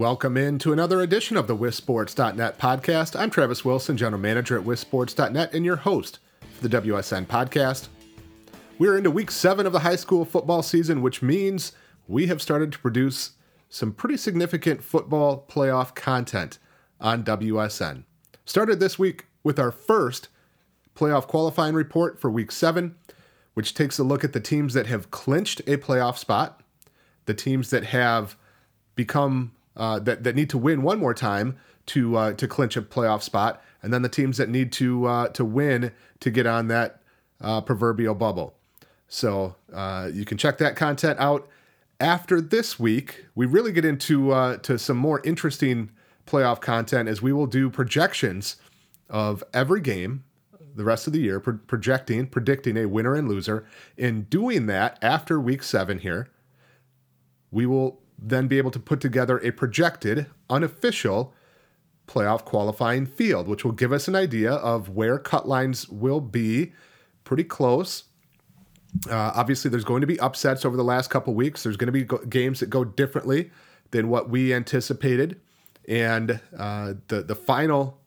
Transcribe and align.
Welcome 0.00 0.38
in 0.38 0.58
to 0.60 0.72
another 0.72 1.02
edition 1.02 1.36
of 1.36 1.46
the 1.46 1.54
WisSports.net 1.54 2.58
podcast. 2.58 3.20
I'm 3.20 3.28
Travis 3.28 3.66
Wilson, 3.66 3.98
General 3.98 4.18
Manager 4.18 4.58
at 4.58 4.64
WisSports.net, 4.64 5.52
and 5.52 5.62
your 5.62 5.76
host 5.76 6.20
for 6.54 6.66
the 6.66 6.80
WSN 6.80 7.26
podcast. 7.26 7.88
We're 8.78 8.96
into 8.96 9.10
week 9.10 9.30
seven 9.30 9.66
of 9.66 9.74
the 9.74 9.80
high 9.80 9.96
school 9.96 10.24
football 10.24 10.62
season, 10.62 11.02
which 11.02 11.20
means 11.20 11.72
we 12.08 12.28
have 12.28 12.40
started 12.40 12.72
to 12.72 12.78
produce 12.78 13.32
some 13.68 13.92
pretty 13.92 14.16
significant 14.16 14.82
football 14.82 15.44
playoff 15.46 15.94
content 15.94 16.58
on 16.98 17.22
WSN. 17.22 18.04
Started 18.46 18.80
this 18.80 18.98
week 18.98 19.26
with 19.44 19.58
our 19.58 19.70
first 19.70 20.28
playoff 20.96 21.26
qualifying 21.26 21.74
report 21.74 22.18
for 22.18 22.30
week 22.30 22.52
seven, 22.52 22.94
which 23.52 23.74
takes 23.74 23.98
a 23.98 24.02
look 24.02 24.24
at 24.24 24.32
the 24.32 24.40
teams 24.40 24.72
that 24.72 24.86
have 24.86 25.10
clinched 25.10 25.60
a 25.66 25.76
playoff 25.76 26.16
spot, 26.16 26.62
the 27.26 27.34
teams 27.34 27.68
that 27.68 27.84
have 27.84 28.38
become 28.94 29.52
uh, 29.80 29.98
that 29.98 30.22
that 30.22 30.36
need 30.36 30.50
to 30.50 30.58
win 30.58 30.82
one 30.82 30.98
more 30.98 31.14
time 31.14 31.56
to 31.86 32.14
uh, 32.14 32.32
to 32.34 32.46
clinch 32.46 32.76
a 32.76 32.82
playoff 32.82 33.22
spot, 33.22 33.62
and 33.82 33.92
then 33.92 34.02
the 34.02 34.08
teams 34.08 34.36
that 34.36 34.48
need 34.48 34.70
to 34.72 35.06
uh, 35.06 35.28
to 35.28 35.44
win 35.44 35.90
to 36.20 36.30
get 36.30 36.46
on 36.46 36.68
that 36.68 37.00
uh, 37.40 37.62
proverbial 37.62 38.14
bubble. 38.14 38.54
So 39.08 39.56
uh, 39.72 40.10
you 40.12 40.24
can 40.24 40.38
check 40.38 40.58
that 40.58 40.76
content 40.76 41.18
out. 41.18 41.48
After 41.98 42.40
this 42.40 42.78
week, 42.78 43.24
we 43.34 43.46
really 43.46 43.72
get 43.72 43.84
into 43.84 44.32
uh, 44.32 44.58
to 44.58 44.78
some 44.78 44.98
more 44.98 45.20
interesting 45.24 45.90
playoff 46.26 46.60
content 46.60 47.08
as 47.08 47.20
we 47.20 47.32
will 47.32 47.46
do 47.46 47.70
projections 47.70 48.56
of 49.08 49.42
every 49.52 49.80
game 49.80 50.24
the 50.76 50.84
rest 50.84 51.06
of 51.06 51.12
the 51.12 51.20
year, 51.20 51.40
pro- 51.40 51.58
projecting, 51.66 52.26
predicting 52.26 52.76
a 52.76 52.86
winner 52.86 53.14
and 53.14 53.28
loser. 53.28 53.66
In 53.96 54.22
doing 54.24 54.66
that, 54.66 54.98
after 55.02 55.40
week 55.40 55.62
seven 55.62 55.98
here, 55.98 56.28
we 57.50 57.66
will 57.66 58.00
then 58.20 58.46
be 58.46 58.58
able 58.58 58.70
to 58.70 58.78
put 58.78 59.00
together 59.00 59.38
a 59.38 59.50
projected, 59.50 60.26
unofficial 60.48 61.32
playoff 62.06 62.44
qualifying 62.44 63.06
field, 63.06 63.48
which 63.48 63.64
will 63.64 63.72
give 63.72 63.92
us 63.92 64.08
an 64.08 64.16
idea 64.16 64.52
of 64.52 64.90
where 64.90 65.18
cut 65.18 65.48
lines 65.48 65.88
will 65.88 66.20
be 66.20 66.72
pretty 67.24 67.44
close. 67.44 68.04
Uh, 69.08 69.32
obviously, 69.34 69.70
there's 69.70 69.84
going 69.84 70.00
to 70.00 70.06
be 70.06 70.18
upsets 70.18 70.64
over 70.64 70.76
the 70.76 70.84
last 70.84 71.08
couple 71.10 71.32
weeks. 71.32 71.62
There's 71.62 71.76
going 71.76 71.86
to 71.86 71.92
be 71.92 72.04
go- 72.04 72.24
games 72.28 72.60
that 72.60 72.68
go 72.68 72.84
differently 72.84 73.50
than 73.92 74.08
what 74.08 74.28
we 74.28 74.52
anticipated, 74.52 75.40
and 75.88 76.40
uh, 76.58 76.94
the 77.06 77.22
the 77.22 77.36
final 77.36 78.00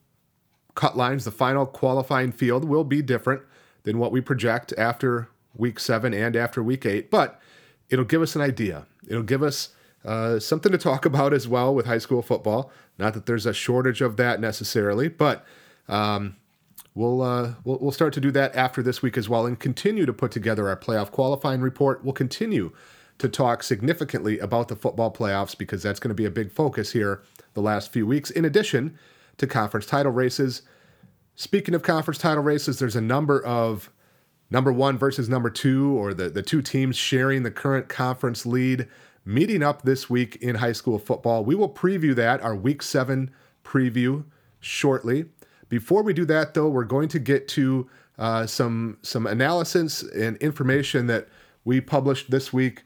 cut 0.75 0.97
lines, 0.97 1.23
the 1.23 1.31
final 1.31 1.65
qualifying 1.65 2.31
field 2.31 2.65
will 2.65 2.83
be 2.83 3.01
different 3.01 3.41
than 3.83 3.97
what 3.97 4.11
we 4.11 4.19
project 4.19 4.73
after 4.77 5.29
week 5.55 5.79
seven 5.79 6.13
and 6.13 6.35
after 6.35 6.61
week 6.61 6.85
eight. 6.85 7.09
But 7.09 7.39
it'll 7.89 8.05
give 8.05 8.21
us 8.21 8.35
an 8.35 8.41
idea. 8.41 8.85
It'll 9.07 9.23
give 9.23 9.43
us 9.43 9.69
uh, 10.05 10.39
something 10.39 10.71
to 10.71 10.77
talk 10.77 11.05
about 11.07 11.33
as 11.33 11.47
well 11.47 11.73
with 11.73 11.85
high 11.85 11.97
school 11.97 12.21
football. 12.21 12.71
Not 12.97 13.13
that 13.13 13.25
there's 13.25 13.45
a 13.45 13.53
shortage 13.53 14.01
of 14.01 14.17
that 14.17 14.39
necessarily, 14.39 15.07
but 15.07 15.45
um, 15.87 16.35
we'll, 16.93 17.21
uh, 17.21 17.53
we'll 17.63 17.79
we'll 17.79 17.91
start 17.91 18.13
to 18.13 18.21
do 18.21 18.31
that 18.31 18.55
after 18.55 18.81
this 18.81 19.01
week 19.01 19.17
as 19.17 19.27
well, 19.27 19.45
and 19.45 19.59
continue 19.59 20.05
to 20.05 20.13
put 20.13 20.31
together 20.31 20.67
our 20.69 20.77
playoff 20.77 21.11
qualifying 21.11 21.61
report. 21.61 22.03
We'll 22.03 22.13
continue 22.13 22.71
to 23.19 23.29
talk 23.29 23.63
significantly 23.63 24.39
about 24.39 24.67
the 24.67 24.75
football 24.75 25.11
playoffs 25.11 25.57
because 25.57 25.83
that's 25.83 25.99
going 25.99 26.09
to 26.09 26.15
be 26.15 26.25
a 26.25 26.31
big 26.31 26.51
focus 26.51 26.91
here 26.91 27.21
the 27.53 27.61
last 27.61 27.91
few 27.91 28.07
weeks. 28.07 28.31
In 28.31 28.43
addition 28.43 28.97
to 29.37 29.47
conference 29.47 29.85
title 29.85 30.11
races. 30.11 30.63
Speaking 31.35 31.73
of 31.73 31.81
conference 31.81 32.17
title 32.17 32.43
races, 32.43 32.79
there's 32.79 32.95
a 32.95 33.01
number 33.01 33.43
of 33.43 33.89
number 34.49 34.71
one 34.71 34.97
versus 34.97 35.27
number 35.27 35.49
two, 35.49 35.97
or 35.97 36.13
the, 36.13 36.29
the 36.29 36.43
two 36.43 36.61
teams 36.61 36.95
sharing 36.95 37.43
the 37.43 37.51
current 37.51 37.89
conference 37.89 38.45
lead 38.45 38.87
meeting 39.25 39.63
up 39.63 39.83
this 39.83 40.09
week 40.09 40.35
in 40.37 40.55
high 40.55 40.71
school 40.71 40.99
football. 40.99 41.43
We 41.43 41.55
will 41.55 41.69
preview 41.69 42.15
that, 42.15 42.41
our 42.41 42.55
week 42.55 42.81
seven 42.81 43.31
preview, 43.63 44.25
shortly. 44.59 45.25
Before 45.69 46.03
we 46.03 46.13
do 46.13 46.25
that, 46.25 46.53
though, 46.53 46.69
we're 46.69 46.83
going 46.83 47.09
to 47.09 47.19
get 47.19 47.47
to 47.49 47.89
uh, 48.17 48.45
some 48.45 48.97
some 49.01 49.25
analysis 49.25 50.03
and 50.03 50.37
information 50.37 51.07
that 51.07 51.27
we 51.65 51.81
published 51.81 52.29
this 52.29 52.53
week, 52.53 52.83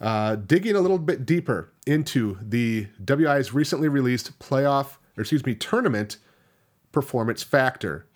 uh, 0.00 0.36
digging 0.36 0.76
a 0.76 0.80
little 0.80 0.98
bit 0.98 1.24
deeper 1.24 1.72
into 1.86 2.38
the 2.42 2.86
WIAA's 3.04 3.54
recently 3.54 3.88
released 3.88 4.38
playoff, 4.38 4.98
or 5.16 5.22
excuse 5.22 5.46
me, 5.46 5.54
tournament 5.54 6.18
performance 6.92 7.42
factor. 7.42 8.06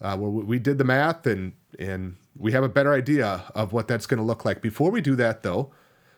Uh, 0.00 0.16
where 0.16 0.30
we 0.30 0.58
did 0.58 0.78
the 0.78 0.84
math 0.84 1.24
and 1.28 1.52
and 1.78 2.16
we 2.36 2.50
have 2.50 2.64
a 2.64 2.68
better 2.68 2.92
idea 2.92 3.44
of 3.54 3.72
what 3.72 3.86
that's 3.86 4.06
going 4.06 4.18
to 4.18 4.24
look 4.24 4.44
like. 4.44 4.60
Before 4.60 4.90
we 4.90 5.00
do 5.00 5.14
that, 5.16 5.42
though, 5.42 5.70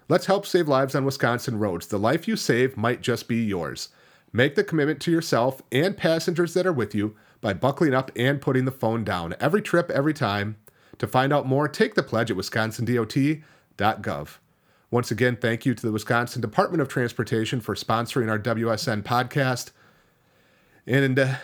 Let's 0.08 0.26
help 0.26 0.44
save 0.46 0.68
lives 0.68 0.94
on 0.94 1.04
Wisconsin 1.04 1.58
roads. 1.58 1.86
The 1.86 1.98
life 1.98 2.28
you 2.28 2.36
save 2.36 2.76
might 2.76 3.00
just 3.00 3.26
be 3.26 3.42
yours. 3.42 3.88
Make 4.32 4.54
the 4.54 4.64
commitment 4.64 5.00
to 5.02 5.10
yourself 5.10 5.62
and 5.72 5.96
passengers 5.96 6.52
that 6.54 6.66
are 6.66 6.72
with 6.72 6.94
you 6.94 7.16
by 7.40 7.54
buckling 7.54 7.94
up 7.94 8.10
and 8.16 8.40
putting 8.40 8.64
the 8.64 8.72
phone 8.72 9.04
down. 9.04 9.34
Every 9.40 9.62
trip, 9.62 9.90
every 9.90 10.14
time. 10.14 10.56
To 10.98 11.06
find 11.06 11.32
out 11.32 11.46
more, 11.46 11.68
take 11.68 11.94
the 11.94 12.02
pledge 12.02 12.30
at 12.30 12.36
wisconsindot.gov. 12.36 14.28
Once 14.90 15.10
again, 15.10 15.36
thank 15.36 15.66
you 15.66 15.74
to 15.74 15.82
the 15.82 15.90
Wisconsin 15.90 16.40
Department 16.40 16.80
of 16.80 16.88
Transportation 16.88 17.60
for 17.60 17.74
sponsoring 17.74 18.30
our 18.30 18.38
WSN 18.38 19.02
podcast. 19.02 19.72
And 20.86 21.18
uh, 21.18 21.34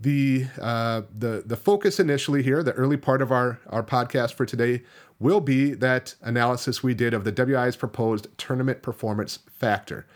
the 0.00 0.46
uh, 0.60 1.02
the 1.16 1.42
the 1.46 1.56
focus 1.56 2.00
initially 2.00 2.42
here, 2.42 2.62
the 2.62 2.72
early 2.72 2.96
part 2.96 3.22
of 3.22 3.30
our 3.30 3.60
our 3.68 3.82
podcast 3.82 4.34
for 4.34 4.44
today, 4.46 4.82
will 5.18 5.40
be 5.40 5.72
that 5.72 6.14
analysis 6.22 6.82
we 6.82 6.94
did 6.94 7.14
of 7.14 7.24
the 7.24 7.32
WIAA's 7.32 7.76
proposed 7.76 8.28
tournament 8.38 8.82
performance 8.82 9.38
factor. 9.48 10.06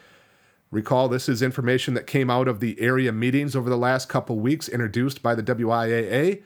Recall, 0.71 1.09
this 1.09 1.28
is 1.28 1.43
information 1.43 1.94
that 1.94 2.06
came 2.06 2.31
out 2.31 2.47
of 2.47 2.61
the 2.61 2.81
area 2.81 3.10
meetings 3.10 3.56
over 3.56 3.69
the 3.69 3.77
last 3.77 4.09
couple 4.09 4.39
weeks, 4.39 4.69
introduced 4.69 5.22
by 5.22 5.34
the 5.34 5.43
WIAA 5.43 6.43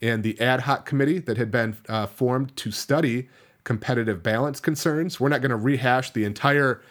and 0.00 0.24
the 0.24 0.40
ad 0.40 0.62
hoc 0.62 0.84
committee 0.84 1.20
that 1.20 1.36
had 1.36 1.50
been 1.50 1.76
uh, 1.88 2.06
formed 2.06 2.56
to 2.56 2.72
study 2.72 3.28
competitive 3.62 4.22
balance 4.22 4.58
concerns. 4.58 5.20
We're 5.20 5.28
not 5.28 5.42
going 5.42 5.50
to 5.50 5.56
rehash 5.56 6.10
the 6.10 6.24
entire 6.24 6.82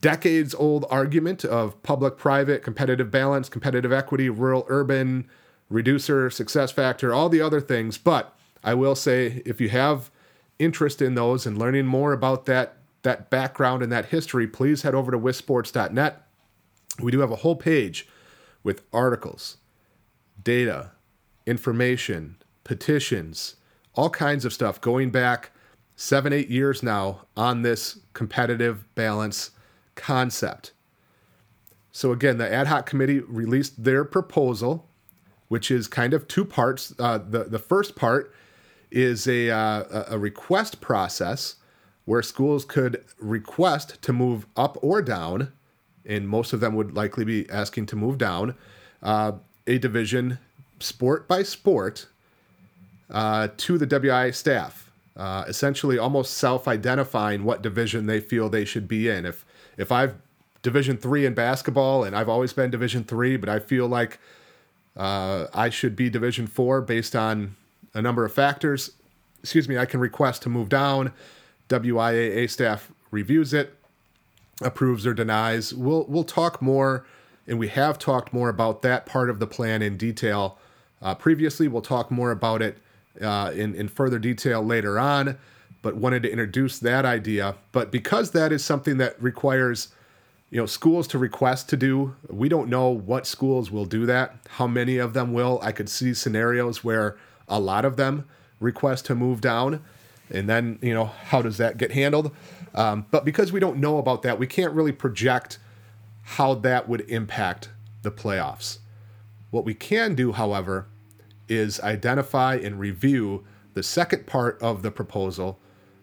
decades 0.00 0.54
old 0.54 0.86
argument 0.88 1.44
of 1.44 1.82
public 1.82 2.16
private, 2.16 2.62
competitive 2.62 3.10
balance, 3.10 3.48
competitive 3.48 3.92
equity, 3.92 4.30
rural 4.30 4.64
urban, 4.68 5.28
reducer, 5.68 6.30
success 6.30 6.70
factor, 6.70 7.12
all 7.12 7.28
the 7.28 7.40
other 7.40 7.60
things, 7.60 7.98
but 7.98 8.34
I 8.62 8.74
will 8.74 8.94
say 8.94 9.42
if 9.44 9.60
you 9.60 9.68
have 9.70 10.10
interest 10.58 11.02
in 11.02 11.14
those 11.14 11.46
and 11.46 11.58
learning 11.58 11.86
more 11.86 12.12
about 12.12 12.46
that 12.46 12.76
that 13.02 13.30
background 13.30 13.82
and 13.82 13.90
that 13.90 14.06
history, 14.06 14.46
please 14.46 14.82
head 14.82 14.94
over 14.94 15.10
to 15.10 15.18
wissports.net. 15.18 16.22
We 17.00 17.10
do 17.10 17.18
have 17.18 17.32
a 17.32 17.36
whole 17.36 17.56
page 17.56 18.06
with 18.62 18.82
articles, 18.92 19.56
data, 20.40 20.92
information, 21.44 22.36
petitions, 22.62 23.56
all 23.94 24.10
kinds 24.10 24.44
of 24.44 24.52
stuff 24.52 24.80
going 24.80 25.10
back 25.10 25.50
seven, 25.96 26.32
eight 26.32 26.48
years 26.48 26.82
now 26.82 27.22
on 27.36 27.62
this 27.62 27.98
competitive 28.12 28.84
balance 28.94 29.50
concept. 29.94 30.72
So, 31.90 32.12
again, 32.12 32.38
the 32.38 32.50
ad 32.50 32.68
hoc 32.68 32.86
committee 32.86 33.20
released 33.20 33.84
their 33.84 34.04
proposal, 34.04 34.88
which 35.48 35.70
is 35.70 35.88
kind 35.88 36.14
of 36.14 36.26
two 36.26 36.44
parts. 36.44 36.94
Uh, 36.98 37.18
the, 37.18 37.44
the 37.44 37.58
first 37.58 37.96
part 37.96 38.32
is 38.92 39.26
a, 39.26 39.50
uh, 39.50 40.04
a 40.08 40.18
request 40.18 40.80
process 40.80 41.56
where 42.04 42.22
schools 42.22 42.64
could 42.64 43.04
request 43.18 44.00
to 44.02 44.12
move 44.12 44.46
up 44.56 44.76
or 44.82 45.02
down, 45.02 45.52
and 46.04 46.28
most 46.28 46.52
of 46.52 46.60
them 46.60 46.74
would 46.74 46.94
likely 46.94 47.24
be 47.24 47.48
asking 47.50 47.86
to 47.86 47.96
move 47.96 48.18
down, 48.18 48.54
uh, 49.02 49.32
a 49.66 49.78
division 49.78 50.38
sport 50.80 51.28
by 51.28 51.42
sport 51.42 52.06
uh, 53.10 53.48
to 53.56 53.78
the 53.78 53.86
WIAA 53.86 54.34
staff, 54.34 54.90
uh, 55.16 55.44
essentially 55.46 55.98
almost 55.98 56.34
self-identifying 56.34 57.44
what 57.44 57.62
division 57.62 58.06
they 58.06 58.20
feel 58.20 58.48
they 58.48 58.64
should 58.64 58.88
be 58.88 59.08
in. 59.08 59.24
If 59.24 59.44
if 59.76 59.90
I've 59.90 60.14
Division 60.62 60.96
three 60.96 61.26
in 61.26 61.34
basketball 61.34 62.04
and 62.04 62.14
I've 62.14 62.28
always 62.28 62.52
been 62.52 62.70
Division 62.70 63.02
three, 63.02 63.36
but 63.36 63.48
I 63.48 63.58
feel 63.58 63.88
like 63.88 64.20
uh, 64.96 65.46
I 65.52 65.70
should 65.70 65.96
be 65.96 66.08
Division 66.08 66.46
four 66.46 66.80
based 66.80 67.16
on 67.16 67.56
a 67.94 68.02
number 68.02 68.24
of 68.24 68.32
factors. 68.32 68.92
Excuse 69.42 69.68
me, 69.68 69.78
I 69.78 69.86
can 69.86 70.00
request 70.00 70.42
to 70.42 70.48
move 70.48 70.68
down. 70.68 71.12
WIAA 71.68 72.48
staff 72.50 72.92
reviews 73.10 73.52
it, 73.52 73.76
approves 74.60 75.06
or 75.06 75.14
denies. 75.14 75.72
We'll 75.74 76.04
we'll 76.08 76.24
talk 76.24 76.60
more, 76.60 77.06
and 77.46 77.58
we 77.58 77.68
have 77.68 77.98
talked 77.98 78.32
more 78.32 78.48
about 78.48 78.82
that 78.82 79.06
part 79.06 79.30
of 79.30 79.38
the 79.38 79.46
plan 79.46 79.82
in 79.82 79.96
detail 79.96 80.58
uh, 81.00 81.14
previously. 81.14 81.68
We'll 81.68 81.82
talk 81.82 82.10
more 82.10 82.30
about 82.30 82.62
it 82.62 82.78
uh, 83.20 83.52
in 83.54 83.74
in 83.74 83.88
further 83.88 84.18
detail 84.18 84.62
later 84.62 84.98
on. 84.98 85.38
But 85.80 85.96
wanted 85.96 86.22
to 86.22 86.30
introduce 86.30 86.78
that 86.78 87.04
idea. 87.04 87.56
But 87.72 87.90
because 87.90 88.30
that 88.30 88.52
is 88.52 88.64
something 88.64 88.98
that 88.98 89.20
requires 89.20 89.88
you 90.50 90.58
know 90.58 90.66
schools 90.66 91.08
to 91.08 91.18
request 91.18 91.70
to 91.70 91.76
do 91.78 92.14
we 92.28 92.46
don't 92.46 92.68
know 92.68 92.90
what 92.90 93.26
schools 93.26 93.70
will 93.70 93.86
do 93.86 94.04
that 94.04 94.36
how 94.50 94.66
many 94.66 94.98
of 94.98 95.14
them 95.14 95.32
will 95.32 95.58
i 95.62 95.72
could 95.72 95.88
see 95.88 96.12
scenarios 96.12 96.84
where 96.84 97.16
a 97.52 97.60
lot 97.60 97.84
of 97.84 97.96
them 97.96 98.26
request 98.58 99.04
to 99.06 99.14
move 99.14 99.40
down. 99.40 99.82
And 100.30 100.48
then, 100.48 100.78
you 100.80 100.94
know, 100.94 101.04
how 101.04 101.42
does 101.42 101.58
that 101.58 101.76
get 101.76 101.92
handled? 101.92 102.34
Um, 102.74 103.06
but 103.10 103.24
because 103.24 103.52
we 103.52 103.60
don't 103.60 103.76
know 103.76 103.98
about 103.98 104.22
that, 104.22 104.38
we 104.38 104.46
can't 104.46 104.72
really 104.72 104.92
project 104.92 105.58
how 106.22 106.54
that 106.54 106.88
would 106.88 107.02
impact 107.10 107.68
the 108.00 108.10
playoffs. 108.10 108.78
What 109.50 109.64
we 109.64 109.74
can 109.74 110.14
do, 110.14 110.32
however, 110.32 110.86
is 111.48 111.78
identify 111.80 112.54
and 112.54 112.78
review 112.78 113.44
the 113.74 113.82
second 113.82 114.26
part 114.26 114.60
of 114.62 114.82
the 114.82 114.90
proposal, 114.90 115.58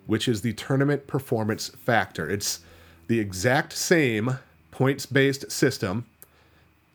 which 0.06 0.28
is 0.28 0.42
the 0.42 0.54
tournament 0.54 1.08
performance 1.08 1.70
factor. 1.70 2.30
It's 2.30 2.60
the 3.08 3.20
exact 3.20 3.74
same 3.74 4.38
points 4.70 5.08
based 5.08 5.52
system 5.52 6.06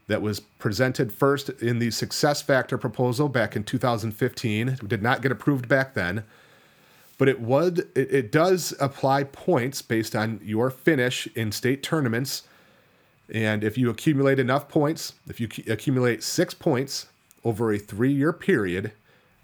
that 0.06 0.22
was 0.22 0.40
presented 0.40 1.12
first 1.12 1.48
in 1.48 1.78
the 1.78 1.90
success 1.90 2.42
factor 2.42 2.76
proposal 2.76 3.28
back 3.28 3.56
in 3.56 3.64
2015. 3.64 4.68
It 4.68 4.88
did 4.88 5.02
not 5.02 5.22
get 5.22 5.32
approved 5.32 5.68
back 5.68 5.94
then, 5.94 6.24
but 7.18 7.28
it 7.28 7.40
would 7.40 7.80
it, 7.94 8.12
it 8.12 8.32
does 8.32 8.74
apply 8.80 9.24
points 9.24 9.82
based 9.82 10.14
on 10.14 10.40
your 10.42 10.70
finish 10.70 11.26
in 11.34 11.52
state 11.52 11.82
tournaments. 11.82 12.42
And 13.32 13.64
if 13.64 13.78
you 13.78 13.88
accumulate 13.88 14.38
enough 14.38 14.68
points, 14.68 15.14
if 15.28 15.40
you 15.40 15.48
accumulate 15.68 16.22
six 16.22 16.52
points 16.52 17.06
over 17.42 17.72
a 17.72 17.78
three 17.78 18.12
year 18.12 18.32
period, 18.32 18.92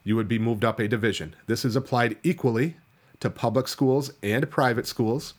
you 0.04 0.16
would 0.16 0.28
be 0.28 0.38
moved 0.38 0.64
up 0.64 0.78
a 0.78 0.88
division. 0.88 1.34
This 1.46 1.64
is 1.64 1.76
applied 1.76 2.16
equally 2.22 2.76
to 3.20 3.30
public 3.30 3.68
schools 3.68 4.12
and 4.22 4.50
private 4.50 4.86
schools. 4.86 5.34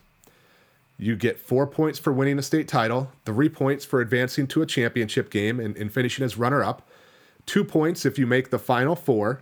You 1.01 1.15
get 1.15 1.39
four 1.39 1.65
points 1.65 1.97
for 1.97 2.13
winning 2.13 2.37
a 2.37 2.43
state 2.43 2.67
title, 2.67 3.11
three 3.25 3.49
points 3.49 3.83
for 3.83 4.01
advancing 4.01 4.45
to 4.45 4.61
a 4.61 4.67
championship 4.67 5.31
game 5.31 5.59
and, 5.59 5.75
and 5.75 5.91
finishing 5.91 6.23
as 6.23 6.37
runner 6.37 6.63
up, 6.63 6.87
two 7.47 7.63
points 7.63 8.05
if 8.05 8.19
you 8.19 8.27
make 8.27 8.51
the 8.51 8.59
final 8.59 8.95
four, 8.95 9.41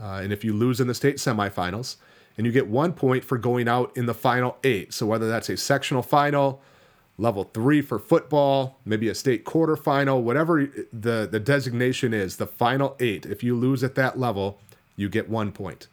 uh, 0.00 0.20
and 0.22 0.32
if 0.32 0.44
you 0.44 0.52
lose 0.52 0.78
in 0.78 0.86
the 0.86 0.94
state 0.94 1.16
semifinals, 1.16 1.96
and 2.36 2.46
you 2.46 2.52
get 2.52 2.68
one 2.68 2.92
point 2.92 3.24
for 3.24 3.36
going 3.36 3.66
out 3.66 3.90
in 3.96 4.06
the 4.06 4.14
final 4.14 4.56
eight. 4.62 4.94
So 4.94 5.04
whether 5.04 5.28
that's 5.28 5.48
a 5.48 5.56
sectional 5.56 6.00
final, 6.04 6.62
level 7.18 7.42
three 7.42 7.82
for 7.82 7.98
football, 7.98 8.78
maybe 8.84 9.08
a 9.08 9.16
state 9.16 9.44
quarterfinal, 9.44 10.22
whatever 10.22 10.64
the, 10.92 11.26
the 11.28 11.40
designation 11.40 12.14
is, 12.14 12.36
the 12.36 12.46
final 12.46 12.94
eight, 13.00 13.26
if 13.26 13.42
you 13.42 13.56
lose 13.56 13.82
at 13.82 13.96
that 13.96 14.16
level, 14.16 14.60
you 14.94 15.08
get 15.08 15.28
one 15.28 15.50
point. 15.50 15.88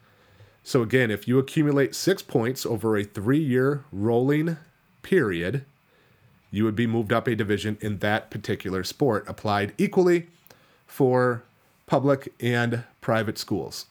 So 0.62 0.80
again, 0.82 1.10
if 1.10 1.26
you 1.26 1.40
accumulate 1.40 1.96
six 1.96 2.22
points 2.22 2.64
over 2.64 2.96
a 2.96 3.02
three 3.02 3.42
year 3.42 3.84
rolling 3.90 4.58
period, 5.06 5.64
you 6.50 6.64
would 6.64 6.74
be 6.74 6.86
moved 6.86 7.12
up 7.12 7.28
a 7.28 7.36
division 7.36 7.78
in 7.80 7.98
that 7.98 8.28
particular 8.28 8.82
sport, 8.82 9.24
applied 9.28 9.72
equally 9.78 10.26
for 10.86 11.44
public 11.86 12.32
and 12.40 12.82
private 13.00 13.38
schools. 13.38 13.86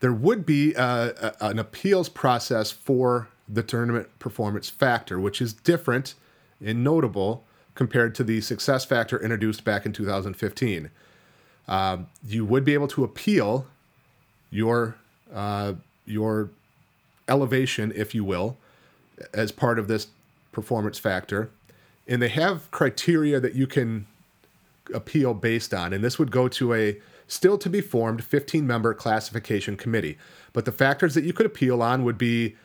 There 0.00 0.12
would 0.12 0.44
be 0.44 0.74
a, 0.74 1.34
a, 1.40 1.46
an 1.46 1.58
appeals 1.60 2.08
process 2.08 2.72
for 2.72 3.28
the 3.48 3.62
tournament 3.62 4.08
performance 4.18 4.68
factor, 4.68 5.20
which 5.20 5.40
is 5.40 5.52
different 5.52 6.14
and 6.64 6.82
notable 6.82 7.44
compared 7.74 8.14
to 8.16 8.24
the 8.24 8.40
success 8.40 8.84
factor 8.84 9.22
introduced 9.22 9.64
back 9.64 9.86
in 9.86 9.92
2015. 9.92 10.90
Um, 11.68 12.08
you 12.26 12.44
would 12.44 12.64
be 12.64 12.74
able 12.74 12.88
to 12.88 13.04
appeal 13.04 13.66
your 14.50 14.96
uh, 15.32 15.74
your 16.06 16.50
elevation, 17.28 17.92
if 17.94 18.14
you 18.16 18.24
will, 18.24 18.56
as 19.32 19.52
part 19.52 19.78
of 19.78 19.88
this 19.88 20.08
performance 20.52 20.98
factor. 20.98 21.50
And 22.06 22.20
they 22.20 22.28
have 22.28 22.70
criteria 22.70 23.40
that 23.40 23.54
you 23.54 23.66
can 23.66 24.06
appeal 24.94 25.34
based 25.34 25.72
on. 25.72 25.92
And 25.92 26.02
this 26.02 26.18
would 26.18 26.30
go 26.30 26.48
to 26.48 26.74
a 26.74 27.00
still 27.28 27.56
to 27.58 27.70
be 27.70 27.80
formed 27.80 28.24
15 28.24 28.66
member 28.66 28.92
classification 28.92 29.76
committee. 29.76 30.18
But 30.52 30.64
the 30.64 30.72
factors 30.72 31.14
that 31.14 31.24
you 31.24 31.32
could 31.32 31.46
appeal 31.46 31.82
on 31.82 32.04
would 32.04 32.18
be 32.18 32.56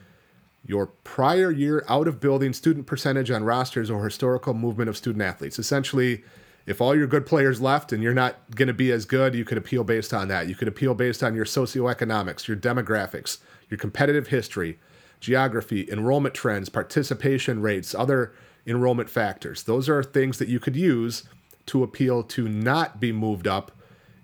your 0.66 0.88
prior 1.04 1.52
year 1.52 1.86
out 1.88 2.08
of 2.08 2.20
building 2.20 2.52
student 2.52 2.88
percentage 2.88 3.30
on 3.30 3.44
rosters 3.44 3.92
or 3.92 4.04
historical 4.04 4.56
movement 4.56 4.90
of 4.90 4.98
student 4.98 5.22
athletes. 5.22 5.60
Essentially, 5.60 6.24
if 6.66 6.82
all 6.82 6.96
your 6.96 7.06
good 7.06 7.28
players 7.28 7.62
left 7.62 7.94
and 7.94 8.02
you're 8.02 8.14
not 8.14 8.38
going 8.56 8.68
to 8.68 8.74
be 8.74 8.92
as 8.92 9.06
good, 9.06 9.36
you 9.36 9.46
could 9.46 9.60
appeal 9.60 9.84
based 9.84 10.14
on 10.14 10.28
that. 10.30 10.50
You 10.50 10.56
could 10.56 10.68
appeal 10.68 10.96
based 10.96 11.22
on 11.22 11.36
your 11.36 11.46
socioeconomics, 11.46 12.48
your 12.48 12.58
demographics, 12.58 13.38
your 13.70 13.78
competitive 13.78 14.28
history, 14.28 14.80
geography, 15.26 15.90
enrollment 15.92 16.36
trends, 16.36 16.70
participation 16.70 17.62
rates, 17.62 17.96
other 17.96 18.32
enrollment 18.68 19.10
factors. 19.10 19.64
Those 19.64 19.90
are 19.90 20.04
things 20.04 20.38
that 20.38 20.48
you 20.48 20.60
could 20.60 20.76
use 20.76 21.24
to 21.66 21.84
appeal 21.84 22.24
to 22.24 22.48
not 22.48 23.00
be 23.00 23.12
moved 23.12 23.48
up 23.48 23.72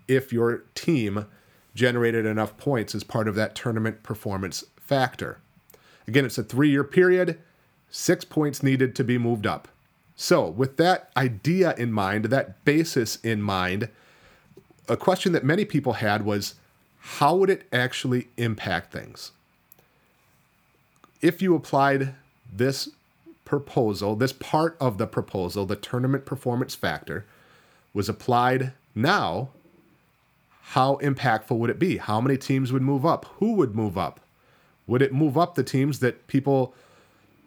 if 0.07 0.31
your 0.31 0.63
team 0.75 1.25
generated 1.73 2.25
enough 2.25 2.55
points 2.57 2.93
as 2.93 3.03
part 3.03 3.27
of 3.27 3.35
that 3.35 3.55
tournament 3.55 4.03
performance 4.03 4.63
factor. 4.77 5.39
Again, 6.07 6.25
it's 6.25 6.37
a 6.37 6.43
three 6.43 6.69
year 6.69 6.83
period, 6.83 7.39
six 7.89 8.23
points 8.23 8.61
needed 8.61 8.95
to 8.95 9.03
be 9.03 9.17
moved 9.17 9.47
up. 9.47 9.67
So, 10.15 10.47
with 10.47 10.77
that 10.77 11.09
idea 11.17 11.73
in 11.77 11.91
mind, 11.91 12.25
that 12.25 12.63
basis 12.63 13.15
in 13.23 13.41
mind, 13.41 13.89
a 14.87 14.97
question 14.97 15.31
that 15.31 15.43
many 15.43 15.65
people 15.65 15.93
had 15.93 16.23
was 16.23 16.55
how 16.99 17.35
would 17.37 17.49
it 17.49 17.67
actually 17.73 18.27
impact 18.37 18.91
things? 18.91 19.31
If 21.21 21.41
you 21.41 21.55
applied 21.55 22.15
this 22.51 22.89
proposal, 23.45 24.15
this 24.15 24.33
part 24.33 24.77
of 24.79 24.97
the 24.97 25.07
proposal, 25.07 25.65
the 25.65 25.75
tournament 25.75 26.25
performance 26.25 26.75
factor, 26.75 27.25
was 27.93 28.07
applied 28.09 28.73
now, 28.95 29.49
how 30.61 30.95
impactful 30.97 31.57
would 31.57 31.69
it 31.69 31.79
be? 31.79 31.97
How 31.97 32.21
many 32.21 32.37
teams 32.37 32.71
would 32.71 32.81
move 32.81 33.05
up? 33.05 33.25
Who 33.39 33.53
would 33.53 33.75
move 33.75 33.97
up? 33.97 34.21
Would 34.87 35.01
it 35.01 35.13
move 35.13 35.37
up 35.37 35.55
the 35.55 35.63
teams 35.63 35.99
that 35.99 36.27
people, 36.27 36.73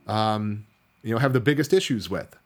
um, 0.07 0.67
you 1.03 1.15
know, 1.15 1.19
have 1.19 1.33
the 1.33 1.41
biggest 1.41 1.73
issues 1.73 2.11
with? 2.11 2.37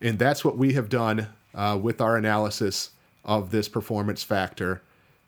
And 0.00 0.18
that's 0.18 0.44
what 0.44 0.58
we 0.58 0.72
have 0.72 0.88
done 0.88 1.28
uh, 1.54 1.78
with 1.80 2.00
our 2.00 2.16
analysis 2.16 2.90
of 3.24 3.52
this 3.52 3.68
performance 3.68 4.22
factor. 4.22 4.82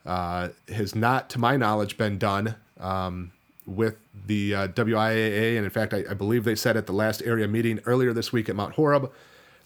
Uh, 0.05 0.49
has 0.69 0.94
not, 0.94 1.31
to 1.31 1.38
my 1.38 1.56
knowledge, 1.56 1.97
been 1.97 2.19
done 2.19 2.56
um, 2.79 3.32
with 3.66 3.96
the 4.26 4.55
uh, 4.55 4.69
WIAA. 4.69 5.56
And 5.56 5.64
in 5.64 5.70
fact, 5.70 5.94
I, 5.94 6.05
I, 6.11 6.14
believe 6.14 6.44
they 6.44 6.55
said 6.55 6.76
at 6.76 6.87
the 6.87 6.93
last 6.93 7.22
area 7.25 7.49
meeting 7.49 7.81
earlier 7.87 8.12
this 8.12 8.32
week 8.32 8.49
at 8.49 8.56
Mount 8.56 8.75
Horeb 8.75 9.11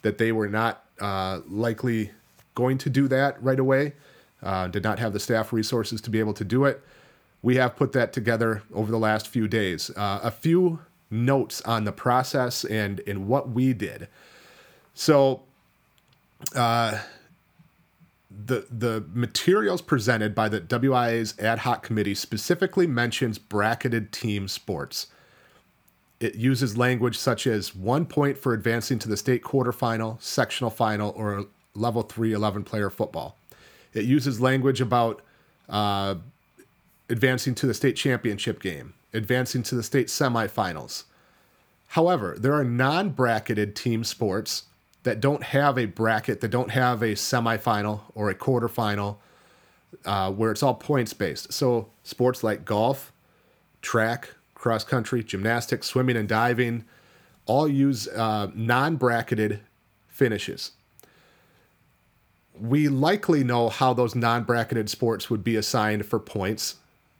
that 0.02 0.18
they 0.18 0.30
were 0.30 0.48
not 0.48 0.84
uh, 1.00 1.40
likely 1.48 2.12
going 2.54 2.78
to 2.78 2.90
do 2.90 3.08
that 3.08 3.42
right 3.42 3.58
away, 3.58 3.94
uh, 4.42 4.68
did 4.68 4.82
not 4.82 4.98
have 4.98 5.12
the 5.12 5.20
staff 5.20 5.52
resources 5.52 6.00
to 6.02 6.10
be 6.10 6.18
able 6.18 6.34
to 6.34 6.44
do 6.44 6.64
it. 6.64 6.82
We 7.42 7.56
have 7.56 7.76
put 7.76 7.92
that 7.92 8.12
together 8.12 8.62
over 8.72 8.90
the 8.90 8.98
last 8.98 9.28
few 9.28 9.48
days. 9.48 9.90
Uh, 9.96 10.20
a 10.22 10.30
few 10.30 10.80
notes 11.10 11.60
on 11.62 11.84
the 11.84 11.92
process 11.92 12.64
and, 12.64 13.00
and 13.06 13.28
what 13.28 13.50
we 13.50 13.72
did. 13.72 14.08
So, 14.94 15.42
uh, 16.54 16.98
the 18.30 18.66
the 18.70 19.04
materials 19.12 19.80
presented 19.80 20.34
by 20.34 20.48
the 20.48 20.60
WIAA's 20.60 21.34
ad 21.38 21.60
hoc 21.60 21.82
committee 21.82 22.14
specifically 22.14 22.86
mentions 22.86 23.38
bracketed 23.38 24.12
team 24.12 24.48
sports. 24.48 25.06
It 26.20 26.34
uses 26.34 26.76
language 26.76 27.16
such 27.16 27.46
as 27.46 27.74
one 27.74 28.04
point 28.04 28.36
for 28.36 28.52
advancing 28.52 28.98
to 29.00 29.08
the 29.08 29.16
state 29.16 29.42
quarterfinal, 29.42 30.20
sectional 30.20 30.70
final, 30.70 31.10
or 31.16 31.46
level 31.74 32.02
three 32.02 32.32
11 32.32 32.64
player 32.64 32.90
football. 32.90 33.38
It 33.94 34.04
uses 34.04 34.40
language 34.40 34.80
about 34.80 35.22
uh, 35.68 36.16
advancing 37.08 37.54
to 37.56 37.66
the 37.66 37.74
state 37.74 37.96
championship 37.96 38.60
game, 38.60 38.94
advancing 39.14 39.62
to 39.64 39.74
the 39.74 39.82
state 39.82 40.08
semifinals. 40.08 41.04
However, 41.88 42.36
there 42.38 42.52
are 42.52 42.64
non 42.64 43.10
bracketed 43.10 43.74
team 43.74 44.04
sports 44.04 44.64
that 45.08 45.20
don't 45.20 45.42
have 45.42 45.78
a 45.78 45.86
bracket, 45.86 46.42
that 46.42 46.50
don't 46.50 46.70
have 46.70 47.00
a 47.00 47.14
semifinal 47.14 48.02
or 48.14 48.28
a 48.28 48.34
quarterfinal, 48.34 49.16
uh, 50.04 50.30
where 50.30 50.52
it's 50.52 50.62
all 50.62 50.74
points 50.74 51.14
based. 51.14 51.50
So 51.50 51.88
sports 52.02 52.44
like 52.44 52.66
golf, 52.66 53.10
track, 53.80 54.28
cross 54.54 54.84
country, 54.84 55.24
gymnastics, 55.24 55.86
swimming, 55.86 56.18
and 56.18 56.28
diving 56.28 56.84
all 57.46 57.66
use 57.66 58.06
uh, 58.08 58.50
non 58.54 58.96
bracketed 58.96 59.60
finishes. 60.08 60.72
We 62.60 62.88
likely 62.88 63.42
know 63.42 63.70
how 63.70 63.94
those 63.94 64.14
non 64.14 64.44
bracketed 64.44 64.90
sports 64.90 65.30
would 65.30 65.42
be 65.42 65.56
assigned 65.56 66.04
for 66.04 66.18
points. 66.18 66.76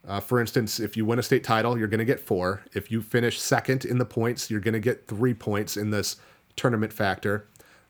Uh, 0.06 0.20
for 0.20 0.42
instance, 0.42 0.78
if 0.78 0.94
you 0.94 1.06
win 1.06 1.18
a 1.18 1.22
state 1.22 1.42
title, 1.42 1.78
you're 1.78 1.88
going 1.88 2.00
to 2.00 2.04
get 2.04 2.20
four. 2.20 2.64
If 2.74 2.90
you 2.90 3.00
finish 3.00 3.40
second 3.40 3.86
in 3.86 3.96
the 3.96 4.04
points, 4.04 4.50
you're 4.50 4.60
going 4.60 4.74
to 4.74 4.78
get 4.78 5.06
three 5.06 5.32
points 5.32 5.78
in 5.78 5.88
this 5.88 6.16
tournament 6.54 6.92
factor 6.92 7.46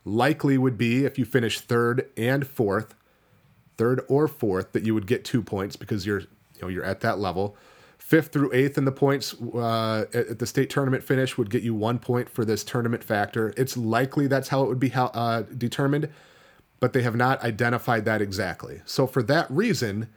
likely 0.08 0.58
would 0.58 0.78
be 0.78 1.04
if 1.04 1.18
you 1.18 1.24
finish 1.24 1.60
third 1.60 2.08
and 2.16 2.46
fourth, 2.46 2.94
third 3.76 4.04
or 4.08 4.26
fourth, 4.26 4.72
that 4.72 4.84
you 4.84 4.94
would 4.94 5.06
get 5.06 5.24
two 5.24 5.42
points 5.42 5.76
because 5.76 6.06
you're 6.06 6.20
you 6.20 6.62
know 6.62 6.68
you're 6.68 6.84
at 6.84 7.00
that 7.00 7.18
level. 7.18 7.56
Fifth 7.98 8.32
through 8.32 8.50
eighth 8.54 8.78
in 8.78 8.84
the 8.84 8.92
points 8.92 9.34
uh, 9.54 10.06
at 10.14 10.38
the 10.38 10.46
state 10.46 10.70
tournament 10.70 11.02
finish 11.02 11.36
would 11.36 11.50
get 11.50 11.62
you 11.62 11.74
one 11.74 11.98
point 11.98 12.28
for 12.28 12.44
this 12.44 12.64
tournament 12.64 13.04
factor. 13.04 13.52
It's 13.56 13.76
likely 13.76 14.26
that's 14.26 14.48
how 14.48 14.62
it 14.62 14.68
would 14.68 14.80
be 14.80 14.90
uh, 14.94 15.42
determined, 15.42 16.08
but 16.80 16.94
they 16.94 17.02
have 17.02 17.16
not 17.16 17.42
identified 17.42 18.06
that 18.06 18.22
exactly. 18.22 18.80
So 18.86 19.06
for 19.06 19.22
that 19.24 19.50
reason, 19.50 20.08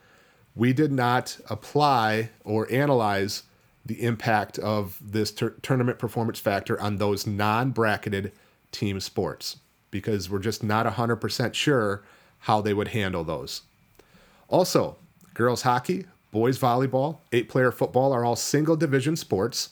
we 0.55 0.71
did 0.71 0.91
not 0.91 1.37
apply 1.49 2.29
or 2.45 2.71
analyze 2.71 3.43
the 3.85 4.03
impact 4.03 4.57
of 4.59 4.97
this 5.01 5.33
tournament 5.61 5.99
performance 5.99 6.39
factor 6.39 6.79
on 6.79 6.97
those 6.97 7.27
non-bracketed 7.27 8.31
team 8.71 8.99
sports 8.99 9.57
because 9.91 10.29
we're 10.29 10.39
just 10.39 10.63
not 10.63 10.85
100% 10.85 11.53
sure 11.53 12.01
how 12.39 12.61
they 12.61 12.73
would 12.73 12.89
handle 12.89 13.23
those. 13.23 13.61
Also, 14.47 14.97
girls 15.33 15.61
hockey, 15.61 16.05
boys 16.31 16.57
volleyball, 16.57 17.19
eight 17.31 17.49
player 17.49 17.71
football 17.71 18.11
are 18.11 18.25
all 18.25 18.35
single 18.35 18.75
division 18.75 19.15
sports. 19.15 19.69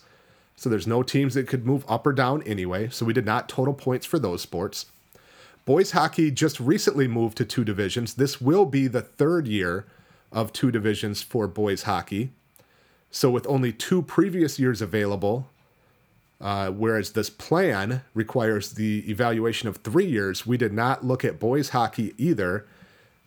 So 0.56 0.68
there's 0.68 0.86
no 0.86 1.02
teams 1.02 1.34
that 1.34 1.48
could 1.48 1.66
move 1.66 1.84
up 1.88 2.06
or 2.06 2.12
down 2.12 2.42
anyway. 2.42 2.88
So 2.90 3.06
we 3.06 3.14
did 3.14 3.24
not 3.24 3.48
total 3.48 3.74
points 3.74 4.06
for 4.06 4.18
those 4.18 4.42
sports. 4.42 4.86
Boys 5.64 5.92
hockey 5.92 6.30
just 6.30 6.60
recently 6.60 7.08
moved 7.08 7.36
to 7.38 7.44
two 7.44 7.64
divisions. 7.64 8.14
This 8.14 8.40
will 8.40 8.66
be 8.66 8.86
the 8.86 9.02
third 9.02 9.46
year 9.48 9.86
of 10.32 10.52
two 10.52 10.70
divisions 10.70 11.22
for 11.22 11.46
boys 11.46 11.84
hockey. 11.84 12.30
So 13.10 13.30
with 13.30 13.46
only 13.46 13.72
two 13.72 14.02
previous 14.02 14.58
years 14.58 14.80
available, 14.80 15.48
uh, 16.40 16.70
whereas 16.70 17.12
this 17.12 17.28
plan 17.28 18.02
requires 18.14 18.72
the 18.72 19.08
evaluation 19.10 19.68
of 19.68 19.76
three 19.78 20.06
years, 20.06 20.46
we 20.46 20.56
did 20.56 20.72
not 20.72 21.04
look 21.04 21.24
at 21.24 21.38
boys 21.38 21.70
hockey 21.70 22.14
either 22.16 22.66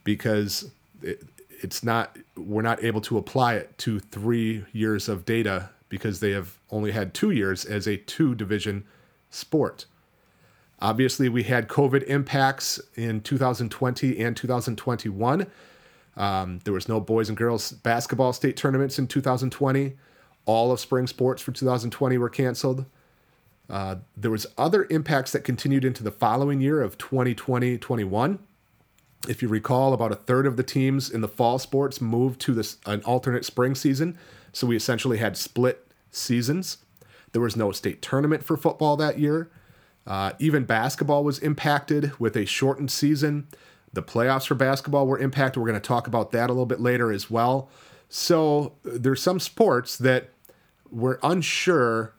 because 0.03 0.71
it, 1.01 1.23
it's 1.61 1.83
not 1.83 2.17
we're 2.35 2.63
not 2.63 2.83
able 2.83 3.01
to 3.01 3.17
apply 3.17 3.53
it 3.55 3.77
to 3.77 3.99
three 3.99 4.65
years 4.73 5.07
of 5.07 5.25
data 5.25 5.69
because 5.89 6.19
they 6.19 6.31
have 6.31 6.57
only 6.71 6.91
had 6.91 7.13
two 7.13 7.29
years 7.29 7.65
as 7.65 7.87
a 7.87 7.97
two 7.97 8.33
division 8.33 8.83
sport. 9.29 9.85
Obviously, 10.81 11.29
we 11.29 11.43
had 11.43 11.67
COVID 11.69 12.03
impacts 12.07 12.81
in 12.95 13.21
2020 13.21 14.19
and 14.19 14.35
2021. 14.35 15.47
Um, 16.17 16.59
there 16.63 16.73
was 16.73 16.89
no 16.89 16.99
boys 16.99 17.29
and 17.29 17.37
girls 17.37 17.71
basketball 17.71 18.33
state 18.33 18.57
tournaments 18.57 18.99
in 18.99 19.07
2020. 19.07 19.93
All 20.45 20.71
of 20.71 20.79
spring 20.79 21.07
sports 21.07 21.41
for 21.41 21.51
2020 21.51 22.17
were 22.17 22.29
canceled. 22.29 22.85
Uh, 23.73 23.95
there 24.15 24.29
was 24.29 24.45
other 24.55 24.85
impacts 24.91 25.31
that 25.31 25.43
continued 25.43 25.83
into 25.83 26.03
the 26.03 26.11
following 26.11 26.61
year 26.61 26.79
of 26.79 26.99
2020-21. 26.99 28.37
If 29.27 29.41
you 29.41 29.47
recall, 29.47 29.93
about 29.93 30.11
a 30.11 30.15
third 30.15 30.45
of 30.45 30.57
the 30.57 30.63
teams 30.63 31.09
in 31.09 31.21
the 31.21 31.27
fall 31.27 31.57
sports 31.57 31.99
moved 31.99 32.39
to 32.41 32.53
this 32.53 32.77
an 32.85 33.01
alternate 33.01 33.45
spring 33.45 33.73
season, 33.73 34.15
so 34.51 34.67
we 34.67 34.75
essentially 34.75 35.17
had 35.17 35.35
split 35.35 35.87
seasons. 36.11 36.77
There 37.31 37.41
was 37.41 37.55
no 37.55 37.71
state 37.71 38.03
tournament 38.03 38.43
for 38.43 38.57
football 38.57 38.95
that 38.97 39.17
year. 39.17 39.49
Uh, 40.05 40.33
even 40.37 40.65
basketball 40.65 41.23
was 41.23 41.39
impacted 41.39 42.11
with 42.19 42.37
a 42.37 42.45
shortened 42.45 42.91
season. 42.91 43.47
The 43.91 44.03
playoffs 44.03 44.45
for 44.45 44.53
basketball 44.53 45.07
were 45.07 45.17
impacted. 45.17 45.59
We're 45.59 45.69
going 45.69 45.81
to 45.81 45.87
talk 45.87 46.05
about 46.05 46.31
that 46.33 46.51
a 46.51 46.53
little 46.53 46.67
bit 46.67 46.79
later 46.79 47.11
as 47.11 47.27
well. 47.27 47.71
So 48.07 48.73
there's 48.83 49.23
some 49.23 49.39
sports 49.39 49.97
that 49.97 50.29
we're 50.91 51.17
unsure 51.23 52.13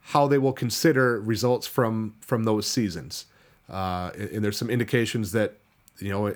how 0.00 0.26
they 0.26 0.38
will 0.38 0.52
consider 0.52 1.20
results 1.20 1.66
from 1.66 2.14
from 2.20 2.44
those 2.44 2.66
seasons. 2.66 3.26
Uh, 3.68 4.10
and 4.16 4.44
there's 4.44 4.58
some 4.58 4.70
indications 4.70 5.32
that 5.32 5.54
you 5.98 6.10
know 6.10 6.34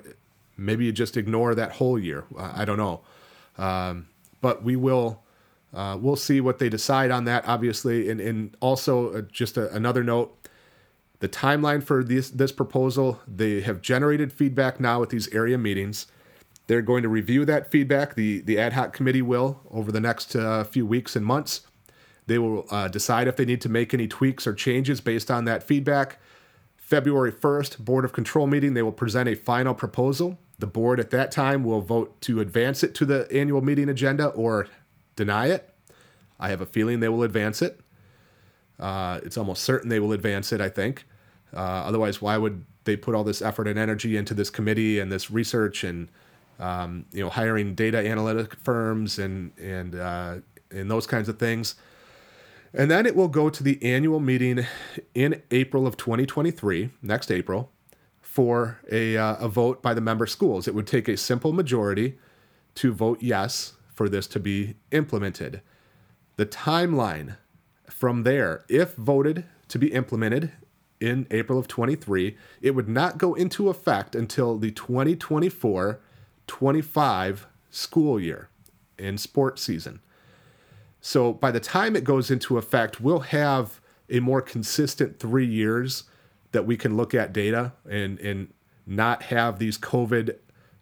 maybe 0.57 0.85
you 0.85 0.91
just 0.91 1.17
ignore 1.17 1.53
that 1.55 1.73
whole 1.73 1.99
year. 1.99 2.25
I 2.37 2.65
don't 2.65 2.77
know, 2.77 3.01
um, 3.57 4.07
but 4.41 4.63
we 4.63 4.75
will. 4.75 5.21
Uh, 5.73 5.97
we'll 5.99 6.15
see 6.15 6.39
what 6.39 6.57
they 6.57 6.69
decide 6.69 7.11
on 7.11 7.25
that, 7.25 7.45
obviously, 7.45 8.09
and 8.09 8.21
and 8.21 8.55
also 8.61 9.13
uh, 9.13 9.21
just 9.21 9.57
a, 9.57 9.73
another 9.75 10.03
note: 10.03 10.33
the 11.19 11.27
timeline 11.27 11.83
for 11.83 12.01
this 12.01 12.29
this 12.29 12.53
proposal. 12.53 13.19
They 13.27 13.59
have 13.61 13.81
generated 13.81 14.31
feedback 14.31 14.79
now 14.79 15.03
at 15.03 15.09
these 15.09 15.27
area 15.33 15.57
meetings. 15.57 16.07
They're 16.67 16.81
going 16.81 17.03
to 17.03 17.09
review 17.09 17.43
that 17.45 17.71
feedback. 17.71 18.15
The 18.15 18.39
the 18.39 18.57
ad 18.57 18.73
hoc 18.73 18.93
committee 18.93 19.21
will 19.21 19.59
over 19.69 19.91
the 19.91 19.99
next 19.99 20.33
uh, 20.33 20.63
few 20.63 20.85
weeks 20.85 21.15
and 21.17 21.25
months. 21.25 21.61
They 22.27 22.37
will 22.39 22.65
uh, 22.71 22.87
decide 22.87 23.27
if 23.27 23.35
they 23.35 23.45
need 23.45 23.61
to 23.61 23.69
make 23.69 23.93
any 23.93 24.07
tweaks 24.07 24.47
or 24.47 24.53
changes 24.53 25.01
based 25.01 25.29
on 25.29 25.45
that 25.45 25.63
feedback. 25.63 26.19
February 26.77 27.31
1st, 27.31 27.79
Board 27.79 28.05
of 28.05 28.13
Control 28.13 28.47
meeting, 28.47 28.73
they 28.73 28.81
will 28.83 28.91
present 28.91 29.27
a 29.27 29.35
final 29.35 29.73
proposal. 29.73 30.37
The 30.59 30.67
board 30.67 30.99
at 30.99 31.09
that 31.11 31.31
time 31.31 31.63
will 31.63 31.81
vote 31.81 32.19
to 32.21 32.39
advance 32.39 32.83
it 32.83 32.95
to 32.95 33.05
the 33.05 33.31
annual 33.31 33.61
meeting 33.61 33.89
agenda 33.89 34.27
or 34.27 34.67
deny 35.15 35.47
it. 35.47 35.69
I 36.39 36.49
have 36.49 36.61
a 36.61 36.65
feeling 36.65 36.99
they 36.99 37.09
will 37.09 37.23
advance 37.23 37.61
it. 37.61 37.79
Uh, 38.79 39.19
it's 39.23 39.37
almost 39.37 39.63
certain 39.63 39.89
they 39.89 39.99
will 39.99 40.11
advance 40.11 40.51
it, 40.51 40.61
I 40.61 40.69
think. 40.69 41.05
Uh, 41.53 41.59
otherwise, 41.59 42.21
why 42.21 42.37
would 42.37 42.65
they 42.83 42.95
put 42.95 43.15
all 43.15 43.23
this 43.23 43.41
effort 43.41 43.67
and 43.67 43.79
energy 43.79 44.17
into 44.17 44.33
this 44.33 44.49
committee 44.49 44.99
and 44.99 45.11
this 45.11 45.31
research 45.31 45.83
and 45.83 46.09
um, 46.59 47.05
you 47.11 47.23
know 47.23 47.29
hiring 47.29 47.75
data 47.75 47.97
analytic 47.97 48.55
firms 48.55 49.19
and 49.19 49.51
and 49.57 49.95
uh, 49.95 50.35
and 50.71 50.89
those 50.91 51.07
kinds 51.07 51.29
of 51.29 51.39
things? 51.39 51.75
And 52.77 52.91
then 52.91 53.05
it 53.05 53.15
will 53.15 53.29
go 53.29 53.49
to 53.49 53.63
the 53.63 53.81
annual 53.81 54.19
meeting 54.19 54.65
in 55.13 55.41
April 55.49 55.87
of 55.87 55.95
2023, 55.95 56.89
next 57.01 57.31
April, 57.31 57.71
for 58.21 58.81
a, 58.91 59.15
uh, 59.15 59.35
a 59.37 59.47
vote 59.47 59.81
by 59.81 59.93
the 59.93 60.01
member 60.01 60.27
schools. 60.27 60.67
It 60.67 60.75
would 60.75 60.85
take 60.85 61.07
a 61.07 61.15
simple 61.15 61.53
majority 61.53 62.17
to 62.75 62.91
vote 62.91 63.19
yes 63.21 63.75
for 63.93 64.09
this 64.09 64.27
to 64.27 64.41
be 64.41 64.75
implemented. 64.91 65.61
The 66.35 66.45
timeline 66.45 67.37
from 67.89 68.23
there, 68.23 68.65
if 68.67 68.93
voted 68.95 69.45
to 69.69 69.79
be 69.79 69.93
implemented 69.93 70.51
in 70.99 71.27
April 71.31 71.57
of 71.57 71.69
23, 71.69 72.35
it 72.61 72.71
would 72.71 72.89
not 72.89 73.17
go 73.17 73.35
into 73.35 73.69
effect 73.69 74.15
until 74.15 74.57
the 74.57 74.71
2024 74.71 76.01
25 76.47 77.47
school 77.71 78.19
year 78.19 78.49
in 78.99 79.17
sports 79.17 79.61
season. 79.63 80.01
So 81.05 81.33
by 81.33 81.51
the 81.51 81.59
time 81.59 81.95
it 81.95 82.03
goes 82.03 82.31
into 82.31 82.57
effect, 82.57 82.99
we'll 82.99 83.19
have 83.19 83.79
a 84.09 84.19
more 84.21 84.41
consistent 84.41 85.19
three 85.19 85.45
years 85.45 86.05
that 86.51 86.65
we 86.65 86.77
can 86.77 86.97
look 86.97 87.13
at 87.13 87.31
data 87.31 87.73
and 87.87 88.19
and 88.21 88.51
not 88.87 89.21
have 89.21 89.59
these 89.59 89.77
COVID 89.77 90.35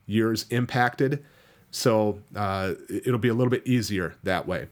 years 0.05 0.45
impacted. 0.49 1.25
So 1.71 2.19
uh, 2.37 2.75
it'll 2.87 3.19
be 3.19 3.27
a 3.27 3.33
little 3.33 3.51
bit 3.51 3.67
easier 3.67 4.15
that 4.23 4.47
way. 4.47 4.67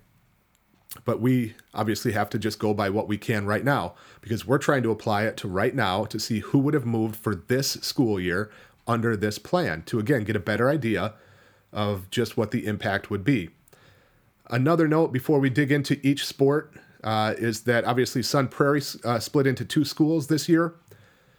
But 1.04 1.20
we 1.20 1.56
obviously 1.74 2.14
have 2.14 2.30
to 2.30 2.40
just 2.40 2.58
go 2.58 2.74
by 2.74 2.90
what 2.90 3.10
we 3.10 3.18
can 3.18 3.46
right 3.46 3.66
now 3.66 3.96
because 4.22 4.48
we're 4.48 4.58
trying 4.58 4.84
to 4.84 4.92
apply 4.92 5.26
it 5.26 5.36
to 5.38 5.50
right 5.50 5.76
now 5.76 6.06
to 6.06 6.18
see 6.18 6.40
who 6.40 6.60
would 6.60 6.74
have 6.74 6.86
moved 6.86 7.18
for 7.18 7.36
this 7.36 7.72
school 7.72 8.22
year 8.22 8.50
under 8.88 9.18
this 9.18 9.38
plan 9.38 9.84
to 9.88 10.00
again 10.00 10.24
get 10.24 10.38
a 10.38 10.40
better 10.40 10.70
idea 10.70 11.14
of 11.74 12.10
just 12.10 12.38
what 12.38 12.52
the 12.52 12.66
impact 12.66 13.10
would 13.10 13.26
be. 13.26 13.50
Another 14.52 14.88
note 14.88 15.14
before 15.14 15.40
we 15.40 15.50
dig 15.50 15.72
into 15.72 15.98
each 16.06 16.26
sport 16.26 16.74
uh, 17.04 17.34
is 17.38 17.62
that 17.62 17.86
obviously 17.86 18.22
Sun 18.22 18.50
Prairie 18.50 18.84
uh, 19.06 19.18
split 19.18 19.48
into 19.48 19.64
two 19.64 19.86
schools 19.86 20.28
this 20.28 20.48
year 20.50 20.76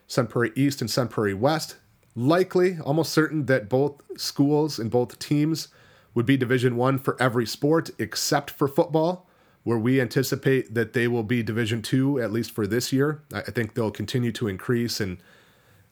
Sun 0.06 0.26
Prairie 0.26 0.52
East 0.56 0.80
and 0.80 0.90
Sun 0.90 1.08
Prairie 1.08 1.34
West. 1.34 1.76
Likely, 2.14 2.78
almost 2.78 3.12
certain 3.12 3.46
that 3.46 3.70
both 3.70 4.02
schools 4.18 4.78
and 4.78 4.90
both 4.90 5.18
teams 5.18 5.68
would 6.14 6.26
be 6.26 6.36
Division 6.36 6.76
One 6.76 6.98
for 6.98 7.16
every 7.20 7.46
sport 7.46 7.90
except 7.98 8.50
for 8.50 8.68
football, 8.68 9.26
where 9.62 9.78
we 9.78 10.00
anticipate 10.00 10.74
that 10.74 10.92
they 10.92 11.08
will 11.08 11.22
be 11.22 11.42
Division 11.42 11.80
Two 11.80 12.20
at 12.20 12.30
least 12.30 12.50
for 12.50 12.66
this 12.66 12.92
year. 12.92 13.22
I 13.32 13.40
think 13.42 13.72
they'll 13.72 13.90
continue 13.90 14.32
to 14.32 14.48
increase 14.48 15.00
and 15.00 15.16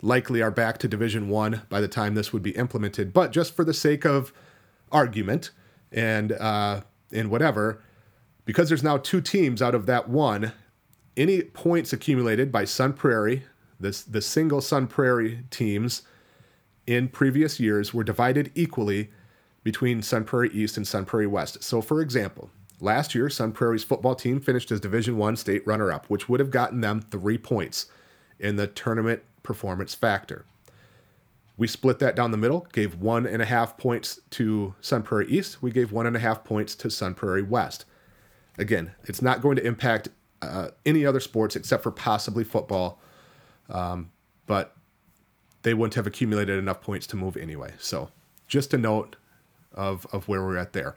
likely 0.03 0.43
are 0.43 0.51
back 0.51 0.77
to 0.79 0.89
Division 0.89 1.31
One 1.31 1.63
by 1.71 1.81
the 1.81 1.89
time 1.89 2.15
this 2.15 2.33
would 2.33 2.43
be 2.43 2.51
implemented. 2.51 3.15
But 3.15 3.33
just 3.33 3.57
for 3.57 3.65
the 3.65 3.75
sake 3.75 4.05
of 4.05 4.35
argument 4.93 5.51
and 5.91 6.33
uh, 6.33 6.83
and 7.13 7.31
whatever, 7.31 7.83
because 8.45 8.69
there's 8.69 8.83
now 8.83 8.97
two 8.97 9.21
teams 9.21 9.61
out 9.63 9.75
of 9.75 9.87
that 9.87 10.09
one, 10.09 10.53
any 11.17 11.43
points 11.43 11.93
accumulated 11.93 12.51
by 12.51 12.65
Sun 12.65 12.95
Prairie, 12.95 13.45
this 13.79 14.03
the 14.03 14.21
single 14.21 14.61
Sun 14.61 14.87
Prairie 14.87 15.45
teams 15.51 16.03
in 16.87 17.09
previous 17.09 17.61
years 17.61 17.95
were 17.95 18.05
divided 18.05 18.51
equally 18.55 19.11
between 19.63 20.03
Sun 20.03 20.25
Prairie 20.25 20.51
East 20.51 20.77
and 20.77 20.87
Sun 20.87 21.05
Prairie 21.05 21.27
West. 21.27 21.63
So 21.63 21.81
for 21.81 22.01
example, 22.01 22.51
last 22.81 23.15
year 23.15 23.29
Sun 23.29 23.53
Prairie's 23.53 23.85
football 23.85 24.15
team 24.15 24.41
finished 24.41 24.71
as 24.71 24.81
Division 24.81 25.17
1 25.17 25.37
state 25.37 25.67
runner-up, 25.67 26.07
which 26.07 26.29
would 26.29 26.41
have 26.41 26.51
gotten 26.51 26.81
them 26.81 27.01
3 27.01 27.39
points 27.39 27.87
in 28.39 28.57
the 28.57 28.67
tournament 28.67 29.23
performance 29.43 29.95
factor. 29.95 30.45
We 31.61 31.67
split 31.67 31.99
that 31.99 32.17
down 32.17 32.31
the 32.31 32.39
middle, 32.39 32.67
gave 32.73 32.95
one 32.95 33.27
and 33.27 33.43
a 33.43 33.45
half 33.45 33.77
points 33.77 34.19
to 34.31 34.75
Sun 34.81 35.03
Prairie 35.03 35.29
East. 35.29 35.63
We 35.63 35.71
gave 35.71 35.93
one 35.93 36.07
and 36.07 36.17
a 36.17 36.19
half 36.19 36.43
points 36.43 36.75
to 36.77 36.89
Sun 36.89 37.17
Prairie 37.17 37.43
West. 37.43 37.85
Again, 38.57 38.93
it's 39.05 39.21
not 39.21 39.43
going 39.43 39.57
to 39.57 39.67
impact 39.67 40.09
uh, 40.41 40.69
any 40.87 41.05
other 41.05 41.21
sports 41.21 41.57
except 41.57 41.83
for 41.83 41.91
possibly 41.91 42.45
football, 42.45 42.99
um, 43.69 44.11
but 44.47 44.75
they 45.61 45.75
wouldn't 45.75 45.97
have 45.97 46.07
accumulated 46.07 46.59
enough 46.59 46.81
points 46.81 47.07
to 47.09 47.17
move 47.17 47.37
anyway. 47.37 47.75
So, 47.79 48.09
just 48.49 48.73
a 48.73 48.79
note 48.79 49.17
of, 49.75 50.07
of 50.15 50.29
where 50.29 50.43
we're 50.43 50.57
at 50.57 50.73
there. 50.73 50.97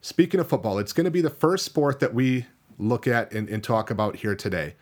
Speaking 0.00 0.40
of 0.40 0.48
football, 0.48 0.80
it's 0.80 0.92
going 0.92 1.04
to 1.04 1.10
be 1.12 1.20
the 1.20 1.30
first 1.30 1.64
sport 1.64 2.00
that 2.00 2.12
we 2.12 2.46
look 2.80 3.06
at 3.06 3.30
and, 3.32 3.48
and 3.48 3.62
talk 3.62 3.92
about 3.92 4.16
here 4.16 4.34
today. 4.34 4.74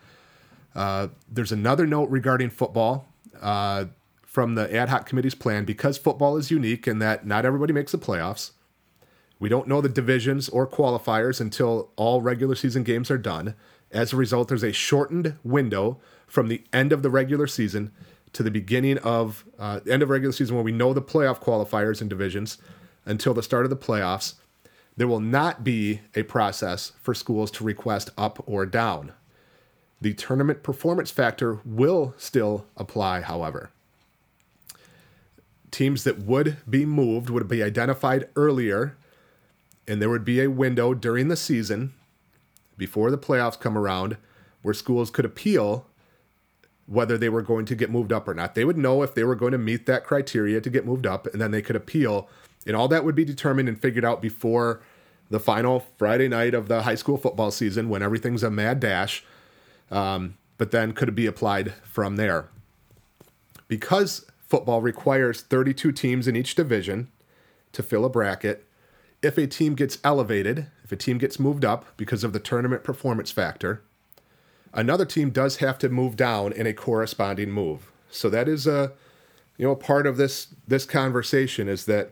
Uh, 0.73 1.09
there's 1.29 1.51
another 1.51 1.85
note 1.85 2.09
regarding 2.09 2.49
football. 2.49 3.07
Uh, 3.39 3.85
from 4.33 4.55
the 4.55 4.75
ad 4.75 4.89
hoc 4.89 5.05
committee's 5.05 5.35
plan 5.35 5.63
because 5.63 5.95
football 5.95 6.37
is 6.37 6.49
unique 6.49 6.87
in 6.87 6.97
that 6.97 7.23
not 7.23 7.45
everybody 7.45 7.71
makes 7.71 7.91
the 7.91 7.99
playoffs. 7.99 8.49
We 9.37 9.47
don't 9.47 9.67
know 9.67 9.79
the 9.79 9.87
divisions 9.87 10.49
or 10.49 10.65
qualifiers 10.65 11.39
until 11.39 11.91
all 11.97 12.19
regular 12.19 12.55
season 12.55 12.81
games 12.81 13.11
are 13.11 13.19
done. 13.19 13.53
As 13.91 14.11
a 14.11 14.15
result, 14.15 14.47
there's 14.47 14.63
a 14.63 14.73
shortened 14.73 15.35
window 15.43 15.99
from 16.25 16.47
the 16.47 16.63
end 16.73 16.91
of 16.91 17.03
the 17.03 17.11
regular 17.11 17.45
season 17.45 17.91
to 18.31 18.41
the 18.41 18.49
beginning 18.49 18.97
of 18.99 19.45
uh, 19.59 19.81
end 19.87 20.01
of 20.01 20.09
regular 20.09 20.33
season 20.33 20.55
when 20.55 20.65
we 20.65 20.71
know 20.71 20.95
the 20.95 21.01
playoff 21.01 21.39
qualifiers 21.39 22.01
and 22.01 22.09
divisions 22.09 22.57
until 23.05 23.35
the 23.35 23.43
start 23.43 23.67
of 23.67 23.69
the 23.69 23.77
playoffs. 23.77 24.33
There 24.97 25.07
will 25.07 25.19
not 25.19 25.63
be 25.63 26.01
a 26.15 26.23
process 26.23 26.93
for 27.03 27.13
schools 27.13 27.51
to 27.51 27.63
request 27.63 28.09
up 28.17 28.43
or 28.47 28.65
down. 28.65 29.13
The 30.01 30.15
tournament 30.15 30.63
performance 30.63 31.11
factor 31.11 31.59
will 31.63 32.15
still 32.17 32.65
apply, 32.75 33.21
however. 33.21 33.69
Teams 35.73 36.03
that 36.03 36.19
would 36.19 36.57
be 36.69 36.85
moved 36.85 37.31
would 37.31 37.47
be 37.47 37.63
identified 37.63 38.29
earlier, 38.35 38.95
and 39.87 39.99
there 39.99 40.09
would 40.09 40.23
be 40.23 40.39
a 40.39 40.49
window 40.49 40.93
during 40.93 41.29
the 41.29 41.35
season 41.35 41.95
before 42.77 43.09
the 43.09 43.17
playoffs 43.17 43.59
come 43.59 43.75
around 43.75 44.17
where 44.61 44.75
schools 44.75 45.09
could 45.09 45.25
appeal 45.25 45.87
whether 46.85 47.17
they 47.17 47.27
were 47.27 47.41
going 47.41 47.65
to 47.65 47.75
get 47.75 47.89
moved 47.89 48.13
up 48.13 48.27
or 48.27 48.35
not. 48.35 48.53
They 48.53 48.65
would 48.65 48.77
know 48.77 49.01
if 49.01 49.15
they 49.15 49.23
were 49.23 49.33
going 49.33 49.53
to 49.53 49.57
meet 49.57 49.87
that 49.87 50.03
criteria 50.03 50.61
to 50.61 50.69
get 50.69 50.85
moved 50.85 51.07
up, 51.07 51.25
and 51.25 51.41
then 51.41 51.49
they 51.49 51.63
could 51.63 51.75
appeal. 51.75 52.29
And 52.67 52.75
all 52.75 52.87
that 52.89 53.03
would 53.03 53.15
be 53.15 53.25
determined 53.25 53.67
and 53.67 53.81
figured 53.81 54.05
out 54.05 54.21
before 54.21 54.81
the 55.31 55.39
final 55.39 55.87
Friday 55.97 56.27
night 56.27 56.53
of 56.53 56.67
the 56.67 56.83
high 56.83 56.95
school 56.95 57.17
football 57.17 57.49
season 57.49 57.89
when 57.89 58.03
everything's 58.03 58.43
a 58.43 58.51
mad 58.51 58.79
dash, 58.79 59.23
um, 59.89 60.37
but 60.59 60.69
then 60.69 60.93
could 60.93 61.15
be 61.15 61.25
applied 61.25 61.73
from 61.83 62.17
there. 62.17 62.45
Because 63.67 64.25
football 64.53 64.83
requires 64.83 65.41
32 65.41 65.91
teams 65.93 66.27
in 66.27 66.35
each 66.35 66.53
division 66.53 67.07
to 67.71 67.81
fill 67.81 68.05
a 68.05 68.09
bracket, 68.09 68.67
if 69.23 69.35
a 69.35 69.47
team 69.47 69.73
gets 69.73 69.97
elevated, 70.03 70.67
if 70.83 70.91
a 70.91 70.95
team 70.95 71.17
gets 71.17 71.39
moved 71.39 71.65
up 71.65 71.87
because 71.97 72.23
of 72.23 72.33
the 72.33 72.39
tournament 72.39 72.83
performance 72.83 73.31
factor, 73.31 73.81
another 74.71 75.05
team 75.05 75.31
does 75.31 75.57
have 75.57 75.79
to 75.79 75.89
move 75.89 76.15
down 76.15 76.53
in 76.53 76.67
a 76.67 76.73
corresponding 76.73 77.49
move. 77.49 77.91
So 78.11 78.29
that 78.29 78.47
is 78.47 78.67
a 78.67 78.91
you 79.57 79.65
know 79.65 79.75
part 79.75 80.05
of 80.05 80.17
this 80.17 80.53
this 80.67 80.85
conversation 80.85 81.67
is 81.67 81.85
that 81.85 82.11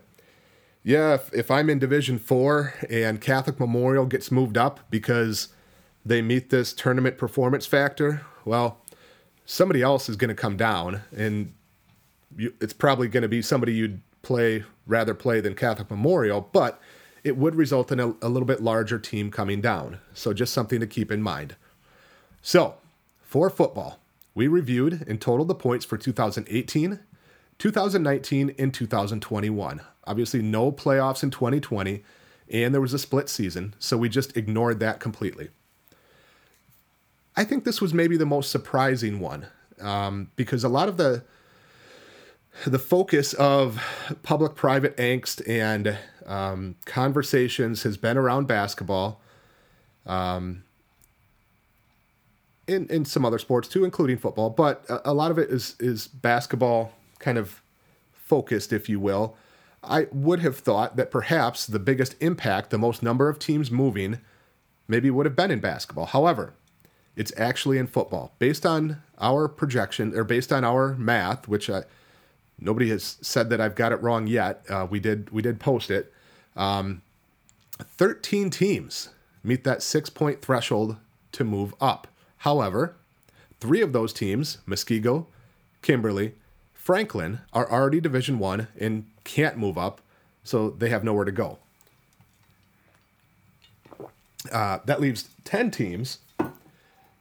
yeah, 0.82 1.14
if, 1.14 1.32
if 1.32 1.48
I'm 1.48 1.70
in 1.70 1.78
Division 1.78 2.18
Four 2.18 2.74
and 2.90 3.20
Catholic 3.20 3.60
Memorial 3.60 4.06
gets 4.06 4.32
moved 4.32 4.58
up 4.58 4.80
because 4.90 5.50
they 6.04 6.22
meet 6.22 6.50
this 6.50 6.72
tournament 6.72 7.18
performance 7.18 7.66
factor, 7.66 8.26
well, 8.44 8.80
somebody 9.46 9.80
else 9.80 10.08
is 10.08 10.16
going 10.16 10.30
to 10.30 10.34
come 10.34 10.56
down, 10.56 11.02
and 11.16 11.52
you, 12.36 12.54
it's 12.60 12.72
probably 12.72 13.08
going 13.08 13.22
to 13.22 13.28
be 13.28 13.42
somebody 13.42 13.74
you'd 13.74 14.00
play 14.22 14.64
rather 14.86 15.14
play 15.14 15.40
than 15.40 15.54
Catholic 15.54 15.90
Memorial, 15.90 16.48
but 16.52 16.80
it 17.24 17.36
would 17.36 17.54
result 17.54 17.92
in 17.92 18.00
a, 18.00 18.08
a 18.22 18.28
little 18.28 18.46
bit 18.46 18.62
larger 18.62 18.98
team 18.98 19.30
coming 19.30 19.60
down. 19.60 19.98
So 20.14 20.32
just 20.32 20.52
something 20.52 20.80
to 20.80 20.86
keep 20.86 21.10
in 21.10 21.22
mind. 21.22 21.56
So 22.40 22.74
for 23.22 23.48
football, 23.50 23.98
we 24.34 24.48
reviewed 24.48 25.04
and 25.06 25.20
totaled 25.20 25.48
the 25.48 25.54
points 25.54 25.84
for 25.84 25.96
2018, 25.96 27.00
2019, 27.58 28.54
and 28.58 28.74
2021. 28.74 29.80
Obviously, 30.04 30.42
no 30.42 30.72
playoffs 30.72 31.22
in 31.22 31.30
2020, 31.30 32.02
and 32.50 32.74
there 32.74 32.80
was 32.80 32.92
a 32.92 32.98
split 32.98 33.28
season, 33.28 33.74
so 33.78 33.96
we 33.96 34.08
just 34.08 34.36
ignored 34.36 34.80
that 34.80 34.98
completely. 34.98 35.50
I 37.36 37.44
think 37.44 37.64
this 37.64 37.80
was 37.80 37.94
maybe 37.94 38.16
the 38.16 38.26
most 38.26 38.50
surprising 38.50 39.20
one 39.20 39.46
um, 39.80 40.30
because 40.36 40.64
a 40.64 40.68
lot 40.68 40.88
of 40.88 40.96
the 40.96 41.24
the 42.66 42.78
focus 42.78 43.32
of 43.34 43.82
public 44.22 44.54
private 44.54 44.96
angst 44.96 45.42
and 45.48 45.98
um, 46.26 46.76
conversations 46.84 47.82
has 47.82 47.96
been 47.96 48.16
around 48.16 48.46
basketball 48.46 49.20
um, 50.06 50.62
in, 52.66 52.86
in 52.88 53.04
some 53.04 53.24
other 53.24 53.38
sports 53.38 53.68
too 53.68 53.84
including 53.84 54.16
football 54.16 54.50
but 54.50 54.84
a, 54.88 55.10
a, 55.10 55.14
lot 55.14 55.30
of 55.30 55.38
it 55.38 55.50
is 55.50 55.74
is 55.80 56.06
basketball 56.06 56.92
kind 57.18 57.38
of 57.38 57.62
focused 58.12 58.72
if 58.72 58.88
you 58.88 59.00
will. 59.00 59.36
I 59.84 60.06
would 60.12 60.40
have 60.40 60.58
thought 60.58 60.96
that 60.96 61.10
perhaps 61.10 61.66
the 61.66 61.80
biggest 61.80 62.14
impact 62.20 62.70
the 62.70 62.78
most 62.78 63.02
number 63.02 63.28
of 63.28 63.38
teams 63.38 63.70
moving 63.70 64.20
maybe 64.86 65.10
would 65.10 65.26
have 65.26 65.34
been 65.34 65.50
in 65.50 65.60
basketball. 65.60 66.06
However 66.06 66.54
it's 67.14 67.32
actually 67.36 67.76
in 67.76 67.86
football. 67.86 68.32
Based 68.38 68.64
on 68.64 69.02
our 69.20 69.46
projection 69.48 70.16
or 70.16 70.24
based 70.24 70.52
on 70.52 70.64
our 70.64 70.94
math 70.94 71.48
which 71.48 71.68
i 71.68 71.82
Nobody 72.64 72.90
has 72.90 73.16
said 73.20 73.50
that 73.50 73.60
I've 73.60 73.74
got 73.74 73.92
it 73.92 74.02
wrong 74.02 74.26
yet. 74.26 74.64
Uh, 74.68 74.86
we 74.88 75.00
did 75.00 75.30
we 75.30 75.42
did 75.42 75.60
post 75.60 75.90
it. 75.90 76.12
Um, 76.56 77.02
Thirteen 77.84 78.50
teams 78.50 79.10
meet 79.42 79.64
that 79.64 79.82
six 79.82 80.10
point 80.10 80.42
threshold 80.42 80.96
to 81.32 81.44
move 81.44 81.74
up. 81.80 82.06
However, 82.38 82.96
three 83.60 83.80
of 83.80 83.92
those 83.92 84.12
teams, 84.12 84.58
Muskego, 84.66 85.26
Kimberly, 85.80 86.34
Franklin, 86.74 87.40
are 87.52 87.70
already 87.70 88.00
Division 88.00 88.38
One 88.38 88.68
and 88.78 89.06
can't 89.24 89.56
move 89.56 89.78
up, 89.78 90.00
so 90.44 90.70
they 90.70 90.90
have 90.90 91.04
nowhere 91.04 91.24
to 91.24 91.32
go. 91.32 91.58
Uh, 94.50 94.78
that 94.84 95.00
leaves 95.00 95.28
ten 95.44 95.70
teams 95.70 96.18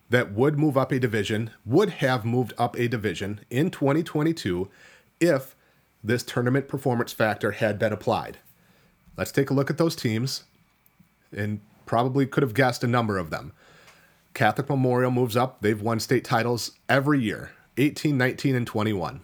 that 0.09 0.33
would 0.33 0.59
move 0.59 0.77
up 0.77 0.91
a 0.91 0.99
division, 0.99 1.51
would 1.65 1.89
have 1.89 2.25
moved 2.25 2.53
up 2.57 2.77
a 2.77 2.87
division 2.89 3.39
in 3.49 3.71
2022 3.71 4.69
if 5.21 5.55
this 6.03 6.23
tournament 6.23 6.67
performance 6.67 7.13
factor 7.13 7.51
had 7.51 7.79
been 7.79 7.93
applied. 7.93 8.39
Let's 9.15 9.31
take 9.31 9.49
a 9.49 9.53
look 9.53 9.69
at 9.69 9.77
those 9.77 9.95
teams 9.95 10.43
and 11.35 11.61
probably 11.85 12.25
could 12.25 12.43
have 12.43 12.53
guessed 12.53 12.83
a 12.83 12.87
number 12.87 13.17
of 13.17 13.29
them. 13.29 13.53
Catholic 14.33 14.69
Memorial 14.69 15.11
moves 15.11 15.37
up. 15.37 15.61
They've 15.61 15.81
won 15.81 15.99
state 15.99 16.23
titles 16.23 16.71
every 16.89 17.19
year 17.21 17.51
18, 17.77 18.17
19, 18.17 18.55
and 18.55 18.67
21. 18.67 19.21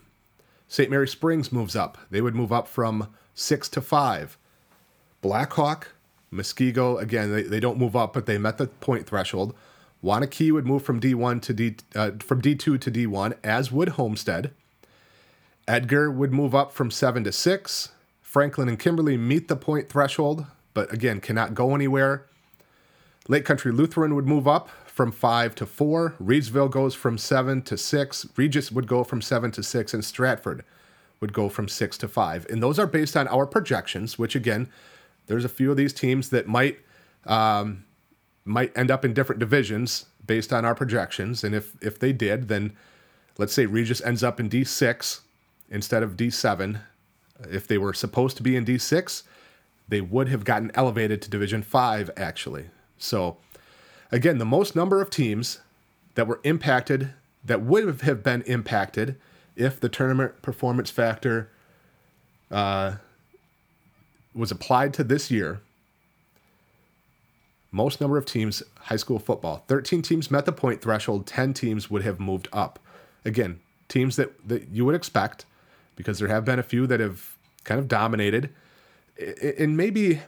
St. 0.68 0.90
Mary 0.90 1.08
Springs 1.08 1.52
moves 1.52 1.76
up. 1.76 1.98
They 2.10 2.22
would 2.22 2.36
move 2.36 2.52
up 2.52 2.68
from 2.68 3.10
six 3.34 3.70
to 3.70 3.82
five. 3.82 4.38
Blackhawk, 5.22 5.94
Muskego, 6.32 7.02
again, 7.02 7.32
they, 7.32 7.44
they 7.44 7.60
don't 7.60 7.78
move 7.78 7.96
up, 7.96 8.14
but 8.14 8.26
they 8.26 8.38
met 8.38 8.58
the 8.58 8.68
point 8.68 9.08
threshold. 9.08 9.56
Waunakee 10.04 10.52
would 10.52 10.66
move 10.66 10.84
from 10.84 11.00
D1 11.00 11.42
to 11.44 11.54
D 11.54 11.76
uh, 11.96 12.12
from 12.20 12.42
D2 12.42 12.80
to 12.80 12.92
D1, 12.92 13.36
as 13.44 13.72
would 13.72 13.90
Homestead. 13.90 14.52
Edgar 15.68 16.10
would 16.10 16.32
move 16.32 16.56
up 16.56 16.72
from 16.72 16.90
seven 16.90 17.24
to 17.26 17.32
six. 17.32 17.90
Franklin 18.22 18.70
and 18.70 18.80
Kimberly 18.80 19.18
meet 19.18 19.48
the 19.48 19.56
point 19.56 19.90
threshold, 19.90 20.46
but 20.74 20.92
again, 20.94 21.20
cannot 21.20 21.54
go 21.54 21.76
anywhere. 21.76 22.26
Lake 23.28 23.44
Country 23.44 23.72
Lutheran 23.72 24.16
would 24.16 24.28
move 24.28 24.48
up 24.48 24.70
from 24.86 25.12
five 25.12 25.54
to 25.56 25.66
four. 25.66 26.16
Reedsville 26.22 26.72
goes 26.72 26.96
from 26.96 27.18
seven 27.18 27.62
to 27.64 27.78
six. 27.78 28.26
Regis 28.36 28.72
would 28.72 28.88
go 28.88 29.04
from 29.04 29.22
seven 29.22 29.52
to 29.52 29.64
six, 29.64 29.94
and 29.94 30.04
Stratford 30.04 30.64
would 31.20 31.34
go 31.34 31.50
from 31.50 31.68
six 31.68 31.98
to 31.98 32.08
five. 32.08 32.46
And 32.50 32.64
those 32.64 32.80
are 32.80 32.88
based 32.88 33.18
on 33.18 33.28
our 33.28 33.46
projections, 33.46 34.18
which 34.18 34.36
again, 34.36 34.70
there's 35.28 35.46
a 35.46 35.50
few 35.50 35.72
of 35.72 35.78
these 35.78 35.94
teams 35.94 36.30
that 36.30 36.48
might 36.48 36.80
um, 37.26 37.84
might 38.46 38.76
end 38.78 38.90
up 38.90 39.04
in 39.04 39.14
different 39.14 39.40
divisions 39.40 40.06
based 40.26 40.54
on 40.54 40.64
our 40.64 40.76
projections. 40.76 41.44
And 41.44 41.54
if 41.54 41.74
if 41.82 42.00
they 42.00 42.14
did, 42.14 42.48
then 42.48 42.76
let's 43.38 43.54
say 43.54 43.66
Regis 43.66 44.02
ends 44.02 44.24
up 44.24 44.40
in 44.40 44.50
D6 44.50 45.22
instead 45.70 46.04
of 46.04 46.18
D7. 46.18 46.82
If 47.50 47.68
they 47.68 47.78
were 47.78 47.94
supposed 47.94 48.38
to 48.38 48.44
be 48.44 48.56
in 48.56 48.66
D6, 48.66 49.24
they 49.88 50.02
would 50.02 50.28
have 50.30 50.44
gotten 50.44 50.72
elevated 50.74 51.22
to 51.22 51.30
Division 51.30 51.62
5, 51.62 52.12
actually. 52.18 52.66
So, 52.98 53.38
again, 54.12 54.38
the 54.38 54.46
most 54.46 54.76
number 54.76 55.02
of 55.02 55.10
teams 55.10 55.60
that 56.16 56.28
were 56.28 56.40
impacted, 56.44 57.14
that 57.46 57.62
would 57.62 58.02
have 58.02 58.24
been 58.24 58.42
impacted 58.44 59.16
if 59.56 59.80
the 59.80 59.90
tournament 59.90 60.42
performance 60.42 60.90
factor 60.90 61.50
uh, 62.52 62.96
was 64.34 64.52
applied 64.52 64.94
to 64.96 65.04
this 65.04 65.32
year. 65.32 65.62
Most 67.72 68.00
number 68.02 68.18
of 68.18 68.26
teams, 68.26 68.64
high 68.82 68.96
school 68.96 69.20
football. 69.20 69.64
13 69.68 70.02
teams 70.02 70.32
met 70.32 70.46
the 70.46 70.52
point 70.52 70.82
threshold, 70.82 71.28
10 71.28 71.54
teams 71.54 71.90
would 71.90 72.02
have 72.04 72.20
moved 72.20 72.48
up. 72.54 72.80
Again, 73.26 73.60
teams 73.88 74.16
that, 74.16 74.48
that 74.48 74.70
you 74.70 74.86
would 74.86 74.96
expect 74.96 75.46
because 75.98 76.20
there 76.20 76.30
have 76.30 76.46
been 76.46 76.60
a 76.60 76.64
few 76.64 76.88
that 76.88 77.02
have 77.02 77.36
kind 77.66 77.80
of 77.82 77.90
dominated. 77.90 78.50
And 79.60 79.76
maybe 79.76 80.22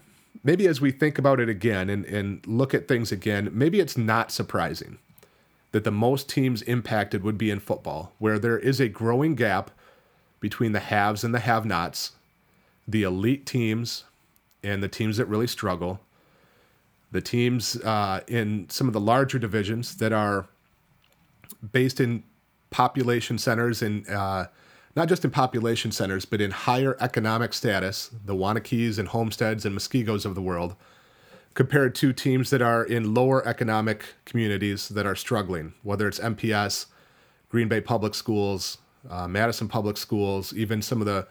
maybe 0.43 0.67
as 0.67 0.81
we 0.81 0.91
think 0.91 1.17
about 1.17 1.39
it 1.39 1.49
again 1.49 1.89
and, 1.89 2.05
and 2.05 2.45
look 2.45 2.73
at 2.73 2.87
things 2.87 3.11
again, 3.11 3.49
maybe 3.53 3.79
it's 3.79 3.97
not 3.97 4.31
surprising 4.31 4.97
that 5.71 5.83
the 5.83 5.91
most 5.91 6.27
teams 6.27 6.61
impacted 6.63 7.23
would 7.23 7.37
be 7.37 7.51
in 7.51 7.59
football, 7.59 8.11
where 8.17 8.39
there 8.39 8.57
is 8.57 8.79
a 8.79 8.89
growing 8.89 9.35
gap 9.35 9.71
between 10.39 10.71
the 10.71 10.79
haves 10.79 11.23
and 11.23 11.33
the 11.33 11.39
have 11.39 11.65
nots, 11.65 12.13
the 12.87 13.03
elite 13.03 13.45
teams 13.45 14.05
and 14.63 14.81
the 14.81 14.87
teams 14.87 15.17
that 15.17 15.25
really 15.25 15.47
struggle, 15.47 15.99
the 17.11 17.21
teams 17.21 17.75
uh, 17.83 18.21
in 18.27 18.67
some 18.69 18.87
of 18.87 18.93
the 18.93 18.99
larger 18.99 19.37
divisions 19.37 19.97
that 19.97 20.11
are 20.11 20.47
based 21.71 21.99
in 21.99 22.23
population 22.69 23.37
centers 23.37 23.81
and 23.81 24.07
uh, 24.09 24.47
not 24.95 25.07
just 25.07 25.23
in 25.23 25.31
population 25.31 25.91
centers, 25.91 26.25
but 26.25 26.41
in 26.41 26.51
higher 26.51 26.97
economic 26.99 27.53
status, 27.53 28.09
the 28.25 28.35
Waunakees 28.35 28.97
and 28.97 29.07
Homesteads 29.09 29.65
and 29.65 29.75
Muskegos 29.75 30.25
of 30.25 30.35
the 30.35 30.41
world, 30.41 30.75
compared 31.53 31.95
to 31.95 32.13
teams 32.13 32.49
that 32.49 32.61
are 32.61 32.83
in 32.83 33.13
lower 33.13 33.45
economic 33.47 34.15
communities 34.25 34.89
that 34.89 35.05
are 35.05 35.15
struggling, 35.15 35.73
whether 35.83 36.07
it's 36.07 36.19
MPS, 36.19 36.87
Green 37.49 37.67
Bay 37.67 37.81
Public 37.81 38.15
Schools, 38.15 38.77
uh, 39.09 39.27
Madison 39.27 39.67
Public 39.67 39.97
Schools, 39.97 40.53
even 40.53 40.81
some 40.81 41.01
of 41.01 41.07
the 41.07 41.27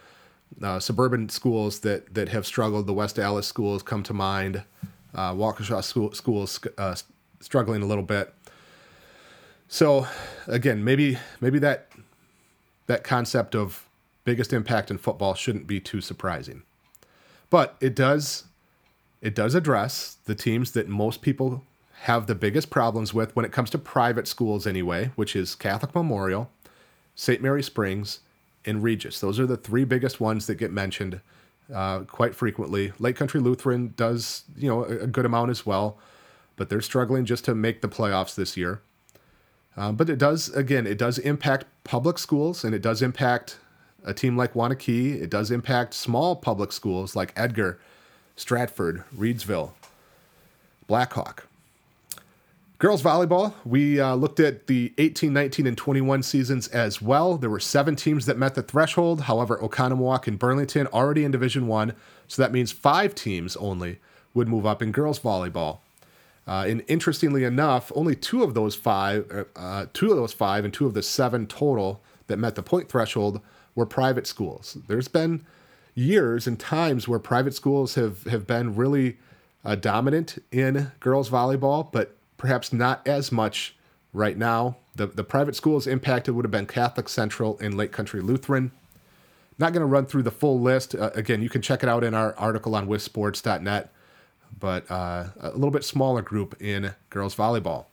uh, 0.63 0.81
suburban 0.81 1.29
schools 1.29 1.81
that 1.81 2.15
that 2.15 2.31
have 2.31 2.47
struggled. 2.47 2.87
The 2.87 2.95
West 2.95 3.19
Allis 3.19 3.47
schools 3.47 3.83
come 3.83 4.03
to 4.05 4.15
mind. 4.15 4.63
Uh, 5.15 5.33
Waukesha 5.33 5.83
school, 5.83 6.13
schools 6.13 6.61
uh, 6.77 6.95
struggling 7.41 7.83
a 7.83 7.87
little 7.87 8.05
bit. 8.05 8.35
So, 9.69 10.07
again, 10.47 10.85
maybe 10.85 11.19
maybe 11.41 11.59
that 11.61 11.89
that 12.89 13.05
concept 13.05 13.55
of 13.55 13.89
biggest 14.25 14.53
impact 14.53 14.91
in 14.91 14.99
football 14.99 15.35
shouldn't 15.35 15.69
be 15.69 15.79
too 15.79 16.01
surprising, 16.01 16.65
but 17.49 17.77
it 17.81 17.95
does 17.95 18.45
it 19.23 19.35
does 19.35 19.55
address 19.55 20.17
the 20.27 20.35
teams 20.35 20.73
that 20.73 20.89
most 20.89 21.23
people 21.23 21.65
have 22.03 22.27
the 22.27 22.35
biggest 22.35 22.71
problems 22.71 23.13
with 23.13 23.35
when 23.35 23.45
it 23.45 23.53
comes 23.53 23.71
to 23.71 23.79
private 23.79 24.29
schools 24.29 24.67
anyway, 24.67 25.11
which 25.17 25.35
is 25.35 25.55
Catholic 25.55 25.95
Memorial, 25.95 26.51
St. 27.17 27.43
Mary 27.43 27.63
Springs, 27.63 28.21
and 28.65 28.83
Regis. 28.83 29.21
Those 29.21 29.41
are 29.41 29.47
the 29.47 29.57
three 29.57 29.85
biggest 29.85 30.21
ones 30.21 30.47
that 30.47 30.55
get 30.55 30.71
mentioned 30.71 31.21
uh, 31.75 32.01
quite 32.01 32.35
frequently. 32.35 32.93
Lake 32.99 33.17
Country 33.17 33.41
Lutheran 33.41 33.95
does, 33.97 34.45
you 34.57 34.69
know, 34.69 34.85
a, 34.85 35.01
a, 35.01 35.07
good 35.07 35.27
amount 35.27 35.51
as 35.51 35.67
well, 35.67 35.99
but 36.57 36.69
they're 36.69 36.81
struggling 36.81 37.25
just 37.25 37.45
to 37.45 37.55
make 37.55 37.83
the 37.83 37.89
playoffs 37.89 38.35
this 38.35 38.57
year. 38.57 38.81
Um, 39.79 39.95
but 39.95 40.11
it 40.11 40.19
does, 40.19 40.49
again, 40.51 40.89
it 40.89 40.99
does 40.99 41.19
impact 41.19 41.65
public 41.85 42.19
schools 42.19 42.65
and 42.65 42.75
it 42.75 42.83
does 42.83 43.01
impact 43.01 43.59
a 44.05 44.13
team 44.13 44.37
like 44.37 44.55
Waunakee. 44.55 45.23
It 45.23 45.31
does 45.31 45.53
impact 45.53 45.95
small 45.95 46.35
public 46.35 46.73
schools 46.73 47.15
like 47.15 47.33
Edgar, 47.37 47.79
Stratford, 48.35 49.05
Reedsville, 49.17 49.71
Blackhawk. 50.89 51.47
Girls 52.79 53.05
volleyball, 53.05 53.55
we 53.65 54.01
uh, 54.01 54.17
looked 54.17 54.41
at 54.41 54.67
the 54.67 54.93
18, 54.99 55.33
19, 55.33 55.69
and 55.69 55.77
21 55.77 56.25
seasons 56.25 56.67
as 56.69 57.01
well. 57.01 57.37
There 57.37 57.51
were 57.51 57.61
seven 57.61 57.95
teams 57.95 58.27
that 58.27 58.37
met 58.37 58.57
the 58.57 58.63
threshold. 58.63 59.23
However, 59.23 59.59
Oconomowoc 59.59 60.27
and 60.27 60.41
Burlington 60.41 60.89
already 60.89 61.25
in 61.25 61.31
Division 61.31 61.69
One, 61.69 61.95
so 62.27 62.43
that 62.43 62.53
means 62.53 62.73
five 62.73 63.15
teams 63.15 63.57
only 63.57 64.01
would 64.35 64.49
move 64.49 64.67
up 64.67 64.83
in 64.83 64.91
girls 64.91 65.21
volleyball. 65.21 65.79
Uh, 66.49 66.65
and 66.67 66.83
interestingly 66.89 67.45
enough, 67.45 67.93
only 67.95 68.17
two 68.17 68.43
of 68.43 68.55
those 68.55 68.75
five, 68.75 69.47
uh, 69.55 69.87
two 69.93 70.11
of 70.11 70.17
those 70.17 70.33
five, 70.33 70.65
and 70.65 70.73
two 70.73 70.87
of 70.87 70.95
the 70.95 71.03
seven 71.03 71.47
total 71.47 72.03
that 72.27 72.39
met 72.39 72.55
the 72.55 72.63
point 72.63 72.89
threshold 72.89 73.41
were 73.75 73.85
private 73.87 74.27
schools. 74.27 74.79
There's 74.89 75.09
been 75.09 75.45
years 75.95 76.47
and 76.47 76.59
times 76.59 77.07
where 77.07 77.19
private 77.19 77.55
schools 77.55 77.97
have 77.97 78.25
have 78.25 78.47
been 78.47 78.75
really 78.75 79.19
uh, 79.65 79.75
dominant 79.75 80.43
in 80.51 80.93
girls 81.01 81.29
volleyball, 81.29 81.93
but 81.93 82.17
perhaps 82.39 82.73
not 82.73 83.07
as 83.07 83.31
much 83.31 83.77
right 84.13 84.39
now. 84.39 84.77
The, 84.95 85.07
the 85.07 85.25
private 85.25 85.55
schools 85.55 85.87
impacted 85.87 86.35
would 86.35 86.45
have 86.45 86.51
been 86.51 86.67
Catholic 86.67 87.09
Central 87.09 87.59
and 87.61 87.77
Lake 87.77 87.93
Country 87.93 88.21
Lutheran. 88.21 88.73
Not 89.59 89.73
going 89.73 89.81
to 89.81 89.87
run 89.87 90.07
through 90.07 90.23
the 90.23 90.31
full 90.31 90.61
list. 90.61 90.95
Uh, 90.95 91.11
again, 91.15 91.43
you 91.43 91.51
can 91.51 91.63
check 91.63 91.83
it 91.83 91.89
out 91.89 92.05
in 92.05 92.15
our 92.15 92.35
article 92.39 92.75
on 92.75 92.87
wissports.net, 92.89 93.93
but 94.59 94.91
uh, 94.91 95.25
a 95.41 95.51
little 95.51 95.71
bit 95.71 95.85
smaller 95.85 96.23
group 96.23 96.61
in 96.61 96.95
girls 97.11 97.35
volleyball. 97.35 97.87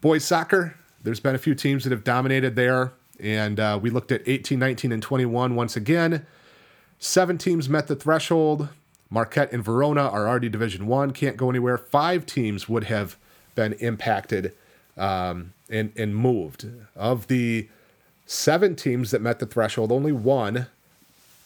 Boys 0.00 0.24
soccer, 0.24 0.76
there's 1.02 1.20
been 1.20 1.34
a 1.34 1.38
few 1.38 1.54
teams 1.54 1.84
that 1.84 1.90
have 1.90 2.04
dominated 2.04 2.56
there, 2.56 2.92
and 3.20 3.58
uh, 3.58 3.78
we 3.80 3.90
looked 3.90 4.12
at 4.12 4.22
18, 4.26 4.58
19, 4.58 4.92
and 4.92 5.02
21 5.02 5.54
once 5.54 5.76
again. 5.76 6.26
Seven 6.98 7.38
teams 7.38 7.68
met 7.68 7.86
the 7.86 7.96
threshold. 7.96 8.68
Marquette 9.10 9.52
and 9.52 9.64
Verona 9.64 10.08
are 10.08 10.28
already 10.28 10.48
Division 10.48 10.86
One, 10.86 11.12
can't 11.12 11.36
go 11.36 11.48
anywhere. 11.48 11.78
Five 11.78 12.26
teams 12.26 12.68
would 12.68 12.84
have 12.84 13.16
been 13.54 13.74
impacted 13.74 14.52
um, 14.96 15.52
and, 15.70 15.92
and 15.96 16.16
moved. 16.16 16.66
Of 16.94 17.28
the 17.28 17.68
seven 18.26 18.74
teams 18.74 19.12
that 19.12 19.22
met 19.22 19.38
the 19.38 19.46
threshold, 19.46 19.92
only 19.92 20.12
one 20.12 20.66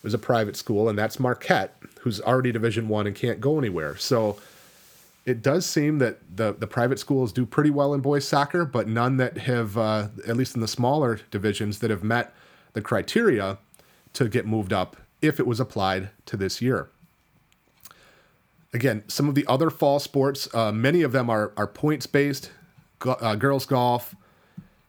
was 0.03 0.15
a 0.15 0.19
private 0.19 0.57
school, 0.57 0.89
and 0.89 0.99
that's 0.99 1.21
Marquette, 1.21 1.77
who's 2.01 2.21
already 2.21 2.53
Division 2.53 2.89
One 2.89 3.07
and 3.07 3.15
can't 3.15 3.41
go 3.41 3.59
anywhere. 3.59 3.97
So 3.97 4.39
it 5.27 5.43
does 5.43 5.67
seem 5.67 5.99
that 5.99 6.19
the 6.35 6.53
the 6.53 6.67
private 6.67 6.99
schools 6.99 7.33
do 7.33 7.45
pretty 7.45 7.71
well 7.71 7.95
in 7.95 8.01
boys 8.01 8.27
soccer, 8.27 8.65
but 8.65 8.89
none 8.89 9.17
that 9.19 9.39
have, 9.39 9.77
uh, 9.77 10.09
at 10.27 10.37
least 10.37 10.55
in 10.55 10.61
the 10.61 10.69
smaller 10.69 11.21
divisions, 11.31 11.79
that 11.81 11.91
have 11.91 12.03
met 12.03 12.35
the 12.73 12.81
criteria 12.81 13.59
to 14.13 14.29
get 14.29 14.47
moved 14.47 14.73
up 14.73 14.97
if 15.21 15.39
it 15.39 15.47
was 15.47 15.61
applied 15.61 16.11
to 16.27 16.37
this 16.37 16.63
year 16.63 16.89
again, 18.73 19.05
some 19.09 19.29
of 19.29 19.35
the 19.35 19.47
other 19.47 19.71
fall 19.71 19.99
sports, 19.99 20.53
uh, 20.55 20.73
many 20.73 21.03
of 21.03 21.13
them 21.13 21.29
are, 21.29 21.53
are 21.57 21.67
points 21.67 22.07
based 22.07 22.51
go, 22.99 23.13
uh, 23.13 23.35
girls 23.35 23.67
golf, 23.67 24.15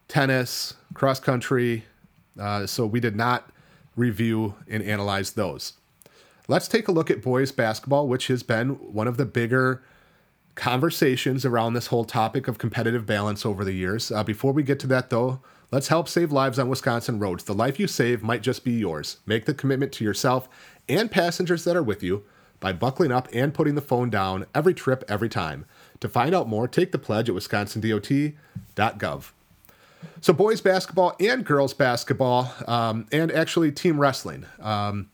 tennis, 0.08 0.76
cross 0.94 1.20
country. 1.20 1.86
Uh, 2.40 2.66
so 2.66 2.86
we 2.86 3.00
did 3.00 3.16
not 3.16 3.50
review 3.96 4.56
and 4.68 4.84
analyze 4.84 5.32
those. 5.34 5.74
Let's 6.48 6.68
take 6.68 6.88
a 6.88 6.92
look 6.92 7.10
at 7.10 7.22
boys 7.22 7.52
basketball, 7.52 8.08
which 8.08 8.28
has 8.28 8.44
been 8.44 8.72
one 8.72 9.08
of 9.08 9.18
the 9.18 9.26
bigger 9.26 9.84
conversations 10.56 11.46
around 11.46 11.74
this 11.74 11.88
whole 11.88 12.06
topic 12.06 12.48
of 12.48 12.58
competitive 12.58 13.06
balance 13.06 13.46
over 13.46 13.64
the 13.64 13.74
years. 13.74 14.12
Uh, 14.12 14.24
before 14.24 14.52
we 14.52 14.64
get 14.64 14.80
to 14.80 14.88
that, 14.88 15.10
though, 15.10 15.40
let's 15.72 15.88
help 15.88 16.08
save 16.10 16.32
lives 16.32 16.60
on 16.60 16.68
Wisconsin 16.70 17.20
roads. 17.20 17.44
The 17.44 17.54
life 17.54 17.80
you 17.80 17.88
save 17.88 18.22
might 18.22 18.42
just 18.42 18.64
be 18.64 18.74
yours. 18.74 19.18
Make 19.26 19.46
the 19.46 19.54
commitment 19.54 19.92
to 19.94 20.04
yourself 20.04 20.50
and 20.90 21.10
passengers 21.10 21.64
that 21.64 21.78
are 21.78 21.84
with 21.84 22.04
you 22.04 22.24
by 22.60 22.74
buckling 22.74 23.12
up 23.12 23.28
and 23.34 23.54
putting 23.54 23.76
the 23.76 23.82
phone 23.82 24.10
down 24.10 24.46
every 24.54 24.74
trip, 24.74 25.04
every 25.08 25.30
time. 25.30 25.66
To 26.00 26.10
find 26.10 26.36
out 26.36 26.48
more, 26.50 26.68
take 26.68 26.92
the 26.92 27.00
pledge 27.00 27.30
at 27.30 27.36
wisconsindot.gov. 27.36 29.32
So, 30.22 30.34
boys 30.34 30.62
basketball 30.62 31.16
and 31.20 31.46
girls 31.46 31.74
basketball, 31.74 32.54
um, 32.68 33.08
and 33.12 33.32
actually 33.32 33.72
team 33.72 34.00
wrestling, 34.00 34.46
um, 34.60 35.10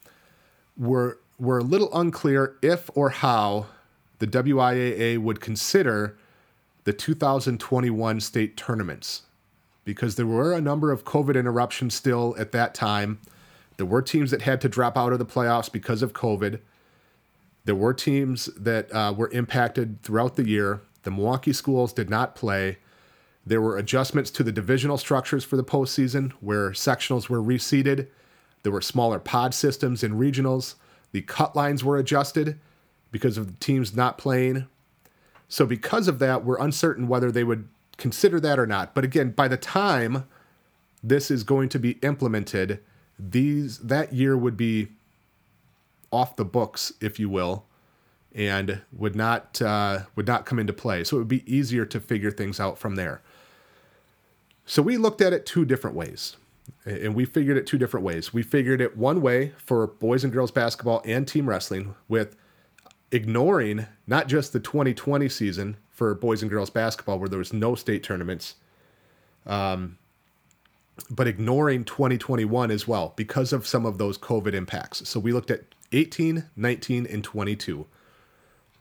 were, 0.78 1.20
were 1.40 1.60
a 1.60 1.64
little 1.64 1.90
unclear 1.98 2.56
if 2.62 2.90
or 2.94 3.10
how 3.10 3.68
the 4.20 4.28
WIAA 4.28 5.18
would 5.18 5.40
consider 5.40 6.18
the 6.84 6.94
2021 6.94 8.20
state 8.22 8.58
tournaments 8.58 9.24
because 9.84 10.16
there 10.16 10.28
were 10.28 10.54
a 10.54 10.60
number 10.60 10.92
of 10.92 11.06
COVID 11.06 11.40
interruptions 11.40 11.94
still 11.94 12.36
at 12.38 12.52
that 12.52 12.74
time. 12.74 13.20
There 13.78 13.86
were 13.86 14.02
teams 14.02 14.32
that 14.32 14.42
had 14.42 14.60
to 14.62 14.70
drop 14.70 14.98
out 14.98 15.14
of 15.14 15.20
the 15.20 15.26
playoffs 15.26 15.72
because 15.72 16.02
of 16.02 16.12
COVID. 16.12 16.60
There 17.64 17.76
were 17.76 17.94
teams 17.94 18.48
that 18.58 18.94
uh, 18.94 19.14
were 19.16 19.30
impacted 19.32 20.02
throughout 20.04 20.36
the 20.36 20.48
year. 20.48 20.82
The 21.04 21.12
Milwaukee 21.12 21.54
schools 21.54 21.94
did 21.94 22.10
not 22.10 22.36
play. 22.36 22.80
There 23.48 23.62
were 23.62 23.78
adjustments 23.78 24.30
to 24.32 24.44
the 24.44 24.52
divisional 24.52 24.98
structures 24.98 25.46
for 25.46 25.56
the 25.56 25.64
postseason 25.64 26.34
where 26.42 26.72
sectionals 26.72 27.30
were 27.30 27.42
reseeded. 27.42 28.08
There 28.64 28.74
were 28.74 28.82
smaller 28.82 29.20
pod 29.20 29.54
systems 29.54 30.04
in 30.04 30.20
regionals. 30.20 30.76
The 31.14 31.22
cut 31.22 31.56
lines 31.56 31.82
were 31.82 31.96
adjusted 31.96 32.60
because 33.10 33.38
of 33.38 33.48
the 33.48 33.54
teams 33.54 33.96
not 33.96 34.18
playing. 34.18 34.68
So, 35.48 35.66
because 35.66 36.10
of 36.10 36.20
that, 36.20 36.44
we're 36.44 36.60
uncertain 36.60 37.08
whether 37.08 37.32
they 37.32 37.46
would 37.46 37.70
consider 37.96 38.42
that 38.42 38.60
or 38.60 38.68
not. 38.68 38.94
But 38.94 39.06
again, 39.06 39.32
by 39.32 39.48
the 39.48 39.56
time 39.56 40.28
this 41.02 41.32
is 41.32 41.44
going 41.44 41.70
to 41.70 41.80
be 41.80 41.92
implemented, 42.04 42.82
these 43.18 43.78
that 43.78 44.12
year 44.12 44.36
would 44.36 44.58
be 44.58 44.90
off 46.12 46.36
the 46.36 46.44
books, 46.44 46.92
if 47.00 47.18
you 47.18 47.30
will, 47.30 47.64
and 48.36 48.82
would 48.92 49.16
not 49.16 49.62
uh, 49.62 50.00
would 50.18 50.28
not 50.28 50.46
come 50.46 50.60
into 50.60 50.74
play. 50.74 51.06
So 51.06 51.16
it 51.16 51.20
would 51.20 51.28
be 51.30 51.50
easier 51.56 51.86
to 51.86 52.02
figure 52.02 52.30
things 52.30 52.60
out 52.60 52.78
from 52.78 52.96
there. 52.96 53.22
So 54.68 54.82
we 54.82 54.98
looked 54.98 55.22
at 55.22 55.32
it 55.32 55.46
two 55.46 55.64
different 55.64 55.96
ways, 55.96 56.36
and 56.84 57.16
we 57.16 57.24
figured 57.24 57.56
it 57.56 57.66
two 57.66 57.78
different 57.78 58.06
ways. 58.06 58.34
We 58.34 58.44
figured 58.44 58.82
it 58.82 58.98
one 58.98 59.22
way 59.22 59.54
for 59.58 59.88
boys 59.88 60.26
and 60.26 60.34
girls 60.34 60.52
basketball 60.52 61.02
and 61.06 61.26
team 61.26 61.48
wrestling, 61.48 61.96
with 62.10 62.36
ignoring 63.10 63.88
not 64.08 64.28
just 64.28 64.52
the 64.52 64.60
2020 64.60 65.30
season 65.30 65.78
for 65.90 66.14
boys 66.14 66.42
and 66.42 66.52
girls 66.52 66.70
basketball, 66.70 67.18
where 67.18 67.30
there 67.30 67.40
was 67.40 67.54
no 67.54 67.76
state 67.76 68.04
tournaments. 68.04 68.56
Um, 69.46 69.98
but 71.10 71.28
ignoring 71.28 71.86
2021 71.86 72.70
as 72.70 72.86
well 72.86 73.14
because 73.16 73.54
of 73.54 73.66
some 73.66 73.86
of 73.86 73.98
those 73.98 74.18
COVID 74.18 74.54
impacts. 74.54 75.08
So 75.08 75.18
we 75.18 75.32
looked 75.32 75.50
at 75.50 75.62
18, 75.94 76.44
19, 76.58 77.06
and 77.06 77.24
22. 77.24 77.86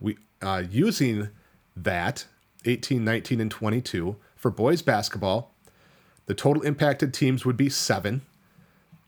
We 0.00 0.18
uh, 0.42 0.64
using 0.68 1.28
that 1.76 2.26
18, 2.64 3.04
19, 3.04 3.40
and 3.40 3.50
22 3.52 4.16
for 4.34 4.50
boys 4.50 4.82
basketball. 4.82 5.52
The 6.26 6.34
total 6.34 6.62
impacted 6.62 7.14
teams 7.14 7.44
would 7.44 7.56
be 7.56 7.68
seven. 7.68 8.22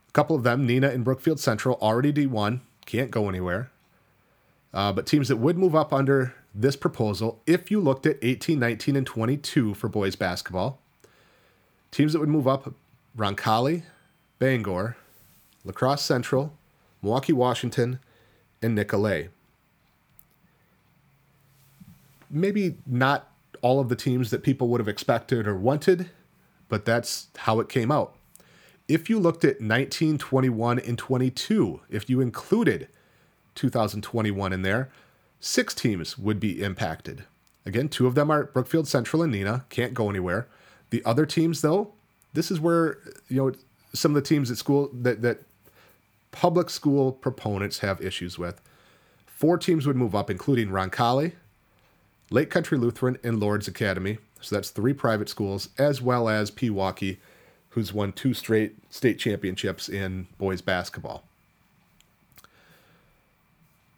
A 0.09 0.13
couple 0.13 0.37
of 0.37 0.43
them, 0.43 0.67
Neenah 0.67 0.93
and 0.93 1.05
Brookfield 1.05 1.41
Central, 1.41 1.77
already 1.81 2.13
D1, 2.13 2.61
can't 2.87 3.11
go 3.11 3.29
anywhere. 3.29 3.71
Uh, 4.73 4.93
but 4.93 5.07
teams 5.07 5.29
that 5.29 5.37
would 5.37 5.59
move 5.59 5.75
up 5.75 5.93
under 5.93 6.35
this 6.55 6.77
proposal, 6.77 7.41
if 7.47 7.71
you 7.71 7.81
looked 7.81 8.07
at 8.07 8.19
18, 8.23 8.59
19, 8.59 8.97
and 8.97 9.07
22 9.07 9.75
for 9.75 9.89
boys 9.89 10.17
basketball, 10.17 10.79
teams 11.91 12.13
that 12.13 12.21
would 12.21 12.29
move 12.29 12.47
up 12.47 12.73
Roncalli, 13.17 13.83
Bangor, 14.39 14.97
La 15.65 15.73
Crosse 15.73 16.03
Central, 16.03 16.53
Milwaukee, 17.03 17.33
Washington, 17.33 17.99
and 18.63 18.75
Nicolet. 18.75 19.31
maybe 22.31 22.77
not 22.87 23.31
all 23.63 23.81
of 23.81 23.89
the 23.89 23.97
teams 23.97 24.31
that 24.31 24.43
people 24.43 24.69
would 24.69 24.81
have 24.81 24.89
expected 24.89 25.47
or 25.47 25.57
wanted, 25.57 26.11
but 26.69 26.85
that's 26.85 27.29
how 27.39 27.61
it 27.61 27.69
came 27.69 27.91
out. 27.91 28.15
If 28.87 29.11
you 29.11 29.19
looked 29.19 29.45
at 29.45 29.61
19, 29.61 30.19
21, 30.19 30.79
and 30.79 30.97
22, 30.97 31.81
if 31.91 32.09
you 32.09 32.21
included 32.21 32.89
2021 33.55 34.53
in 34.53 34.63
there, 34.63 34.91
six 35.41 35.75
teams 35.75 36.17
would 36.17 36.41
be 36.41 36.63
impacted. 36.63 37.25
Again, 37.67 37.89
two 37.89 38.07
of 38.07 38.15
them 38.15 38.31
are 38.31 38.45
Brookfield 38.45 38.89
Central 38.89 39.23
and 39.23 39.35
Neenah, 39.35 39.69
can't 39.69 39.93
go 39.93 40.09
anywhere. 40.09 40.49
The 40.91 41.05
other 41.05 41.27
teams, 41.27 41.61
though, 41.61 41.93
this 42.33 42.51
is 42.51 42.61
where 42.61 42.99
you 43.29 43.37
know 43.37 43.53
some 43.93 44.13
of 44.13 44.15
the 44.15 44.27
teams 44.27 44.51
at 44.51 44.57
school 44.57 44.91
that 44.93 45.23
that 45.23 45.41
public 46.31 46.71
school 46.71 47.13
proponents 47.13 47.81
have 47.81 48.01
issues 48.01 48.39
with. 48.39 48.61
Four 49.27 49.59
teams 49.59 49.87
would 49.87 49.97
move 49.97 50.15
up, 50.15 50.31
including 50.31 50.69
Roncalli, 50.69 51.33
Lake 52.31 52.51
Country 52.51 52.79
Lutheran, 52.79 53.19
and 53.23 53.39
Lourdes 53.39 53.69
Academy. 53.69 54.19
So 54.41 54.55
that's 54.55 54.71
three 54.71 54.93
private 54.93 55.29
schools, 55.29 55.69
as 55.79 56.01
well 56.01 56.29
as 56.29 56.51
Pewaukee, 56.51 57.19
who's 57.71 57.93
won 57.93 58.13
two 58.13 58.35
straight 58.35 58.77
state 58.93 59.19
championships 59.19 59.89
in 59.89 60.29
boys 60.39 60.61
basketball. 60.61 61.25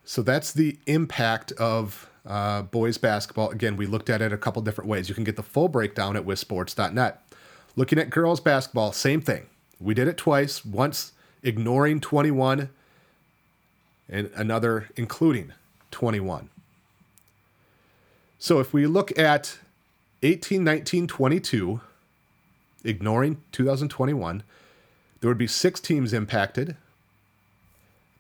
So 0.05 0.23
that's 0.23 0.53
the 0.53 0.77
impact 0.87 1.53
of 1.53 2.11
uh, 2.27 2.63
boys 2.63 2.99
basketball. 2.99 3.51
Again, 3.51 3.77
we 3.77 3.87
looked 3.87 4.11
at 4.11 4.21
it 4.21 4.33
a 4.33 4.37
couple 4.37 4.61
different 4.63 4.91
ways. 4.91 5.09
You 5.09 5.15
can 5.15 5.25
get 5.25 5.37
the 5.37 5.43
full 5.43 5.69
breakdown 5.69 6.17
at 6.17 6.25
wissports.net. 6.25 7.23
Looking 7.77 7.99
at 7.99 8.11
girls 8.11 8.41
basketball, 8.41 8.93
same 8.93 9.21
thing. 9.21 9.47
We 9.79 9.95
did 9.95 10.09
it 10.09 10.17
twice, 10.17 10.65
once 10.65 11.13
ignoring 11.43 12.01
21 12.01 12.69
and 14.09 14.31
another 14.35 14.89
including 14.97 15.53
21. 15.91 16.51
So 18.39 18.59
if 18.59 18.73
we 18.73 18.87
look 18.87 19.17
at 19.19 19.59
18, 20.23 20.63
19, 20.63 21.07
22, 21.07 21.81
ignoring 22.85 23.41
2021, 23.53 24.43
there 25.21 25.29
would 25.29 25.39
be 25.39 25.47
six 25.47 25.81
teams 25.81 26.13
impacted. 26.13 26.77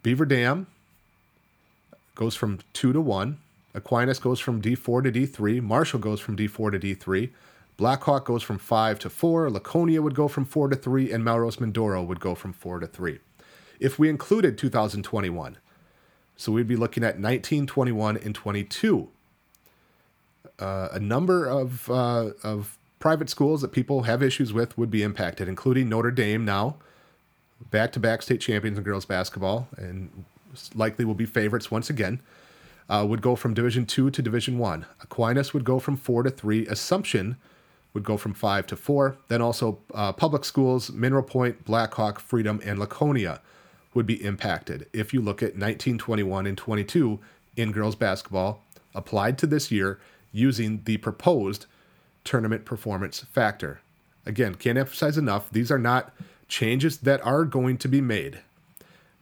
Beaver 0.02 0.24
Dam 0.24 0.66
goes 2.14 2.34
from 2.34 2.60
two 2.72 2.92
to 2.92 3.00
one. 3.00 3.38
Aquinas 3.74 4.18
goes 4.18 4.40
from 4.40 4.60
D4 4.60 5.04
to 5.04 5.12
D3. 5.12 5.62
Marshall 5.62 6.00
goes 6.00 6.20
from 6.20 6.36
D4 6.36 6.72
to 6.72 6.78
D3. 6.78 7.30
Blackhawk 7.76 8.24
goes 8.24 8.42
from 8.42 8.58
5 8.58 8.98
to 8.98 9.10
4. 9.10 9.50
Laconia 9.50 10.02
would 10.02 10.14
go 10.14 10.28
from 10.28 10.44
4 10.44 10.68
to 10.68 10.76
3. 10.76 11.12
And 11.12 11.24
Melrose 11.24 11.56
Mindoro 11.56 12.06
would 12.06 12.20
go 12.20 12.34
from 12.34 12.52
4 12.52 12.80
to 12.80 12.86
3. 12.86 13.20
If 13.78 13.98
we 13.98 14.08
included 14.08 14.58
2021, 14.58 15.56
so 16.36 16.52
we'd 16.52 16.66
be 16.66 16.76
looking 16.76 17.04
at 17.04 17.18
19, 17.18 17.66
21, 17.66 18.16
and 18.16 18.34
22. 18.34 19.08
Uh, 20.58 20.88
a 20.92 21.00
number 21.00 21.46
of, 21.46 21.90
uh, 21.90 22.30
of 22.42 22.78
private 22.98 23.30
schools 23.30 23.62
that 23.62 23.72
people 23.72 24.02
have 24.02 24.22
issues 24.22 24.52
with 24.52 24.76
would 24.78 24.90
be 24.90 25.02
impacted, 25.02 25.48
including 25.48 25.88
Notre 25.88 26.10
Dame 26.10 26.44
now, 26.44 26.76
back 27.70 27.92
to 27.92 28.00
back 28.00 28.22
state 28.22 28.40
champions 28.40 28.78
in 28.78 28.84
girls 28.84 29.04
basketball, 29.04 29.68
and 29.76 30.24
likely 30.74 31.04
will 31.04 31.14
be 31.14 31.26
favorites 31.26 31.70
once 31.70 31.90
again. 31.90 32.20
Uh, 32.88 33.06
would 33.08 33.22
go 33.22 33.36
from 33.36 33.54
Division 33.54 33.86
Two 33.86 34.10
to 34.10 34.20
Division 34.20 34.58
One. 34.58 34.84
Aquinas 35.00 35.54
would 35.54 35.64
go 35.64 35.78
from 35.78 35.96
four 35.96 36.24
to 36.24 36.30
three. 36.30 36.66
Assumption 36.66 37.36
would 37.94 38.04
go 38.04 38.16
from 38.16 38.34
five 38.34 38.66
to 38.66 38.76
four. 38.76 39.16
Then 39.28 39.40
also 39.40 39.78
uh, 39.94 40.12
public 40.12 40.44
schools, 40.44 40.90
Mineral 40.90 41.22
Point, 41.22 41.64
Blackhawk, 41.64 42.20
Freedom, 42.20 42.60
and 42.64 42.78
Laconia 42.78 43.40
would 43.94 44.06
be 44.06 44.22
impacted. 44.24 44.88
If 44.92 45.14
you 45.14 45.20
look 45.20 45.42
at 45.42 45.54
1921 45.54 46.46
and 46.46 46.58
22 46.58 47.18
in 47.56 47.72
girls 47.72 47.94
basketball 47.94 48.64
applied 48.94 49.38
to 49.38 49.46
this 49.46 49.70
year 49.70 50.00
using 50.32 50.82
the 50.84 50.96
proposed 50.98 51.66
tournament 52.24 52.64
performance 52.64 53.20
factor. 53.20 53.80
Again, 54.26 54.54
can't 54.54 54.78
emphasize 54.78 55.18
enough, 55.18 55.50
these 55.50 55.70
are 55.70 55.78
not 55.78 56.12
changes 56.48 56.98
that 56.98 57.24
are 57.24 57.44
going 57.44 57.78
to 57.78 57.88
be 57.88 58.00
made. 58.00 58.40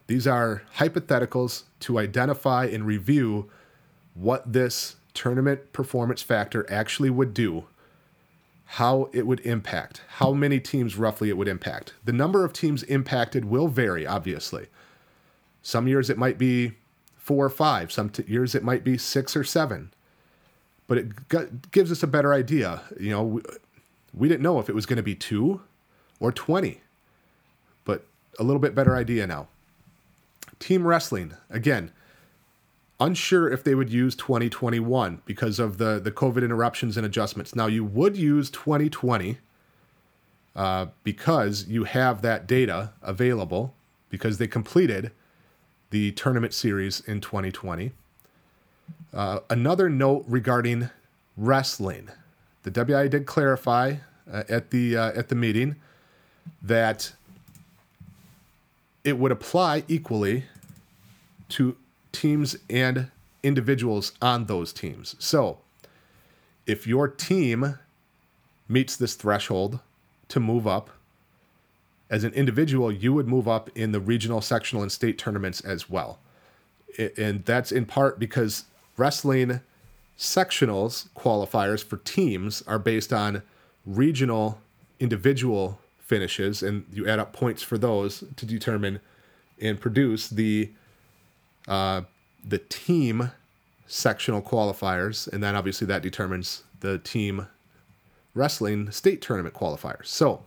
These 0.07 0.27
are 0.27 0.63
hypotheticals 0.77 1.63
to 1.81 1.99
identify 1.99 2.65
and 2.65 2.85
review 2.85 3.49
what 4.15 4.51
this 4.51 4.95
tournament 5.13 5.71
performance 5.71 6.21
factor 6.21 6.65
actually 6.69 7.09
would 7.09 7.33
do, 7.33 7.65
how 8.65 9.09
it 9.13 9.27
would 9.27 9.39
impact, 9.41 10.01
how 10.07 10.33
many 10.33 10.59
teams 10.59 10.95
roughly 10.97 11.29
it 11.29 11.37
would 11.37 11.47
impact. 11.47 11.93
The 12.03 12.13
number 12.13 12.43
of 12.43 12.53
teams 12.53 12.83
impacted 12.83 13.45
will 13.45 13.67
vary, 13.67 14.05
obviously. 14.05 14.67
Some 15.61 15.87
years 15.87 16.09
it 16.09 16.17
might 16.17 16.37
be 16.37 16.73
four 17.15 17.45
or 17.45 17.49
five, 17.49 17.91
some 17.91 18.09
t- 18.09 18.23
years 18.27 18.55
it 18.55 18.63
might 18.63 18.83
be 18.83 18.97
six 18.97 19.35
or 19.35 19.43
seven 19.43 19.91
but 20.89 20.97
it 20.97 21.29
g- 21.29 21.57
gives 21.71 21.91
us 21.91 22.01
a 22.01 22.07
better 22.07 22.33
idea. 22.33 22.81
You 22.99 23.11
know, 23.11 23.23
we, 23.23 23.41
we 24.11 24.27
didn't 24.27 24.41
know 24.41 24.59
if 24.59 24.67
it 24.67 24.75
was 24.75 24.87
going 24.87 24.97
to 24.97 25.03
be 25.03 25.15
two 25.15 25.61
or 26.19 26.31
20, 26.31 26.81
but 27.85 28.05
a 28.39 28.43
little 28.43 28.59
bit 28.59 28.73
better 28.73 28.95
idea 28.95 29.27
now. 29.27 29.47
Team 30.57 30.85
wrestling, 30.85 31.35
again, 31.49 31.91
unsure 32.99 33.47
if 33.49 33.63
they 33.63 33.75
would 33.75 33.91
use 33.91 34.15
2021 34.15 35.21
because 35.25 35.59
of 35.59 35.77
the, 35.77 35.99
the 36.03 36.11
COVID 36.11 36.43
interruptions 36.43 36.97
and 36.97 37.05
adjustments. 37.05 37.55
Now, 37.55 37.67
you 37.67 37.85
would 37.85 38.17
use 38.17 38.49
2020 38.49 39.37
uh, 40.55 40.87
because 41.03 41.67
you 41.67 41.83
have 41.83 42.23
that 42.23 42.47
data 42.47 42.93
available 43.03 43.75
because 44.09 44.39
they 44.39 44.47
completed 44.47 45.11
the 45.91 46.11
tournament 46.13 46.55
series 46.55 46.99
in 47.01 47.21
2020. 47.21 47.91
Uh, 49.13 49.39
another 49.49 49.89
note 49.89 50.23
regarding 50.27 50.89
wrestling. 51.35 52.09
The 52.63 52.71
WIAA 52.71 53.09
did 53.09 53.25
clarify 53.25 53.95
uh, 54.31 54.43
at 54.49 54.69
the 54.71 54.95
uh, 54.97 55.11
at 55.13 55.29
the 55.29 55.35
meeting 55.35 55.77
that 56.61 57.13
it 59.03 59.17
would 59.17 59.31
apply 59.31 59.83
equally 59.87 60.43
to 61.49 61.75
teams 62.11 62.57
and 62.69 63.09
individuals 63.41 64.11
on 64.21 64.45
those 64.45 64.73
teams. 64.73 65.15
So, 65.19 65.59
if 66.67 66.85
your 66.85 67.07
team 67.07 67.79
meets 68.67 68.95
this 68.95 69.15
threshold 69.15 69.79
to 70.27 70.39
move 70.39 70.67
up, 70.67 70.91
as 72.09 72.23
an 72.23 72.33
individual, 72.33 72.91
you 72.91 73.13
would 73.13 73.27
move 73.27 73.47
up 73.47 73.69
in 73.75 73.91
the 73.91 73.99
regional, 73.99 74.41
sectional, 74.41 74.81
and 74.81 74.91
state 74.91 75.17
tournaments 75.17 75.61
as 75.61 75.89
well. 75.89 76.19
And 77.17 77.45
that's 77.45 77.71
in 77.71 77.85
part 77.85 78.19
because 78.19 78.65
wrestling 78.99 79.61
sectionals 80.17 81.07
qualifiers 81.15 81.83
for 81.83 81.97
teams 81.97 82.61
are 82.67 82.77
based 82.77 83.13
on 83.13 83.41
regional 83.85 84.59
individual 84.99 85.79
finishes, 85.97 86.61
and 86.61 86.85
you 86.91 87.07
add 87.07 87.19
up 87.19 87.31
points 87.31 87.63
for 87.63 87.77
those 87.77 88.23
to 88.35 88.45
determine 88.45 88.99
and 89.61 89.79
produce 89.79 90.27
the 90.27 90.69
uh, 91.67 92.01
the 92.45 92.57
team 92.57 93.31
sectional 93.87 94.41
qualifiers, 94.41 95.31
and 95.31 95.41
then 95.41 95.55
obviously 95.55 95.87
that 95.87 96.01
determines 96.01 96.63
the 96.81 96.97
team 96.99 97.47
wrestling 98.33 98.91
state 98.91 99.21
tournament 99.21 99.55
qualifiers. 99.55 100.07
So, 100.07 100.43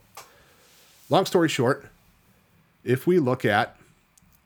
long 1.09 1.27
story 1.27 1.49
short, 1.49 1.87
if 2.85 3.07
we 3.07 3.19
look 3.19 3.45
at 3.45 3.77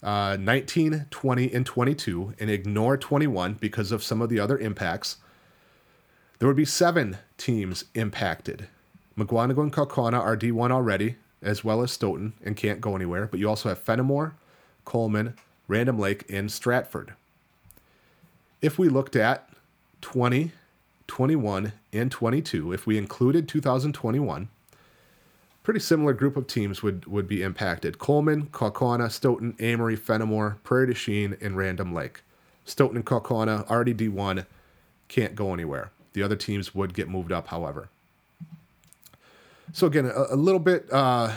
uh, 0.02 0.36
19, 0.38 1.06
20, 1.10 1.52
and 1.52 1.66
22, 1.66 2.34
and 2.38 2.50
ignore 2.50 2.96
21 2.96 3.54
because 3.54 3.92
of 3.92 4.02
some 4.02 4.20
of 4.20 4.28
the 4.28 4.38
other 4.38 4.58
impacts, 4.58 5.16
there 6.38 6.48
would 6.48 6.56
be 6.56 6.64
seven 6.64 7.18
teams 7.38 7.84
impacted. 7.94 8.68
Mukwonago 9.16 9.62
and 9.62 9.72
Kaukauna 9.72 10.20
are 10.20 10.36
D1 10.36 10.70
already, 10.70 11.16
as 11.40 11.64
well 11.64 11.82
as 11.82 11.90
Stoughton, 11.90 12.34
and 12.44 12.56
can't 12.56 12.80
go 12.80 12.94
anywhere. 12.94 13.26
But 13.26 13.40
you 13.40 13.48
also 13.48 13.70
have 13.70 13.82
Fennimore, 13.82 14.32
Coleman, 14.84 15.34
Random 15.68 15.98
Lake, 15.98 16.24
and 16.28 16.52
Stratford. 16.52 17.14
If 18.60 18.78
we 18.78 18.88
looked 18.88 19.16
at 19.16 19.48
20, 20.02 20.52
21, 21.06 21.72
and 21.92 22.10
22, 22.10 22.72
if 22.72 22.86
we 22.86 22.98
included 22.98 23.48
2021, 23.48 24.48
pretty 25.66 25.80
similar 25.80 26.12
group 26.12 26.36
of 26.36 26.46
teams 26.46 26.80
would, 26.80 27.06
would 27.06 27.26
be 27.26 27.42
impacted. 27.42 27.98
Coleman, 27.98 28.46
Kaukauna, 28.52 29.10
Stoughton, 29.10 29.54
Amery, 29.54 29.98
Fennimore, 29.98 30.62
Prairie 30.62 30.86
du 30.86 30.94
Chien, 30.94 31.36
and 31.40 31.56
Random 31.56 31.92
Lake. 31.92 32.20
Stoughton 32.64 32.98
and 32.98 33.04
Kaukauna, 33.04 33.68
already 33.68 33.92
D1, 33.92 34.46
can't 35.08 35.34
go 35.34 35.52
anywhere. 35.52 35.90
The 36.12 36.22
other 36.22 36.36
teams 36.36 36.72
would 36.72 36.94
get 36.94 37.08
moved 37.08 37.32
up, 37.32 37.48
however. 37.48 37.88
So 39.72 39.88
again, 39.88 40.06
a, 40.06 40.34
a 40.34 40.36
little 40.36 40.60
bit, 40.60 40.86
uh, 40.92 41.34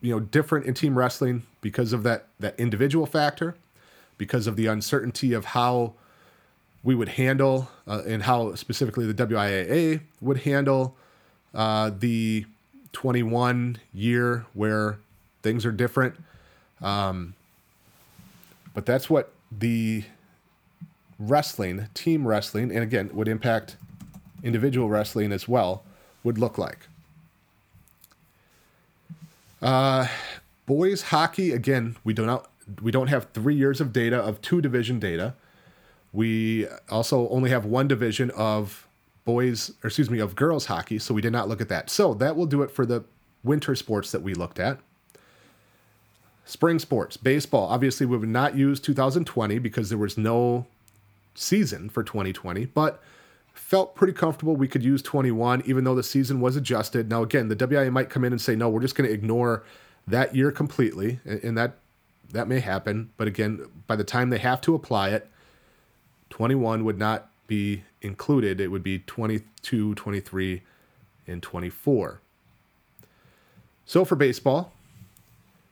you 0.00 0.12
know, 0.12 0.18
different 0.18 0.66
in 0.66 0.74
team 0.74 0.98
wrestling 0.98 1.44
because 1.60 1.92
of 1.92 2.02
that 2.02 2.26
that 2.40 2.58
individual 2.58 3.06
factor, 3.06 3.54
because 4.18 4.48
of 4.48 4.56
the 4.56 4.66
uncertainty 4.66 5.32
of 5.32 5.44
how 5.44 5.94
we 6.82 6.96
would 6.96 7.10
handle 7.10 7.70
uh, 7.86 8.02
and 8.08 8.24
how 8.24 8.56
specifically 8.56 9.06
the 9.06 9.14
WIAA 9.14 10.00
would 10.20 10.38
handle 10.38 10.96
uh, 11.54 11.92
the 11.96 12.44
21 12.92 13.78
year 13.92 14.46
where 14.54 14.98
things 15.42 15.64
are 15.66 15.72
different. 15.72 16.14
Um, 16.80 17.34
but 18.74 18.86
that's 18.86 19.08
what 19.10 19.32
the 19.50 20.04
wrestling, 21.18 21.88
team 21.94 22.26
wrestling, 22.26 22.70
and 22.70 22.80
again, 22.80 23.10
would 23.12 23.28
impact 23.28 23.76
individual 24.42 24.88
wrestling 24.88 25.32
as 25.32 25.46
well, 25.46 25.84
would 26.24 26.38
look 26.38 26.58
like. 26.58 26.88
Uh, 29.60 30.08
boys 30.66 31.02
hockey, 31.02 31.52
again, 31.52 31.96
we 32.02 32.12
do 32.12 32.26
not 32.26 32.48
we 32.80 32.90
don't 32.90 33.08
have 33.08 33.28
three 33.32 33.54
years 33.54 33.80
of 33.80 33.92
data 33.92 34.16
of 34.16 34.40
two 34.40 34.60
division 34.60 34.98
data. 34.98 35.34
We 36.12 36.66
also 36.90 37.28
only 37.28 37.50
have 37.50 37.64
one 37.64 37.88
division 37.88 38.30
of 38.32 38.86
boys, 39.24 39.70
or 39.82 39.88
excuse 39.88 40.10
me, 40.10 40.18
of 40.18 40.34
girls 40.34 40.66
hockey, 40.66 40.98
so 40.98 41.14
we 41.14 41.20
did 41.20 41.32
not 41.32 41.48
look 41.48 41.60
at 41.60 41.68
that. 41.68 41.90
So 41.90 42.14
that 42.14 42.36
will 42.36 42.46
do 42.46 42.62
it 42.62 42.70
for 42.70 42.84
the 42.84 43.04
winter 43.44 43.74
sports 43.74 44.10
that 44.12 44.22
we 44.22 44.34
looked 44.34 44.58
at. 44.58 44.78
Spring 46.44 46.78
sports, 46.78 47.16
baseball. 47.16 47.68
Obviously, 47.68 48.04
we 48.04 48.16
would 48.16 48.28
not 48.28 48.56
use 48.56 48.80
2020 48.80 49.58
because 49.58 49.88
there 49.88 49.98
was 49.98 50.18
no 50.18 50.66
season 51.34 51.88
for 51.88 52.02
2020, 52.02 52.66
but 52.66 53.02
felt 53.54 53.94
pretty 53.94 54.12
comfortable 54.12 54.56
we 54.56 54.66
could 54.66 54.82
use 54.82 55.02
21, 55.02 55.62
even 55.66 55.84
though 55.84 55.94
the 55.94 56.02
season 56.02 56.40
was 56.40 56.56
adjusted. 56.56 57.08
Now, 57.08 57.22
again, 57.22 57.48
the 57.48 57.56
WIAA 57.56 57.92
might 57.92 58.10
come 58.10 58.24
in 58.24 58.32
and 58.32 58.40
say, 58.40 58.56
no, 58.56 58.68
we're 58.68 58.80
just 58.80 58.94
going 58.94 59.08
to 59.08 59.14
ignore 59.14 59.62
that 60.06 60.34
year 60.34 60.50
completely, 60.50 61.20
and 61.24 61.56
that 61.56 61.76
that 62.32 62.48
may 62.48 62.60
happen. 62.60 63.10
But 63.16 63.28
again, 63.28 63.66
by 63.86 63.96
the 63.96 64.04
time 64.04 64.30
they 64.30 64.38
have 64.38 64.60
to 64.62 64.74
apply 64.74 65.10
it, 65.10 65.28
21 66.30 66.84
would 66.84 66.98
not 66.98 67.30
be 67.46 67.84
included. 68.02 68.60
It 68.60 68.68
would 68.68 68.82
be 68.82 69.00
22, 69.00 69.94
23, 69.94 70.62
and 71.26 71.42
24. 71.42 72.20
So 73.86 74.04
for 74.04 74.16
baseball, 74.16 74.72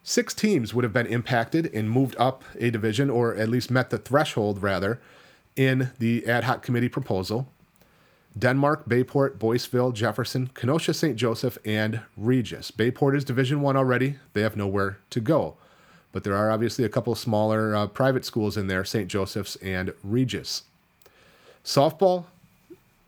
six 0.03 0.35
teams 0.35 0.75
would 0.75 0.85
have 0.85 0.93
been 0.93 1.07
impacted 1.07 1.73
and 1.73 1.91
moved 1.91 2.17
up 2.19 2.45
a 2.59 2.71
division, 2.71 3.11
or 3.11 3.35
at 3.35 3.49
least 3.49 3.71
met 3.71 3.91
the 3.91 3.99
threshold, 3.99 4.63
rather, 4.63 5.01
in 5.57 5.91
the 5.99 6.27
ad 6.27 6.45
hoc 6.45 6.63
committee 6.63 6.89
proposal. 6.89 7.49
Denmark, 8.39 8.89
Bayport, 8.89 9.39
Boyceville, 9.39 9.93
Jefferson, 9.93 10.51
Kenosha 10.55 10.95
St. 10.95 11.17
Joseph, 11.17 11.59
and 11.65 12.01
Regis. 12.17 12.71
Bayport 12.71 13.17
is 13.17 13.25
Division 13.25 13.61
One 13.61 13.77
already. 13.77 14.17
They 14.35 14.43
have 14.43 14.57
nowhere 14.57 14.99
to 15.11 15.21
go. 15.21 15.57
But 16.13 16.25
there 16.25 16.37
are 16.37 16.51
obviously 16.51 16.85
a 16.85 16.89
couple 16.89 17.15
smaller 17.15 17.75
uh, 17.75 17.87
private 17.87 18.25
schools 18.25 18.57
in 18.57 18.67
there, 18.67 18.85
St. 18.85 19.09
Joseph's 19.09 19.57
and 19.57 19.93
Regis. 20.03 20.65
Softball, 21.65 22.25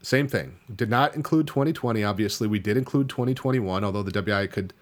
same 0.01 0.27
thing. 0.27 0.57
Did 0.73 0.89
not 0.89 1.15
include 1.15 1.47
2020, 1.47 2.03
obviously. 2.03 2.47
We 2.47 2.59
did 2.59 2.77
include 2.77 3.09
2021, 3.09 3.83
although 3.83 4.03
the 4.03 4.11
WIAA 4.11 4.51
could, 4.51 4.73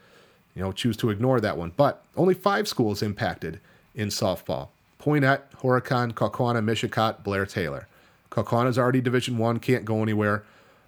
you 0.55 0.61
know, 0.61 0.71
choose 0.71 0.97
to 0.97 1.09
ignore 1.09 1.39
that 1.39 1.57
one. 1.57 1.71
But 1.77 2.03
only 2.17 2.33
five 2.33 2.67
schools 2.67 3.01
impacted 3.01 3.59
in 3.95 4.09
softball. 4.09 4.69
Poynette, 4.99 5.51
Horicon, 5.61 6.13
Kaukauna, 6.13 6.63
Mishicot, 6.63 7.23
Blair 7.23 7.45
Taylor. 7.45 7.87
Kaukauna's 8.29 8.77
already 8.77 9.01
Division 9.01 9.37
One, 9.37 9.59
can't 9.59 9.85
go 9.85 10.01
anywhere. 10.01 10.43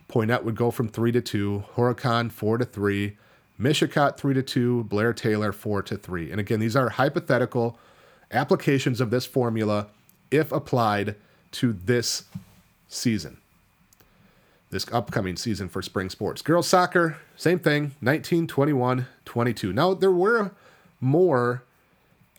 Poynette 0.09 0.43
would 0.43 0.55
go 0.55 0.71
from 0.71 0.87
three 0.87 1.11
to 1.11 1.21
two, 1.21 1.63
Horicon 1.75 2.31
four 2.31 2.57
to 2.57 2.65
three, 2.65 3.17
Mishicot 3.59 4.17
three 4.17 4.33
to 4.33 4.43
two, 4.43 4.83
Blair 4.85 5.13
Taylor 5.13 5.51
four 5.51 5.81
to 5.83 5.97
three. 5.97 6.31
And 6.31 6.39
again, 6.39 6.59
these 6.59 6.75
are 6.75 6.89
hypothetical 6.89 7.77
applications 8.31 9.01
of 9.01 9.09
this 9.09 9.25
formula 9.25 9.87
if 10.31 10.51
applied 10.51 11.15
to 11.51 11.73
this 11.73 12.25
season, 12.93 13.38
this 14.69 14.86
upcoming 14.91 15.36
season 15.36 15.69
for 15.69 15.82
spring 15.82 16.10
sports. 16.10 16.41
Girls 16.41 16.67
soccer, 16.67 17.17
same 17.36 17.60
thing, 17.60 17.93
19, 18.01 18.47
21, 18.47 19.08
22. 19.25 19.73
Now, 19.73 19.93
there 19.93 20.12
were 20.12 20.51
more 20.99 21.63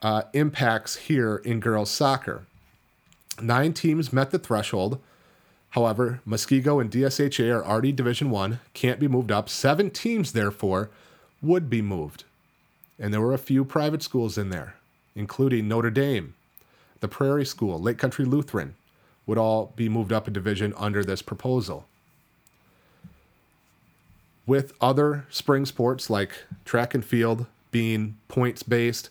uh, 0.02 0.22
impacts 0.32 0.96
here 0.96 1.36
in 1.36 1.60
girls 1.60 1.90
soccer. 1.90 2.46
Nine 3.40 3.72
teams 3.72 4.12
met 4.12 4.30
the 4.30 4.38
threshold. 4.38 5.00
However, 5.70 6.20
Muskego 6.26 6.80
and 6.80 6.90
DSHA 6.90 7.52
are 7.52 7.64
already 7.64 7.90
Division 7.90 8.30
One, 8.30 8.60
can't 8.74 9.00
be 9.00 9.08
moved 9.08 9.32
up. 9.32 9.48
Seven 9.48 9.90
teams, 9.90 10.32
therefore, 10.32 10.88
would 11.42 11.68
be 11.68 11.82
moved. 11.82 12.24
And 12.98 13.12
there 13.12 13.20
were 13.20 13.34
a 13.34 13.38
few 13.38 13.64
private 13.64 14.02
schools 14.02 14.38
in 14.38 14.50
there, 14.50 14.76
including 15.16 15.66
Notre 15.66 15.90
Dame, 15.90 16.34
the 17.00 17.08
Prairie 17.08 17.44
School, 17.44 17.80
Lake 17.80 17.98
Country 17.98 18.24
Lutheran, 18.24 18.76
would 19.26 19.38
all 19.38 19.72
be 19.76 19.88
moved 19.88 20.12
up 20.12 20.28
a 20.28 20.30
division 20.30 20.74
under 20.76 21.04
this 21.04 21.22
proposal. 21.22 21.86
With 24.46 24.74
other 24.80 25.26
spring 25.30 25.64
sports 25.64 26.10
like 26.10 26.32
track 26.64 26.94
and 26.94 27.04
field 27.04 27.46
being 27.70 28.16
points 28.28 28.62
based, 28.62 29.08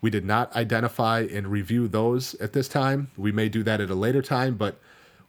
we 0.00 0.10
did 0.10 0.24
not 0.24 0.54
identify 0.54 1.20
and 1.20 1.48
review 1.48 1.88
those 1.88 2.34
at 2.36 2.52
this 2.52 2.68
time. 2.68 3.10
We 3.16 3.32
may 3.32 3.48
do 3.48 3.62
that 3.64 3.80
at 3.80 3.90
a 3.90 3.94
later 3.94 4.22
time, 4.22 4.54
but 4.54 4.78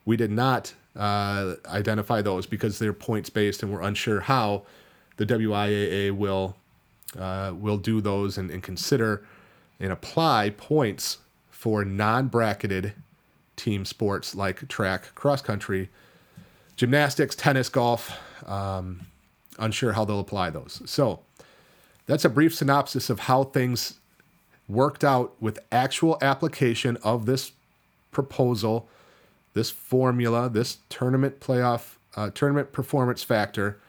we 0.06 0.16
did 0.16 0.30
not 0.30 0.74
uh, 0.96 1.56
identify 1.66 2.22
those 2.22 2.46
because 2.46 2.78
they're 2.80 2.94
points 2.94 3.30
based 3.30 3.64
and 3.64 3.72
we're 3.72 3.82
unsure 3.82 4.22
how 4.22 4.64
the 5.18 5.26
WIAA 5.26 6.12
will 6.12 6.56
uh, 7.18 7.54
will 7.58 7.78
do 7.78 8.02
those 8.02 8.38
and, 8.38 8.52
and 8.52 8.62
consider 8.62 9.24
and 9.80 9.92
apply 9.92 10.52
points 10.52 11.20
for 11.50 11.84
non-bracketed 11.86 12.94
team 13.58 13.84
sports 13.84 14.34
like 14.34 14.68
track, 14.70 15.14
cross 15.16 15.42
country, 15.42 15.90
gymnastics, 16.78 17.36
tennis, 17.36 17.68
golf. 17.68 18.18
Um, 18.46 19.08
unsure 19.60 19.94
how 19.94 20.06
they'll 20.06 20.20
apply 20.20 20.52
those. 20.52 20.82
So 20.86 21.20
that's 22.06 22.24
a 22.24 22.30
brief 22.30 22.56
synopsis 22.56 23.10
of 23.10 23.22
how 23.22 23.44
things 23.44 24.00
worked 24.70 25.04
out 25.04 25.36
with 25.42 25.60
actual 25.72 26.18
application 26.22 26.98
of 26.98 27.26
this 27.26 27.52
proposal, 28.12 28.88
this 29.54 29.70
formula, 29.70 30.50
this 30.50 30.78
tournament 30.90 31.40
playoff, 31.40 31.96
uh, 32.16 32.30
tournament 32.34 32.72
performance 32.72 33.24
factor, 33.24 33.80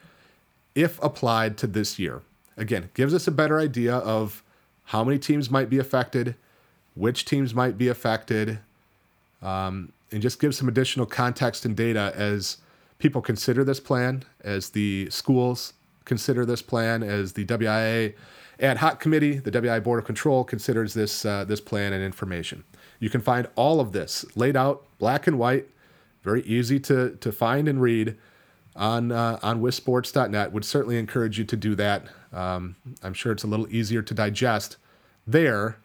if 0.75 1.03
applied 1.03 1.57
to 1.59 1.67
this 1.67 1.99
year. 1.99 2.23
Again, 2.57 2.91
gives 2.95 3.15
us 3.15 3.27
a 3.29 3.31
better 3.31 3.59
idea 3.59 3.95
of 3.95 4.43
how 4.87 5.05
many 5.05 5.19
teams 5.19 5.51
might 5.51 5.71
be 5.71 5.79
affected, 5.79 6.35
which 6.95 7.25
teams 7.25 7.55
might 7.55 7.79
be 7.79 7.89
affected, 7.89 8.59
um, 9.43 9.93
and 10.11 10.23
just 10.23 10.41
give 10.41 10.55
some 10.55 10.69
additional 10.69 11.07
context 11.07 11.65
and 11.65 11.77
data 11.77 12.13
as 12.17 12.59
people 12.99 13.21
consider 13.21 13.65
this 13.65 13.81
plan, 13.81 14.25
as 14.41 14.71
the 14.71 15.09
schools 15.11 15.75
consider 16.05 16.45
this 16.45 16.63
plan, 16.63 17.03
as 17.03 17.35
the 17.35 17.45
WIAA 17.45 18.15
ad 18.61 18.79
hoc 18.79 19.01
committee, 19.01 19.39
the 19.39 19.51
WIAA 19.51 19.83
Board 19.83 20.01
of 20.01 20.05
Control 20.05 20.45
considers 20.45 20.95
this 20.95 21.25
uh, 21.25 21.45
this 21.45 21.61
plan 21.61 21.93
and 21.93 22.03
information. 22.03 22.65
You 22.99 23.11
can 23.11 23.21
find 23.21 23.47
all 23.55 23.81
of 23.81 23.93
this 23.93 24.25
laid 24.35 24.57
out, 24.57 24.85
black 24.99 25.27
and 25.27 25.39
white, 25.39 25.69
very 26.23 26.43
easy 26.43 26.81
to 26.81 27.17
to 27.21 27.33
find 27.33 27.69
and 27.69 27.81
read 27.81 28.17
on 28.75 29.13
uh, 29.13 29.39
on 29.43 29.61
wissports.net. 29.61 30.53
Would 30.53 30.65
certainly 30.65 30.99
encourage 30.99 31.39
you 31.39 31.45
to 31.45 31.57
do 31.57 31.75
that. 31.77 32.07
Um, 32.33 32.77
I'm 33.03 33.15
sure 33.15 33.33
it's 33.33 33.45
a 33.45 33.47
little 33.47 33.73
easier 33.73 34.03
to 34.03 34.15
digest 34.15 34.77
there 35.27 35.79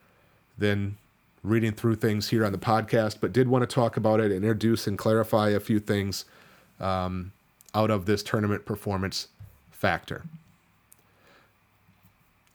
than 0.58 0.98
reading 1.44 1.74
through 1.74 1.96
things 1.96 2.30
here 2.30 2.46
on 2.46 2.52
the 2.52 2.58
podcast. 2.58 3.18
But 3.20 3.34
did 3.34 3.48
want 3.48 3.68
to 3.68 3.74
talk 3.74 3.98
about 3.98 4.20
it 4.20 4.32
and 4.32 4.44
introduce 4.44 4.88
and 4.88 4.98
clarify 4.98 5.50
a 5.50 5.60
few 5.60 5.80
things 5.80 6.26
um, 6.80 7.32
out 7.76 7.92
of 7.92 8.06
this 8.06 8.24
tournament 8.24 8.66
performance 8.66 9.28
factor. 9.72 10.24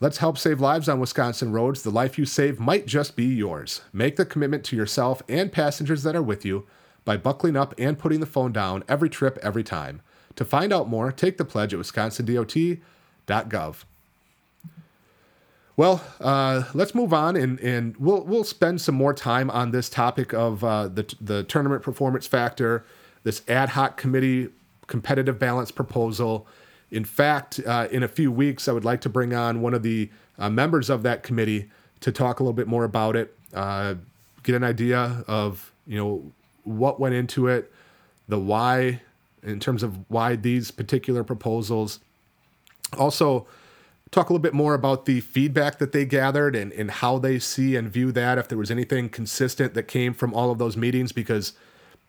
Let's 0.00 0.18
help 0.18 0.38
save 0.38 0.60
lives 0.60 0.88
on 0.88 1.00
Wisconsin 1.00 1.50
roads. 1.50 1.82
The 1.82 1.90
life 1.90 2.18
you 2.18 2.24
save 2.24 2.60
might 2.60 2.86
just 2.86 3.16
be 3.16 3.24
yours. 3.24 3.80
Make 3.92 4.14
the 4.14 4.24
commitment 4.24 4.62
to 4.66 4.76
yourself 4.76 5.22
and 5.28 5.50
passengers 5.50 6.04
that 6.04 6.14
are 6.14 6.22
with 6.22 6.44
you 6.44 6.68
by 7.04 7.16
buckling 7.16 7.56
up 7.56 7.74
and 7.78 7.98
putting 7.98 8.20
the 8.20 8.26
phone 8.26 8.52
down 8.52 8.84
every 8.88 9.10
trip, 9.10 9.40
every 9.42 9.64
time. 9.64 10.02
To 10.36 10.44
find 10.44 10.72
out 10.72 10.88
more, 10.88 11.10
take 11.10 11.36
the 11.36 11.44
pledge 11.44 11.74
at 11.74 11.80
wisconsindot.gov. 11.80 13.84
Well, 15.78 16.02
uh, 16.20 16.64
let's 16.74 16.92
move 16.92 17.14
on, 17.14 17.36
and, 17.36 17.60
and 17.60 17.96
we'll 17.98 18.24
we'll 18.24 18.42
spend 18.42 18.80
some 18.80 18.96
more 18.96 19.14
time 19.14 19.48
on 19.48 19.70
this 19.70 19.88
topic 19.88 20.34
of 20.34 20.64
uh, 20.64 20.88
the 20.88 21.14
the 21.20 21.44
tournament 21.44 21.84
performance 21.84 22.26
factor, 22.26 22.84
this 23.22 23.42
ad 23.46 23.68
hoc 23.68 23.96
committee 23.96 24.48
competitive 24.88 25.38
balance 25.38 25.70
proposal, 25.70 26.48
in 26.90 27.04
fact, 27.04 27.60
uh, 27.64 27.86
in 27.92 28.02
a 28.02 28.08
few 28.08 28.32
weeks, 28.32 28.66
I 28.66 28.72
would 28.72 28.84
like 28.84 29.00
to 29.02 29.08
bring 29.08 29.32
on 29.34 29.60
one 29.60 29.72
of 29.72 29.84
the 29.84 30.10
uh, 30.36 30.50
members 30.50 30.90
of 30.90 31.04
that 31.04 31.22
committee 31.22 31.70
to 32.00 32.10
talk 32.10 32.40
a 32.40 32.42
little 32.42 32.54
bit 32.54 32.66
more 32.66 32.82
about 32.82 33.14
it, 33.14 33.38
uh, 33.54 33.94
get 34.42 34.56
an 34.56 34.64
idea 34.64 35.24
of 35.28 35.70
you 35.86 35.96
know 35.96 36.32
what 36.64 36.98
went 36.98 37.14
into 37.14 37.46
it, 37.46 37.72
the 38.26 38.40
why, 38.40 39.00
in 39.44 39.60
terms 39.60 39.84
of 39.84 39.96
why 40.10 40.34
these 40.34 40.72
particular 40.72 41.22
proposals. 41.22 42.00
Also, 42.98 43.46
talk 44.10 44.30
a 44.30 44.32
little 44.32 44.42
bit 44.42 44.54
more 44.54 44.74
about 44.74 45.04
the 45.04 45.20
feedback 45.20 45.78
that 45.78 45.92
they 45.92 46.04
gathered 46.04 46.56
and, 46.56 46.72
and 46.72 46.90
how 46.90 47.18
they 47.18 47.38
see 47.38 47.76
and 47.76 47.90
view 47.90 48.12
that. 48.12 48.38
If 48.38 48.48
there 48.48 48.58
was 48.58 48.70
anything 48.70 49.08
consistent 49.08 49.74
that 49.74 49.84
came 49.84 50.14
from 50.14 50.32
all 50.34 50.50
of 50.50 50.58
those 50.58 50.76
meetings, 50.76 51.12
because 51.12 51.52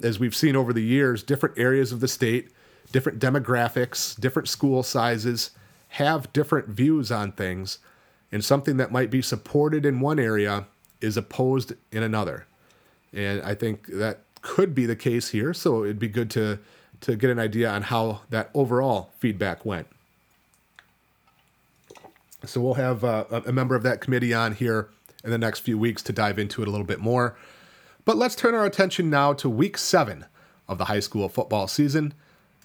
as 0.01 0.19
we've 0.19 0.35
seen 0.35 0.55
over 0.55 0.71
the 0.71 0.83
years, 0.83 1.23
different 1.23 1.57
areas 1.57 1.91
of 1.91 1.99
the 1.99 2.07
state 2.07 2.49
different 2.91 3.19
demographics, 3.19 4.19
different 4.19 4.47
school 4.47 4.83
sizes 4.83 5.51
have 5.89 6.31
different 6.33 6.67
views 6.69 7.11
on 7.11 7.31
things, 7.31 7.79
and 8.31 8.43
something 8.43 8.77
that 8.77 8.91
might 8.91 9.09
be 9.09 9.21
supported 9.21 9.85
in 9.85 9.99
one 9.99 10.19
area 10.19 10.67
is 11.01 11.17
opposed 11.17 11.73
in 11.91 12.03
another. 12.03 12.45
And 13.13 13.41
I 13.41 13.55
think 13.55 13.87
that 13.87 14.21
could 14.41 14.75
be 14.75 14.85
the 14.85 14.95
case 14.95 15.29
here. 15.29 15.53
So 15.53 15.83
it'd 15.83 15.99
be 15.99 16.07
good 16.07 16.29
to 16.31 16.59
to 17.01 17.15
get 17.15 17.29
an 17.29 17.39
idea 17.39 17.69
on 17.69 17.81
how 17.83 18.21
that 18.29 18.49
overall 18.53 19.11
feedback 19.19 19.65
went. 19.65 19.87
So 22.45 22.61
we'll 22.61 22.75
have 22.75 23.03
uh, 23.03 23.25
a 23.45 23.51
member 23.51 23.75
of 23.75 23.83
that 23.83 24.01
committee 24.01 24.33
on 24.33 24.53
here 24.53 24.89
in 25.23 25.31
the 25.31 25.37
next 25.37 25.59
few 25.59 25.77
weeks 25.77 26.01
to 26.03 26.13
dive 26.13 26.39
into 26.39 26.61
it 26.61 26.67
a 26.67 26.71
little 26.71 26.85
bit 26.85 26.99
more. 26.99 27.35
But 28.05 28.17
let's 28.17 28.35
turn 28.35 28.55
our 28.55 28.65
attention 28.65 29.09
now 29.09 29.33
to 29.33 29.49
week 29.49 29.77
seven 29.77 30.25
of 30.67 30.77
the 30.77 30.85
high 30.85 31.01
school 31.01 31.27
football 31.27 31.67
season. 31.67 32.13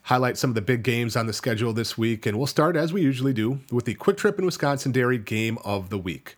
Highlight 0.03 0.37
some 0.37 0.51
of 0.51 0.55
the 0.55 0.62
big 0.62 0.83
games 0.83 1.16
on 1.16 1.27
the 1.27 1.33
schedule 1.33 1.72
this 1.72 1.99
week, 1.99 2.27
and 2.27 2.37
we'll 2.37 2.47
start 2.47 2.77
as 2.77 2.93
we 2.93 3.03
usually 3.03 3.33
do 3.33 3.61
with 3.72 3.85
the 3.87 3.95
Kwik 3.95 4.16
Trip 4.16 4.39
in 4.39 4.45
Wisconsin 4.45 4.93
Dairy 4.93 5.18
game 5.18 5.59
of 5.64 5.91
the 5.91 5.99
week. 5.99 6.37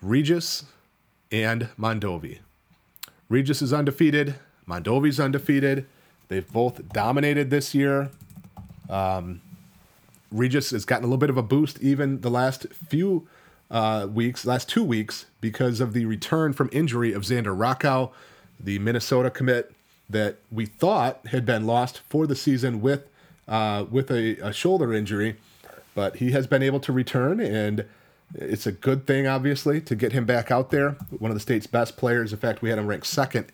Regis 0.00 0.64
and 1.30 1.68
Mondovi. 1.78 2.38
Regis 3.28 3.60
is 3.60 3.72
undefeated. 3.72 4.36
Mondovi's 4.66 5.20
undefeated. 5.20 5.86
They've 6.28 6.50
both 6.50 6.92
dominated 6.92 7.50
this 7.50 7.74
year. 7.74 8.10
Um, 8.88 9.42
Regis 10.30 10.70
has 10.70 10.84
gotten 10.84 11.04
a 11.04 11.06
little 11.06 11.18
bit 11.18 11.30
of 11.30 11.36
a 11.36 11.42
boost 11.42 11.80
even 11.80 12.20
the 12.20 12.30
last 12.30 12.66
few 12.72 13.26
uh, 13.70 14.06
weeks, 14.10 14.46
last 14.46 14.68
two 14.68 14.84
weeks, 14.84 15.26
because 15.40 15.80
of 15.80 15.92
the 15.92 16.04
return 16.06 16.52
from 16.52 16.68
injury 16.72 17.12
of 17.12 17.22
Xander 17.22 17.56
Rockow, 17.56 18.10
the 18.58 18.78
Minnesota 18.78 19.30
commit 19.30 19.72
that 20.10 20.38
we 20.50 20.66
thought 20.66 21.26
had 21.28 21.44
been 21.44 21.66
lost 21.66 22.00
for 22.08 22.26
the 22.26 22.34
season 22.34 22.80
with 22.80 23.08
uh, 23.46 23.86
with 23.90 24.10
a, 24.10 24.36
a 24.38 24.52
shoulder 24.52 24.92
injury, 24.92 25.36
but 25.94 26.16
he 26.16 26.32
has 26.32 26.46
been 26.46 26.62
able 26.62 26.80
to 26.80 26.92
return, 26.92 27.40
and 27.40 27.86
it's 28.34 28.66
a 28.66 28.72
good 28.72 29.06
thing, 29.06 29.26
obviously, 29.26 29.80
to 29.80 29.94
get 29.94 30.12
him 30.12 30.26
back 30.26 30.50
out 30.50 30.70
there. 30.70 30.90
One 31.18 31.30
of 31.30 31.34
the 31.34 31.40
state's 31.40 31.66
best 31.66 31.96
players. 31.96 32.32
In 32.32 32.38
fact, 32.38 32.60
we 32.60 32.68
had 32.68 32.78
him 32.78 32.86
ranked 32.86 33.06
second 33.06 33.50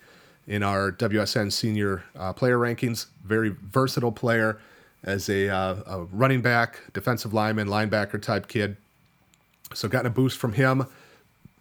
in 0.46 0.64
our 0.64 0.90
WSN 0.90 1.52
senior 1.52 2.02
uh, 2.16 2.32
player 2.32 2.58
rankings. 2.58 3.06
Very 3.24 3.50
versatile 3.50 4.10
player 4.10 4.58
as 5.04 5.28
a, 5.28 5.48
uh, 5.48 5.76
a, 5.86 6.04
running 6.04 6.40
back, 6.40 6.80
defensive 6.92 7.32
lineman, 7.32 7.68
linebacker 7.68 8.20
type 8.20 8.48
kid. 8.48 8.76
So 9.74 9.88
gotten 9.88 10.06
a 10.06 10.10
boost 10.10 10.38
from 10.38 10.54
him. 10.54 10.86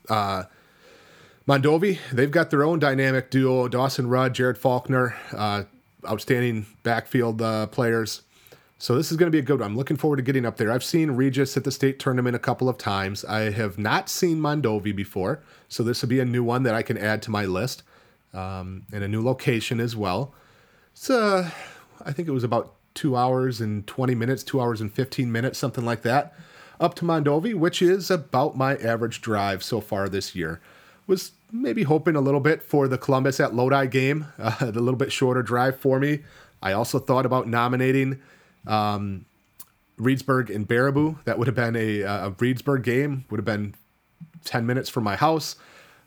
Uh, 0.10 0.44
Mondovi, 1.48 2.00
they've 2.12 2.32
got 2.32 2.50
their 2.50 2.64
own 2.64 2.80
dynamic 2.80 3.30
duo: 3.30 3.68
Dawson 3.68 4.08
Rudd, 4.08 4.34
Jared 4.34 4.58
Faulkner, 4.58 5.16
uh, 5.34 5.64
outstanding 6.08 6.66
backfield 6.84 7.42
uh, 7.42 7.68
players. 7.68 8.22
So 8.78 8.96
this 8.96 9.12
is 9.12 9.18
going 9.18 9.28
to 9.28 9.32
be 9.32 9.40
a 9.40 9.44
good 9.44 9.60
one. 9.60 9.72
I'm 9.72 9.78
looking 9.78 9.96
forward 9.98 10.18
to 10.18 10.24
getting 10.24 10.46
up 10.46 10.58
there. 10.58 10.72
I've 10.72 10.84
seen 10.84 11.12
Regis 11.12 11.56
at 11.56 11.64
the 11.64 11.72
state 11.72 12.00
tournament 12.00 12.36
a 12.36 12.40
couple 12.40 12.68
of 12.68 12.78
times. 12.78 13.24
I 13.24 13.52
have 13.52 13.78
not 13.78 14.10
seen 14.10 14.40
Mondovi 14.40 14.94
before, 14.94 15.42
so 15.70 15.84
this 15.84 16.02
will 16.02 16.10
be 16.10 16.20
a 16.20 16.26
new 16.26 16.44
one 16.44 16.64
that 16.64 16.76
I 16.76 16.82
can 16.82 16.98
add 16.98 17.22
to 17.24 17.32
my 17.32 17.46
list, 17.46 17.84
um, 18.34 18.84
and 18.92 19.04
a 19.04 19.08
new 19.08 19.24
location 19.24 19.80
as 19.80 19.96
well. 19.96 20.34
So 20.94 21.48
I 22.06 22.12
think 22.12 22.28
it 22.28 22.32
was 22.32 22.44
about 22.44 22.76
two 22.94 23.16
hours 23.16 23.62
and 23.62 23.86
20 23.88 24.16
minutes, 24.16 24.44
two 24.44 24.62
hours 24.62 24.82
and 24.82 24.92
15 24.92 25.32
minutes, 25.32 25.58
something 25.58 25.86
like 25.86 26.02
that, 26.04 26.34
up 26.80 26.96
to 26.96 27.06
Mondovi, 27.06 27.54
which 27.54 27.82
is 27.82 28.12
about 28.12 28.58
my 28.58 28.76
average 28.78 29.22
drive 29.22 29.64
so 29.64 29.82
far 29.82 30.10
this 30.10 30.36
year. 30.36 30.60
Was 31.08 31.32
maybe 31.52 31.84
hoping 31.84 32.16
a 32.16 32.22
little 32.22 32.40
bit 32.40 32.64
for 32.64 32.88
the 32.88 32.98
Columbus 32.98 33.40
at 33.40 33.54
Lodi 33.54 33.88
game, 33.88 34.28
uh, 34.40 34.56
a 34.60 34.72
little 34.72 34.96
bit 34.96 35.12
shorter 35.12 35.44
drive 35.44 35.80
for 35.80 36.00
me. 36.00 36.20
I 36.62 36.74
also 36.74 37.00
thought 37.00 37.26
about 37.26 37.48
nominating 37.48 38.22
um, 38.66 39.26
Reedsburg 40.00 40.54
and 40.54 40.68
Baraboo. 40.68 41.24
That 41.26 41.38
would 41.38 41.48
have 41.48 41.56
been 41.56 41.76
a, 41.76 42.02
a 42.02 42.32
Reedsburg 42.32 42.84
game, 42.84 43.26
would 43.30 43.38
have 43.38 43.46
been 43.46 43.76
10 44.46 44.66
minutes 44.66 44.90
from 44.90 45.04
my 45.04 45.16
house, 45.16 45.56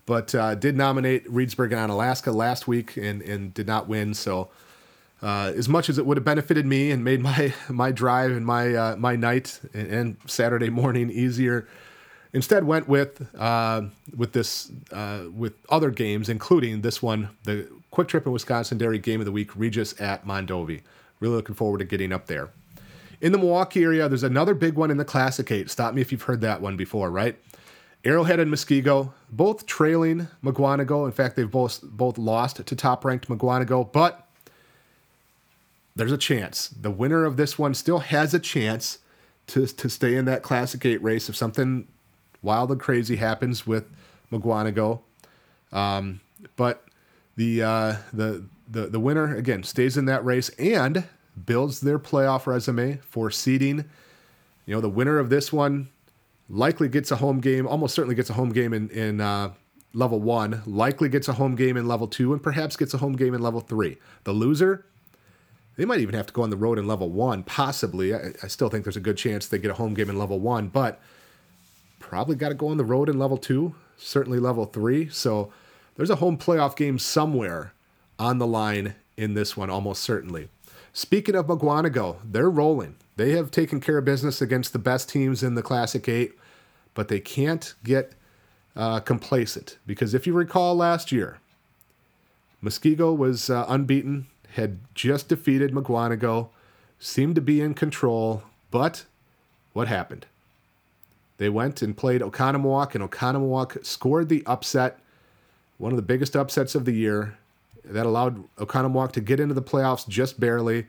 but 0.07 0.34
uh, 0.34 0.55
did 0.55 0.76
nominate 0.76 1.26
Reedsburg 1.26 1.72
and 1.72 1.91
Onalaska 1.91 2.34
last 2.34 2.66
week 2.66 2.97
and, 2.97 3.22
and 3.22 3.53
did 3.53 3.66
not 3.66 3.89
win. 3.89 4.14
So, 4.14 4.51
uh, 5.23 5.53
as 5.57 5.69
much 5.69 5.89
as 5.89 5.99
it 5.99 6.07
would 6.07 6.17
have 6.17 6.25
benefited 6.25 6.67
me 6.67 6.91
and 6.91 7.03
made 7.03 7.21
my 7.21 7.55
my 7.69 7.91
drive 7.91 8.33
and 8.33 8.45
my 8.45 8.75
uh, 8.75 8.97
my 8.97 9.17
night 9.17 9.61
and 9.73 10.17
Saturday 10.27 10.71
morning 10.71 11.11
easier, 11.11 11.67
instead 12.33 12.64
went 12.64 12.89
with 12.89 13.27
uh, 13.39 13.83
with 14.14 14.33
this 14.33 14.71
uh, 14.93 15.23
with 15.35 15.55
other 15.69 15.91
games, 15.91 16.29
including 16.29 16.83
this 16.83 17.03
one, 17.03 17.31
the 17.45 17.69
Kwik 17.91 18.09
Trip 18.09 18.27
in 18.27 18.33
Wisconsin 18.33 18.79
Dairy 18.79 18.99
Game 18.99 19.21
of 19.21 19.27
the 19.27 19.33
Week, 19.33 19.55
Regis 19.57 19.99
at 20.01 20.27
Mondovi. 20.27 20.83
Really 21.21 21.37
looking 21.37 21.55
forward 21.55 21.79
to 21.79 21.85
getting 21.85 22.12
up 22.12 22.27
there. 22.27 22.51
In 23.23 23.33
the 23.33 23.39
Milwaukee 23.39 23.83
area, 23.83 24.09
there's 24.11 24.23
another 24.23 24.53
big 24.53 24.75
one 24.75 24.91
in 24.91 24.99
the 24.99 25.05
Classic 25.05 25.51
8. 25.51 25.71
Stop 25.71 25.95
me 25.95 26.03
if 26.03 26.12
you've 26.12 26.23
heard 26.23 26.43
that 26.43 26.61
one 26.61 26.77
before, 26.77 27.11
right? 27.11 27.39
Arrowhead 28.05 28.39
and 28.39 28.53
Muskego, 28.53 29.14
both 29.31 29.64
trailing 29.64 30.29
Mukwonago. 30.45 31.07
In 31.07 31.12
fact, 31.12 31.35
they've 31.35 31.51
both 31.51 31.81
both 31.83 32.19
lost 32.19 32.64
to 32.64 32.77
top 32.77 33.05
ranked 33.05 33.29
Mukwonago, 33.29 33.91
but 33.91 34.26
there's 35.97 36.12
a 36.12 36.18
chance. 36.18 36.68
The 36.68 36.90
winner 36.90 37.24
of 37.24 37.36
this 37.36 37.59
one 37.59 37.74
still 37.74 37.99
has 37.99 38.34
a 38.34 38.38
chance 38.38 38.99
to, 39.49 39.66
to 39.66 39.88
stay 39.88 40.14
in 40.14 40.26
that 40.26 40.42
Classic 40.42 40.84
8 40.84 41.03
race 41.03 41.28
if 41.28 41.36
something 41.36 41.88
wild 42.42 42.70
and 42.70 42.80
crazy 42.80 43.16
happens 43.16 43.66
with 43.66 43.90
Mukwonago. 44.30 45.01
Um, 45.72 46.20
but 46.57 46.84
the 47.36 47.62
uh, 47.62 47.97
the 48.12 48.44
the 48.68 48.86
the 48.86 49.01
winner 49.01 49.34
again 49.36 49.62
stays 49.62 49.97
in 49.97 50.07
that 50.07 50.24
race 50.24 50.49
and 50.51 51.05
builds 51.44 51.80
their 51.80 51.99
playoff 51.99 52.47
resume 52.47 52.97
for 52.99 53.30
seeding. 53.30 53.84
You 54.64 54.74
know, 54.74 54.80
the 54.80 54.88
winner 54.88 55.18
of 55.18 55.28
this 55.28 55.53
one 55.53 55.88
likely 56.49 56.88
gets 56.88 57.11
a 57.11 57.16
home 57.16 57.40
game, 57.40 57.66
almost 57.66 57.94
certainly 57.94 58.14
gets 58.14 58.30
a 58.30 58.34
home 58.34 58.51
game 58.51 58.72
in 58.72 58.88
in 58.90 59.20
uh, 59.20 59.53
level 59.92 60.20
one, 60.20 60.62
likely 60.66 61.09
gets 61.09 61.28
a 61.28 61.34
home 61.34 61.57
game 61.57 61.76
in 61.76 61.86
level 61.86 62.07
two, 62.07 62.32
and 62.32 62.42
perhaps 62.42 62.76
gets 62.76 62.94
a 62.94 62.99
home 62.99 63.16
game 63.16 63.34
in 63.34 63.42
level 63.42 63.61
three. 63.61 63.99
The 64.24 64.32
loser, 64.32 64.86
they 65.77 65.85
might 65.85 66.01
even 66.01 66.14
have 66.14 66.27
to 66.27 66.33
go 66.33 66.43
on 66.43 66.51
the 66.51 66.57
road 66.57 66.79
in 66.79 66.87
level 66.87 67.11
one, 67.11 67.43
possibly. 67.43 68.14
I, 68.14 68.33
I 68.43 68.47
still 68.49 68.68
think 68.68 68.85
there's 68.85 68.97
a 68.97 69.01
good 69.01 69.16
chance 69.16 69.47
they 69.47 69.59
get 69.59 69.70
a 69.70 69.74
home 69.74 69.95
game 69.95 70.11
in 70.11 70.18
level 70.18 70.41
one, 70.41 70.68
but 70.68 71.01
probably 71.99 72.37
got 72.37 72.49
to 72.49 72.55
go 72.55 72.68
on 72.68 72.77
the 72.77 72.85
road 72.85 73.09
in 73.09 73.18
level 73.18 73.37
two, 73.37 73.74
certainly 73.97 74.39
level 74.39 74.64
three. 74.64 75.09
So 75.09 75.53
there's 75.97 76.11
a 76.11 76.16
home 76.16 76.39
playoff 76.39 76.77
game 76.77 76.99
somewhere 76.99 77.72
on 78.18 78.39
the 78.39 78.47
line 78.47 78.95
in 79.16 79.35
this 79.35 79.57
one, 79.57 79.70
almost 79.70 80.03
certainly. 80.03 80.49
Speaking 80.93 81.35
of 81.35 81.47
Mukwonago, 81.47 82.16
they're 82.24 82.51
rolling. 82.51 82.97
They 83.16 83.33
have 83.33 83.51
taken 83.51 83.81
care 83.81 83.99
of 83.99 84.05
business 84.05 84.41
against 84.41 84.72
the 84.72 84.79
best 84.79 85.09
teams 85.09 85.43
in 85.43 85.55
the 85.55 85.62
Classic 85.62 86.07
8, 86.09 86.33
but 86.95 87.09
they 87.09 87.20
can't 87.20 87.74
get 87.85 88.12
uh, 88.74 89.01
complacent 89.01 89.79
because 89.87 90.14
if 90.14 90.27
you 90.27 90.33
recall 90.33 90.74
last 90.74 91.11
year, 91.11 91.39
Muskego 92.62 93.16
was 93.16 93.51
uh, 93.51 93.64
unbeaten, 93.68 94.27
had 94.57 94.79
just 94.95 95.29
defeated 95.29 95.73
Mukwonago, 95.73 96.49
seemed 96.99 97.35
to 97.35 97.41
be 97.41 97.61
in 97.61 97.75
control, 97.75 98.43
but 98.71 99.05
what 99.75 99.87
happened? 99.87 100.27
They 101.37 101.51
went 101.51 101.83
and 101.83 101.95
played 101.95 102.23
Oconomowoc, 102.23 102.95
and 102.95 103.09
Oconomowoc 103.09 103.85
scored 103.85 104.31
the 104.31 104.43
upset, 104.47 104.99
one 105.77 105.93
of 105.93 105.97
the 105.97 106.03
biggest 106.03 106.35
upsets 106.35 106.75
of 106.75 106.87
the 106.87 106.93
year. 106.93 107.37
That 107.85 108.07
allowed 108.07 108.45
Oconomowoc 108.57 109.13
to 109.13 109.21
get 109.21 109.39
into 109.39 109.55
the 109.55 109.63
playoffs 109.63 110.09
just 110.09 110.41
barely. 110.41 110.87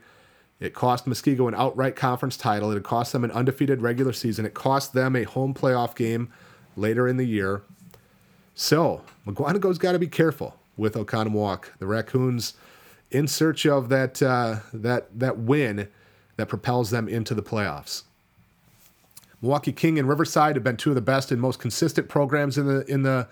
It 0.58 0.74
cost 0.74 1.04
Muskego 1.04 1.46
an 1.46 1.54
outright 1.54 1.94
conference 1.94 2.36
title. 2.36 2.72
It 2.72 2.82
cost 2.82 3.12
them 3.12 3.22
an 3.22 3.30
undefeated 3.30 3.82
regular 3.82 4.14
season. 4.14 4.46
It 4.46 4.54
cost 4.54 4.94
them 4.94 5.14
a 5.14 5.24
home 5.24 5.54
playoff 5.54 5.94
game 5.94 6.32
later 6.76 7.06
in 7.06 7.18
the 7.18 7.26
year. 7.26 7.62
So, 8.54 9.02
Mukwonago's 9.26 9.78
got 9.78 9.92
to 9.92 9.98
be 9.98 10.08
careful 10.08 10.56
with 10.76 10.94
Oconomowoc. 10.94 11.66
The 11.78 11.86
Raccoons 11.86 12.54
in 13.10 13.26
search 13.26 13.66
of 13.66 13.88
that, 13.88 14.22
uh, 14.22 14.56
that, 14.72 15.18
that 15.18 15.38
win 15.38 15.88
that 16.36 16.48
propels 16.48 16.90
them 16.90 17.08
into 17.08 17.34
the 17.34 17.42
playoffs. 17.42 18.02
Milwaukee 19.40 19.72
King 19.72 19.98
and 19.98 20.08
Riverside 20.08 20.56
have 20.56 20.64
been 20.64 20.76
two 20.76 20.90
of 20.90 20.94
the 20.94 21.00
best 21.00 21.30
and 21.30 21.40
most 21.40 21.60
consistent 21.60 22.08
programs 22.08 22.58
in 22.58 22.66
the 22.66 22.84
in 22.92 23.02
the 23.02 23.28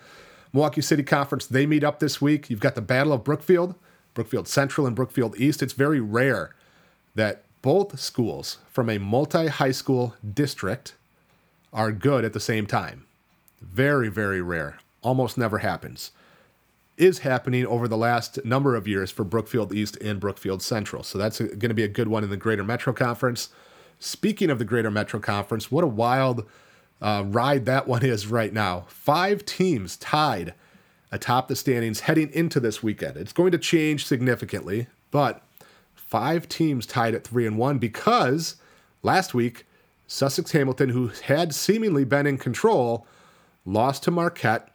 Milwaukee 0.53 0.81
City 0.81 1.03
Conference. 1.03 1.45
They 1.45 1.65
meet 1.65 1.83
up 1.83 1.99
this 1.99 2.21
week. 2.21 2.49
You've 2.49 2.61
got 2.61 2.75
the 2.75 2.81
Battle 2.81 3.11
of 3.13 3.23
Brookfield, 3.23 3.75
Brookfield 4.13 4.47
Central 4.47 4.87
and 4.87 4.95
Brookfield 4.95 5.37
East. 5.37 5.61
It's 5.61 5.73
very 5.73 5.99
rare 5.99 6.55
that 7.15 7.43
both 7.61 7.99
schools 7.99 8.59
from 8.69 8.89
a 8.89 8.97
multi 8.97 9.47
high 9.47 9.71
school 9.71 10.15
district 10.33 10.95
are 11.73 11.91
good 11.91 12.23
at 12.23 12.33
the 12.33 12.39
same 12.39 12.65
time. 12.65 13.05
Very, 13.61 14.07
very 14.07 14.41
rare. 14.41 14.77
Almost 15.01 15.37
never 15.37 15.57
happens. 15.59 16.11
Is 16.97 17.19
happening 17.19 17.65
over 17.65 17.87
the 17.87 17.97
last 17.97 18.43
number 18.43 18.75
of 18.75 18.87
years 18.87 19.11
for 19.11 19.23
Brookfield 19.23 19.71
East 19.71 19.97
and 19.97 20.19
Brookfield 20.19 20.63
Central. 20.63 21.03
So 21.03 21.17
that's 21.19 21.39
going 21.39 21.59
to 21.59 21.73
be 21.75 21.83
a 21.83 21.87
good 21.87 22.07
one 22.07 22.23
in 22.23 22.31
the 22.31 22.37
Greater 22.37 22.63
Metro 22.63 22.91
Conference. 22.91 23.49
Speaking 23.99 24.49
of 24.49 24.57
the 24.57 24.65
Greater 24.65 24.89
Metro 24.89 25.19
Conference, 25.19 25.71
what 25.71 25.83
a 25.83 25.87
wild 25.87 26.45
uh, 27.01 27.23
ride 27.27 27.65
that 27.65 27.87
one 27.87 28.03
is 28.03 28.27
right 28.27 28.51
now. 28.51 28.85
Five 28.87 29.45
teams 29.45 29.95
tied 29.97 30.55
atop 31.11 31.47
the 31.47 31.55
standings 31.55 32.01
heading 32.01 32.31
into 32.33 32.59
this 32.59 32.81
weekend. 32.81 33.15
It's 33.15 33.33
going 33.33 33.51
to 33.51 33.57
change 33.57 34.05
significantly, 34.05 34.87
but 35.11 35.43
five 35.93 36.49
teams 36.49 36.85
tied 36.85 37.13
at 37.13 37.23
three 37.23 37.45
and 37.45 37.57
one 37.57 37.77
because 37.77 38.55
last 39.03 39.33
week 39.33 39.65
Sussex 40.07 40.51
Hamilton, 40.53 40.89
who 40.89 41.11
had 41.25 41.53
seemingly 41.53 42.05
been 42.05 42.25
in 42.25 42.37
control, 42.37 43.05
lost 43.65 44.03
to 44.03 44.11
Marquette. 44.11 44.69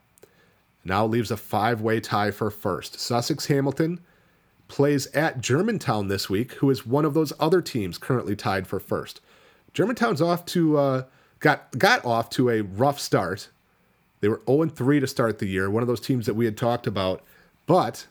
Now 0.84 1.06
leaves 1.06 1.30
a 1.30 1.36
five 1.36 1.80
way 1.80 2.00
tie 2.00 2.30
for 2.30 2.50
first. 2.50 2.98
Sussex 2.98 3.46
Hamilton 3.46 4.00
plays 4.68 5.06
at 5.08 5.40
Germantown 5.40 6.08
this 6.08 6.30
week, 6.30 6.54
who 6.54 6.70
is 6.70 6.86
one 6.86 7.04
of 7.04 7.14
those 7.14 7.32
other 7.38 7.60
teams 7.60 7.98
currently 7.98 8.34
tied 8.34 8.66
for 8.66 8.80
first. 8.80 9.20
Germantown's 9.74 10.22
off 10.22 10.44
to 10.46 10.78
uh, 10.78 11.02
got 11.40 11.76
got 11.78 12.04
off 12.04 12.30
to 12.30 12.50
a 12.50 12.62
rough 12.62 12.98
start. 12.98 13.48
They 14.20 14.28
were 14.28 14.40
0 14.46 14.66
3 14.68 15.00
to 15.00 15.06
start 15.06 15.38
the 15.38 15.46
year, 15.46 15.68
one 15.68 15.82
of 15.82 15.88
those 15.88 16.00
teams 16.00 16.26
that 16.26 16.34
we 16.34 16.44
had 16.44 16.56
talked 16.56 16.86
about, 16.86 17.22
but 17.66 18.06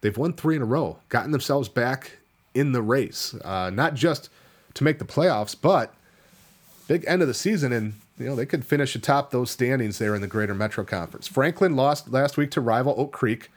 they've 0.00 0.16
won 0.16 0.32
three 0.32 0.56
in 0.56 0.62
a 0.62 0.66
row, 0.66 0.98
gotten 1.08 1.32
themselves 1.32 1.68
back 1.68 2.18
in 2.54 2.72
the 2.72 2.82
race, 2.82 3.34
uh, 3.44 3.70
not 3.70 3.94
just 3.94 4.30
to 4.74 4.84
make 4.84 4.98
the 4.98 5.04
playoffs, 5.04 5.54
but 5.60 5.94
big 6.88 7.04
end 7.06 7.22
of 7.22 7.28
the 7.28 7.34
season, 7.34 7.72
and 7.72 7.94
you 8.18 8.26
know 8.26 8.34
they 8.34 8.46
could 8.46 8.64
finish 8.64 8.94
atop 8.94 9.30
those 9.30 9.50
standings 9.50 9.98
there 9.98 10.14
in 10.14 10.20
the 10.20 10.26
Greater 10.26 10.54
Metro 10.54 10.84
Conference. 10.84 11.26
Franklin 11.26 11.76
lost 11.76 12.10
last 12.10 12.36
week 12.36 12.50
to 12.52 12.60
rival 12.60 12.94
Oak 12.96 13.12
Creek, 13.12 13.50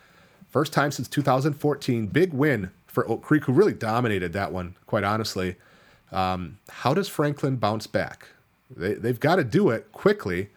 first 0.50 0.74
time 0.74 0.92
since 0.92 1.08
2014. 1.08 2.08
Big 2.08 2.34
win 2.34 2.72
for 2.88 3.08
Oak 3.10 3.22
Creek, 3.22 3.46
who 3.46 3.54
really 3.54 3.74
dominated 3.74 4.34
that 4.34 4.52
one, 4.52 4.76
quite 4.86 5.04
honestly. 5.04 5.56
Um, 6.12 6.60
how 6.70 6.94
does 6.94 7.10
Franklin 7.10 7.58
bounce 7.58 7.88
back? 7.88 8.30
They, 8.76 8.94
they've 8.94 9.20
got 9.20 9.36
to 9.36 9.44
do 9.44 9.70
it 9.70 9.92
quickly 9.92 10.50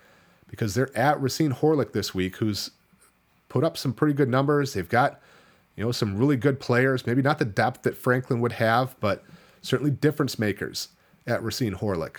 because 0.49 0.74
they're 0.74 0.96
at 0.96 1.20
Racine 1.20 1.53
Horlick 1.53 1.92
this 1.92 2.14
week, 2.14 2.36
who's 2.36 2.70
put 3.49 3.64
up 3.64 3.76
some 3.76 3.92
pretty 3.92 4.14
good 4.14 4.28
numbers. 4.28 4.74
They've 4.74 4.88
got 4.88 5.20
you 5.76 5.84
know 5.84 5.92
some 5.92 6.16
really 6.16 6.36
good 6.36 6.61
players, 6.61 7.07
maybe 7.07 7.22
not 7.22 7.38
the 7.38 7.44
depth 7.44 7.82
that 7.82 7.96
Franklin 7.96 8.40
would 8.40 8.53
have, 8.53 8.96
but 9.01 9.24
certainly 9.62 9.90
difference 9.90 10.38
makers 10.38 10.88
at 11.26 11.42
Racine 11.42 11.74
Horlick. 11.74 12.18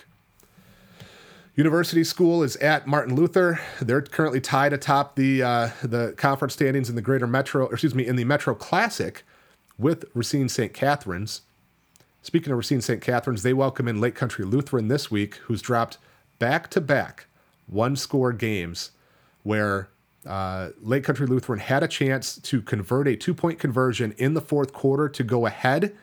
University 1.56 2.04
School 2.04 2.42
is 2.42 2.56
at 2.56 2.86
Martin 2.86 3.14
Luther. 3.14 3.60
They're 3.80 4.02
currently 4.02 4.40
tied 4.40 4.72
atop 4.72 5.16
the 5.16 5.42
uh, 5.42 5.70
the 5.82 6.14
conference 6.16 6.54
standings 6.54 6.88
in 6.88 6.94
the 6.94 7.02
Greater 7.02 7.26
Metro, 7.26 7.68
excuse 7.68 7.94
me, 7.94 8.06
in 8.06 8.16
the 8.16 8.24
Metro 8.24 8.54
Classic 8.54 9.24
with 9.76 10.04
Racine 10.14 10.48
St. 10.48 10.72
Catherine's. 10.72 11.42
Speaking 12.22 12.52
of 12.52 12.58
Racine 12.58 12.82
St. 12.82 13.00
Catherine's, 13.00 13.42
they 13.42 13.54
welcome 13.54 13.88
in 13.88 14.00
Lake 14.00 14.14
Country 14.14 14.44
Lutheran 14.44 14.88
this 14.88 15.10
week, 15.10 15.36
who's 15.36 15.62
dropped 15.62 15.98
back 16.38 16.68
to 16.70 16.80
back 16.80 17.26
one 17.66 17.96
score 17.96 18.32
games 18.32 18.90
where 19.42 19.88
uh, 20.26 20.68
Lake 20.82 21.02
Country 21.02 21.26
Lutheran 21.26 21.60
had 21.60 21.82
a 21.82 21.88
chance 21.88 22.36
to 22.36 22.60
convert 22.60 23.08
a 23.08 23.16
two 23.16 23.34
point 23.34 23.58
conversion 23.58 24.14
in 24.18 24.34
the 24.34 24.40
fourth 24.40 24.72
quarter 24.72 25.08
to 25.08 25.24
go 25.24 25.46
ahead, 25.46 25.96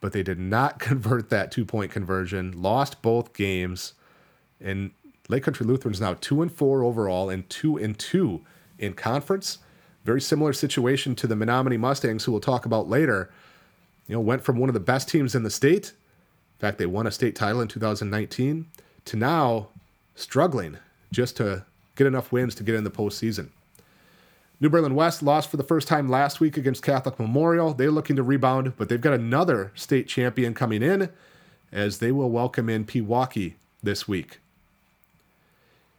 but 0.00 0.12
they 0.12 0.22
did 0.22 0.38
not 0.38 0.78
convert 0.80 1.30
that 1.30 1.52
two 1.52 1.64
point 1.64 1.92
conversion, 1.92 2.60
lost 2.60 3.00
both 3.00 3.32
games. 3.32 3.92
And 4.60 4.90
Lake 5.28 5.42
Country 5.42 5.66
Lutheran 5.66 5.94
is 5.94 6.00
now 6.00 6.14
two 6.14 6.42
and 6.42 6.50
four 6.50 6.82
overall 6.82 7.28
and 7.30 7.48
two 7.48 7.76
and 7.76 7.98
two 7.98 8.42
in 8.78 8.94
conference. 8.94 9.58
Very 10.04 10.20
similar 10.20 10.52
situation 10.52 11.14
to 11.16 11.26
the 11.26 11.34
Menomonie 11.34 11.78
Mustangs, 11.78 12.24
who 12.24 12.32
we'll 12.32 12.40
talk 12.40 12.64
about 12.64 12.88
later. 12.88 13.30
You 14.06 14.14
know, 14.14 14.20
went 14.20 14.42
from 14.42 14.58
one 14.58 14.70
of 14.70 14.74
the 14.74 14.80
best 14.80 15.08
teams 15.08 15.34
in 15.34 15.42
the 15.42 15.50
state. 15.50 15.88
In 15.88 16.60
fact, 16.60 16.78
they 16.78 16.86
won 16.86 17.06
a 17.06 17.10
state 17.10 17.36
title 17.36 17.60
in 17.60 17.68
2019 17.68 18.66
to 19.04 19.16
now 19.16 19.68
struggling 20.14 20.78
just 21.12 21.36
to 21.36 21.64
get 21.94 22.06
enough 22.06 22.32
wins 22.32 22.54
to 22.56 22.62
get 22.62 22.74
in 22.74 22.84
the 22.84 22.90
postseason. 22.90 23.50
New 24.60 24.68
Berlin 24.68 24.94
West 24.94 25.22
lost 25.22 25.50
for 25.50 25.56
the 25.56 25.62
first 25.62 25.86
time 25.86 26.08
last 26.08 26.40
week 26.40 26.56
against 26.56 26.82
Catholic 26.82 27.18
Memorial. 27.20 27.74
They're 27.74 27.92
looking 27.92 28.16
to 28.16 28.24
rebound, 28.24 28.72
but 28.76 28.88
they've 28.88 29.00
got 29.00 29.12
another 29.12 29.70
state 29.74 30.08
champion 30.08 30.52
coming 30.52 30.82
in 30.82 31.10
as 31.70 31.98
they 31.98 32.10
will 32.10 32.30
welcome 32.30 32.68
in 32.68 32.84
Pewaukee 32.84 33.54
this 33.82 34.08
week. 34.08 34.40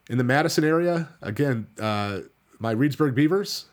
In 0.10 0.18
the 0.18 0.24
Madison 0.24 0.64
area, 0.64 1.10
again, 1.22 1.68
uh, 1.80 2.22
my 2.57 2.74
Reedsburg 2.74 3.14
Beavers 3.14 3.66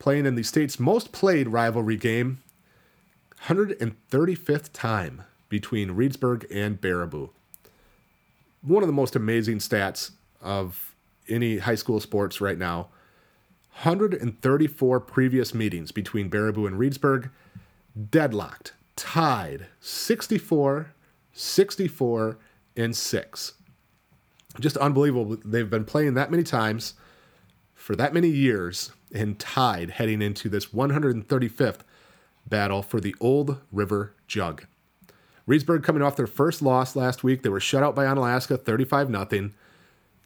playing 0.00 0.26
in 0.26 0.34
the 0.34 0.42
state's 0.42 0.80
most 0.80 1.12
played 1.12 1.46
rivalry 1.48 1.96
game, 1.96 2.42
135th 3.44 4.72
time 4.72 5.22
between 5.48 5.90
Reedsburg 5.90 6.44
and 6.52 6.80
Baraboo. 6.80 7.30
One 8.60 8.82
of 8.82 8.88
the 8.88 8.92
most 8.92 9.14
amazing 9.14 9.58
stats 9.58 10.10
of 10.40 10.96
any 11.28 11.58
high 11.58 11.76
school 11.76 12.00
sports 12.00 12.40
right 12.40 12.58
now. 12.58 12.88
134 13.82 15.00
previous 15.00 15.54
meetings 15.54 15.92
between 15.92 16.28
Baraboo 16.28 16.66
and 16.66 16.76
Reedsburg, 16.76 17.30
deadlocked, 18.10 18.72
tied, 18.96 19.66
64, 19.80 20.92
64, 21.32 22.38
and 22.76 22.96
6 22.96 23.52
just 24.60 24.76
unbelievable. 24.76 25.38
They've 25.44 25.68
been 25.68 25.84
playing 25.84 26.14
that 26.14 26.30
many 26.30 26.42
times 26.42 26.94
for 27.74 27.96
that 27.96 28.14
many 28.14 28.28
years 28.28 28.92
and 29.12 29.38
tied 29.38 29.90
heading 29.90 30.22
into 30.22 30.48
this 30.48 30.66
135th 30.66 31.80
battle 32.46 32.82
for 32.82 33.00
the 33.00 33.14
Old 33.20 33.60
River 33.70 34.14
Jug. 34.26 34.66
Reedsburg 35.48 35.82
coming 35.82 36.02
off 36.02 36.16
their 36.16 36.26
first 36.26 36.62
loss 36.62 36.94
last 36.94 37.24
week. 37.24 37.42
They 37.42 37.48
were 37.48 37.60
shut 37.60 37.82
out 37.82 37.94
by 37.94 38.04
Onalaska 38.04 38.62
35 38.62 39.08
0. 39.08 39.50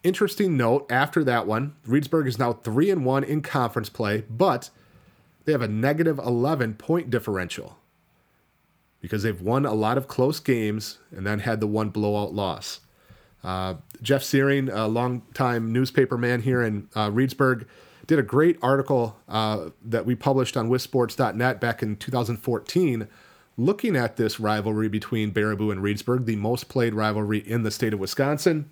Interesting 0.03 0.57
note 0.57 0.87
after 0.91 1.25
that 1.25 1.47
one, 1.47 1.75
Reedsburg 1.87 2.29
is 2.29 2.39
now 2.39 2.53
3 2.53 2.91
and 2.91 3.05
1 3.05 3.25
in 3.25 3.43
conference 3.43 3.89
play, 3.89 4.25
but 4.29 4.71
they 5.45 5.53
have 5.53 5.63
a 5.63 5.69
negative 5.69 6.19
11 6.19 6.75
point 6.75 7.11
differential 7.11 7.79
because 9.01 9.23
they've 9.23 9.41
won 9.41 9.65
a 9.65 9.75
lot 9.75 9.97
of 9.97 10.09
close 10.09 10.41
games 10.41 10.99
and 11.11 11.27
then 11.27 11.41
had 11.41 11.61
the 11.61 11.67
one 11.67 11.89
blowout 11.91 12.35
loss. 12.35 12.81
Uh, 13.47 13.77
Jeff 14.03 14.23
Searing, 14.25 14.69
a 14.69 14.89
longtime 14.89 15.73
newspaper 15.73 16.19
man 16.19 16.43
here 16.43 16.63
in 16.63 16.89
uh, 16.95 17.11
Reedsburg, 17.11 17.67
did 18.07 18.19
a 18.19 18.23
great 18.23 18.59
article 18.61 19.17
uh, 19.29 19.71
that 19.85 20.05
we 20.05 20.15
published 20.15 20.57
on 20.57 20.69
wissports.net 20.69 21.61
back 21.61 21.83
in 21.83 21.97
2014 21.97 23.09
looking 23.57 23.97
at 23.97 24.17
this 24.17 24.39
rivalry 24.39 24.89
between 24.89 25.33
Baraboo 25.33 25.73
and 25.73 25.81
Reedsburg, 25.81 26.27
the 26.27 26.37
most 26.37 26.69
played 26.69 26.95
rivalry 26.95 27.39
in 27.39 27.63
the 27.63 27.71
state 27.71 27.93
of 27.93 27.99
Wisconsin, 27.99 28.69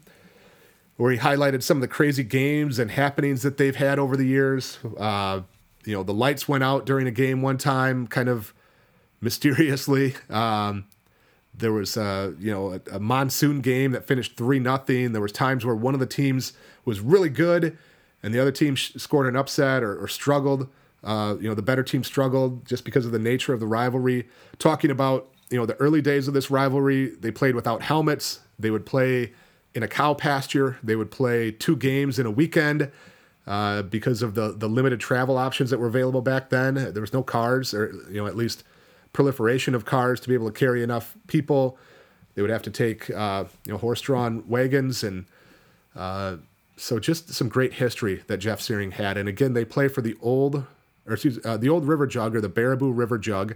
where 0.97 1.11
he 1.11 1.19
highlighted 1.19 1.63
some 1.63 1.79
of 1.79 1.81
the 1.81 1.89
crazy 1.89 2.23
games 2.23 2.79
and 2.79 2.91
happenings 2.91 3.43
that 3.43 3.57
they've 3.57 3.77
had 3.77 3.99
over 3.99 4.17
the 4.17 4.27
years. 4.27 4.79
Uh, 4.99 5.43
you 5.85 5.95
know, 5.95 6.03
the 6.03 6.15
lights 6.15 6.49
went 6.49 6.65
out 6.65 6.87
during 6.87 7.07
a 7.07 7.11
game 7.11 7.43
one 7.43 7.59
time, 7.59 8.07
kind 8.07 8.29
of 8.29 8.53
mysteriously. 9.21 10.15
Um, 10.29 10.87
there 11.57 11.73
was, 11.73 11.97
uh, 11.97 12.33
you 12.39 12.51
know, 12.51 12.73
a, 12.73 12.97
a, 12.97 13.01
monsoon 13.01 13.61
game 13.61 13.93
that 13.93 14.07
finished 14.07 14.37
three 14.37 14.59
nothing. 14.59 15.13
There 15.13 15.23
was 15.23 15.33
times 15.33 15.65
where 15.65 15.75
one 15.75 15.95
of 15.95 16.01
the 16.01 16.07
teams 16.07 16.53
was 16.85 17.01
really 17.01 17.29
good, 17.29 17.77
and 18.23 18.35
the 18.35 18.41
other 18.41 18.51
team 18.51 18.75
sh- 18.75 18.93
scored 18.97 19.27
an 19.27 19.37
upset 19.37 19.83
or, 19.83 20.03
or 20.03 20.09
struggled. 20.09 20.69
Uh, 21.03 21.37
you 21.41 21.49
know, 21.49 21.55
the 21.55 21.63
better 21.63 21.83
team 21.83 22.03
struggled 22.03 22.67
just 22.67 22.85
because 22.85 23.07
of 23.07 23.13
the 23.13 23.19
nature 23.19 23.53
of 23.53 23.61
the 23.61 23.67
rivalry. 23.67 24.27
Talking 24.59 24.91
about, 24.91 25.29
you 25.51 25.59
know, 25.59 25.67
the 25.67 25.77
early 25.77 26.03
days 26.03 26.27
of 26.27 26.35
this 26.35 26.51
rivalry, 26.51 27.11
they 27.11 27.31
played 27.31 27.55
without 27.55 27.83
helmets. 27.83 28.41
They 28.59 28.71
would 28.71 28.87
play 28.87 29.33
in 29.75 29.83
a 29.83 29.89
cow 29.89 30.15
pasture. 30.15 30.79
They 30.83 30.97
would 30.97 31.11
play 31.11 31.51
two 31.51 31.77
games 31.77 32.19
in 32.19 32.27
a 32.27 32.31
weekend. 32.31 32.91
Uh, 33.47 33.83
because 33.83 34.23
of 34.23 34.35
the 34.35 34.53
the 34.53 34.67
limited 34.67 34.99
travel 35.01 35.37
options 35.37 35.69
that 35.69 35.79
were 35.79 35.87
available 35.87 36.23
back 36.23 36.49
then, 36.49 36.77
there 36.77 37.03
was 37.03 37.13
no 37.13 37.23
cars, 37.23 37.75
or 37.75 37.93
you 38.09 38.17
know, 38.17 38.27
at 38.27 38.37
least 38.37 38.65
proliferation 39.15 39.75
of 39.75 39.87
cars 39.87 40.21
to 40.21 40.29
be 40.29 40.35
able 40.35 40.51
to 40.51 40.53
carry 40.53 40.83
enough 40.83 41.17
people. 41.27 41.79
They 42.35 42.43
would 42.43 42.51
have 42.51 42.63
to 42.63 42.71
take 42.71 43.09
uh, 43.09 43.45
you 43.65 43.73
know 43.73 43.79
horse-drawn 43.79 44.47
wagons, 44.47 45.03
and 45.03 45.25
uh, 45.97 46.37
so 46.77 46.99
just 46.99 47.33
some 47.33 47.49
great 47.49 47.75
history 47.75 48.23
that 48.27 48.39
Jeff 48.39 48.61
Searing 48.61 48.91
had. 48.91 49.17
And 49.17 49.27
again, 49.29 49.55
they 49.55 49.65
play 49.65 49.89
for 49.89 50.03
the 50.03 50.17
old, 50.21 50.67
or 51.07 51.15
excuse 51.15 51.39
uh, 51.47 51.57
the 51.57 51.71
old 51.71 51.87
River 51.87 52.07
Jug 52.07 52.37
or 52.37 52.43
the 52.43 52.51
Baraboo 52.51 52.95
River 52.95 53.17
Jug 53.17 53.55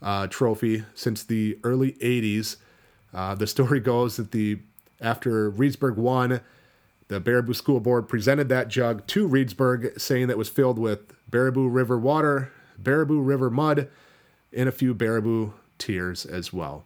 uh, 0.00 0.28
trophy 0.28 0.84
since 0.94 1.24
the 1.24 1.58
early 1.64 1.92
'80s. 1.94 2.56
Uh, 3.12 3.34
the 3.34 3.48
story 3.48 3.80
goes 3.92 4.16
that 4.16 4.30
the 4.30 4.60
after 5.00 5.50
Reedsburg 5.50 5.96
won, 5.96 6.40
the 7.08 7.20
Baraboo 7.20 7.56
School 7.56 7.80
Board 7.80 8.08
presented 8.08 8.48
that 8.50 8.68
jug 8.68 9.06
to 9.08 9.26
Reedsburg, 9.26 9.98
saying 9.98 10.26
that 10.26 10.36
was 10.36 10.50
filled 10.50 10.78
with 10.78 11.14
Baraboo 11.30 11.72
River 11.72 11.96
water, 11.98 12.52
Baraboo 12.80 13.24
River 13.24 13.48
mud, 13.48 13.88
and 14.52 14.68
a 14.68 14.72
few 14.72 14.94
Baraboo 14.94 15.52
tears 15.78 16.24
as 16.26 16.52
well. 16.52 16.84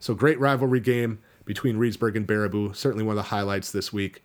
So 0.00 0.14
great 0.14 0.38
rivalry 0.38 0.80
game 0.80 1.20
between 1.44 1.76
Reedsburg 1.76 2.16
and 2.16 2.26
Baraboo. 2.26 2.74
Certainly 2.74 3.04
one 3.04 3.12
of 3.12 3.24
the 3.24 3.30
highlights 3.30 3.72
this 3.72 3.92
week. 3.92 4.22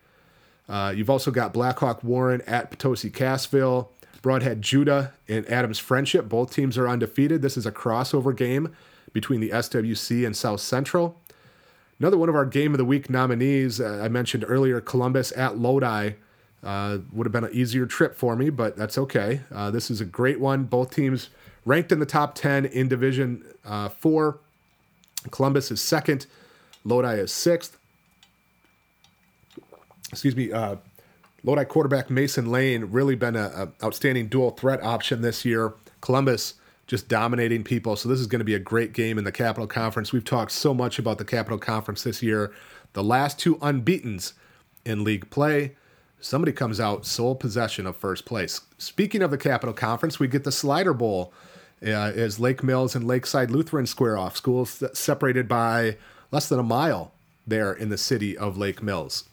Uh, 0.68 0.94
you've 0.96 1.10
also 1.10 1.32
got 1.32 1.54
Blackhawk 1.54 2.04
Warren 2.04 2.42
at 2.46 2.70
Potosi 2.70 3.10
Cassville. 3.10 3.90
Brodhead 4.22 4.60
Juda 4.60 5.14
and 5.28 5.50
Adams 5.50 5.80
Friendship. 5.80 6.28
Both 6.28 6.54
teams 6.54 6.78
are 6.78 6.88
undefeated. 6.88 7.42
This 7.42 7.58
is 7.58 7.66
a 7.66 7.72
crossover 7.72 8.36
game 8.36 8.76
between 9.14 9.40
the 9.40 9.50
SWC 9.50 10.26
and 10.26 10.36
South 10.36 10.62
Central. 10.62 11.20
Another 12.00 12.18
one 12.18 12.30
of 12.30 12.36
our 12.36 12.46
Game 12.46 12.74
of 12.74 12.78
the 12.78 12.86
Week 12.86 13.10
nominees, 13.10 13.82
uh, 13.82 14.02
I 14.04 14.08
mentioned 14.08 14.46
earlier, 14.48 14.80
Columbus 14.80 15.34
at 15.36 15.58
Lodi. 15.58 16.12
Uh, 16.62 16.98
would 17.14 17.26
have 17.26 17.32
been 17.32 17.46
an 17.46 17.54
easier 17.54 17.86
trip 17.86 18.16
for 18.16 18.36
me, 18.36 18.50
but 18.50 18.76
that's 18.76 18.98
okay. 18.98 19.42
Uh, 19.50 19.72
this 19.72 19.90
is 19.90 20.02
a 20.02 20.06
great 20.06 20.42
one. 20.42 20.66
Both 20.66 20.94
teams 20.94 21.30
ranked 21.70 21.92
in 21.92 22.00
the 22.00 22.06
top 22.06 22.34
10 22.34 22.66
in 22.66 22.88
Division 22.88 23.46
uh, 23.64 23.90
4. 23.90 24.40
Columbus 25.30 25.70
is 25.70 25.80
second, 25.80 26.26
Lodi 26.84 27.14
is 27.14 27.32
sixth. 27.32 27.78
Excuse 30.12 30.36
me. 30.36 30.52
Uh, 30.52 30.78
Lodi 31.44 31.64
quarterback 31.66 32.10
Mason 32.10 32.52
Lane 32.52 32.86
really 32.86 33.16
been 33.16 33.36
a, 33.36 33.70
a 33.82 33.86
outstanding 33.86 34.28
dual 34.28 34.52
threat 34.52 34.82
option 34.82 35.22
this 35.22 35.46
year. 35.46 35.74
Columbus 36.02 36.56
just 36.88 37.08
dominating 37.08 37.64
people. 37.64 37.96
So 37.96 38.10
this 38.10 38.20
is 38.20 38.26
going 38.26 38.40
to 38.40 38.46
be 38.46 38.56
a 38.56 38.60
great 38.60 38.94
game 38.94 39.20
in 39.20 39.24
the 39.24 39.32
Capital 39.32 39.68
Conference. 39.68 40.12
We've 40.12 40.26
talked 40.26 40.52
so 40.52 40.74
much 40.74 40.98
about 40.98 41.20
the 41.20 41.26
Capital 41.26 41.60
Conference 41.60 42.02
this 42.02 42.24
year. 42.24 42.52
The 42.94 43.04
last 43.04 43.38
two 43.38 43.58
unbeaten's 43.58 44.34
in 44.86 45.04
league 45.04 45.30
play. 45.30 45.76
Somebody 46.20 46.52
comes 46.52 46.80
out 46.80 47.06
sole 47.06 47.36
possession 47.36 47.86
of 47.86 47.96
first 47.96 48.26
place. 48.26 48.62
Speaking 48.80 49.22
of 49.22 49.30
the 49.30 49.38
Capital 49.38 49.74
Conference, 49.74 50.20
we 50.20 50.28
get 50.28 50.44
the 50.44 50.52
Slider 50.52 50.94
Bowl 50.94 51.32
uh, 51.84 51.88
as 51.90 52.40
Lake 52.40 52.64
Mills 52.64 52.96
and 52.96 53.06
Lakeside 53.06 53.52
Lutheran 53.52 53.86
square 53.86 54.18
off. 54.18 54.38
Schools 54.38 54.84
separated 54.94 55.48
by 55.48 55.98
less 56.32 56.50
than 56.50 56.60
a 56.60 56.64
mile 56.64 57.12
there 57.48 57.74
in 57.74 57.90
the 57.90 57.98
city 57.98 58.38
of 58.38 58.58
Lake 58.58 58.84
Mills. 58.84 59.26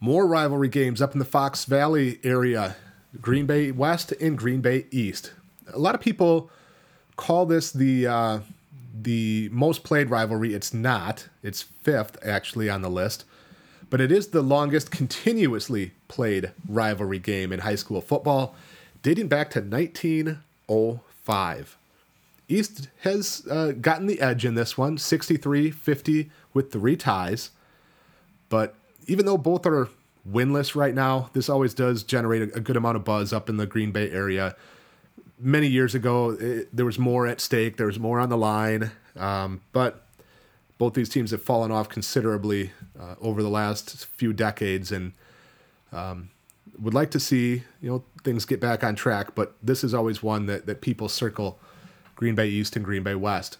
More 0.00 0.26
rivalry 0.26 0.68
games 0.68 1.00
up 1.00 1.12
in 1.12 1.18
the 1.18 1.24
Fox 1.24 1.64
Valley 1.64 2.20
area, 2.22 2.76
Green 3.20 3.46
Bay 3.46 3.70
West 3.70 4.12
and 4.12 4.36
Green 4.36 4.60
Bay 4.60 4.86
East. 4.90 5.32
A 5.72 5.78
lot 5.78 5.94
of 5.94 6.00
people 6.00 6.50
call 7.16 7.46
this 7.46 7.72
the 7.72 8.06
uh, 8.06 8.38
the 9.02 9.48
most 9.50 9.82
played 9.82 10.10
rivalry. 10.10 10.52
It's 10.52 10.74
not. 10.74 11.28
It's 11.42 11.62
fifth 11.62 12.18
actually 12.24 12.68
on 12.68 12.82
the 12.82 12.90
list, 12.90 13.24
but 13.88 14.00
it 14.00 14.12
is 14.12 14.28
the 14.28 14.42
longest 14.42 14.90
continuously 14.90 15.92
played 16.08 16.52
rivalry 16.68 17.18
game 17.18 17.52
in 17.52 17.60
high 17.60 17.74
school 17.76 18.00
football, 18.00 18.54
dating 19.02 19.28
back 19.28 19.50
to 19.50 19.60
1905. 20.66 21.78
East 22.48 22.88
has 23.00 23.46
uh, 23.50 23.72
gotten 23.72 24.06
the 24.06 24.20
edge 24.20 24.44
in 24.44 24.54
this 24.54 24.76
one, 24.76 24.98
63 24.98 25.70
50 25.70 26.30
with 26.52 26.70
three 26.70 26.96
ties. 26.96 27.50
But 28.48 28.74
even 29.06 29.26
though 29.26 29.38
both 29.38 29.66
are 29.66 29.88
winless 30.28 30.74
right 30.74 30.94
now, 30.94 31.30
this 31.32 31.48
always 31.48 31.74
does 31.74 32.02
generate 32.02 32.42
a, 32.42 32.60
good 32.60 32.76
amount 32.76 32.96
of 32.96 33.04
buzz 33.04 33.32
up 33.32 33.48
in 33.48 33.56
the 33.56 33.66
Green 33.66 33.92
Bay 33.92 34.10
area. 34.10 34.56
Many 35.38 35.66
years 35.66 35.94
ago, 35.94 36.30
it, 36.30 36.74
there 36.74 36.86
was 36.86 36.98
more 36.98 37.26
at 37.26 37.40
stake, 37.40 37.76
there 37.76 37.86
was 37.86 37.98
more 37.98 38.20
on 38.20 38.28
the 38.28 38.36
line. 38.36 38.90
Um, 39.16 39.62
but 39.72 40.06
both 40.78 40.94
these 40.94 41.08
teams 41.08 41.30
have 41.30 41.42
fallen 41.42 41.70
off 41.70 41.88
considerably 41.88 42.72
uh, 42.98 43.14
over 43.20 43.42
the 43.42 43.48
last 43.48 44.06
few 44.06 44.32
decades 44.32 44.92
and 44.92 45.12
um, 45.92 46.30
would 46.80 46.94
like 46.94 47.10
to 47.12 47.20
see 47.20 47.62
you 47.80 47.90
know 47.90 48.04
things 48.22 48.44
get 48.44 48.60
back 48.60 48.82
on 48.84 48.94
track. 48.94 49.34
But 49.34 49.54
this 49.62 49.84
is 49.84 49.94
always 49.94 50.22
one 50.22 50.46
that, 50.46 50.66
that 50.66 50.80
people 50.80 51.08
circle 51.08 51.58
Green 52.16 52.34
Bay 52.34 52.48
East 52.48 52.76
and 52.76 52.84
Green 52.84 53.02
Bay 53.02 53.14
West. 53.14 53.58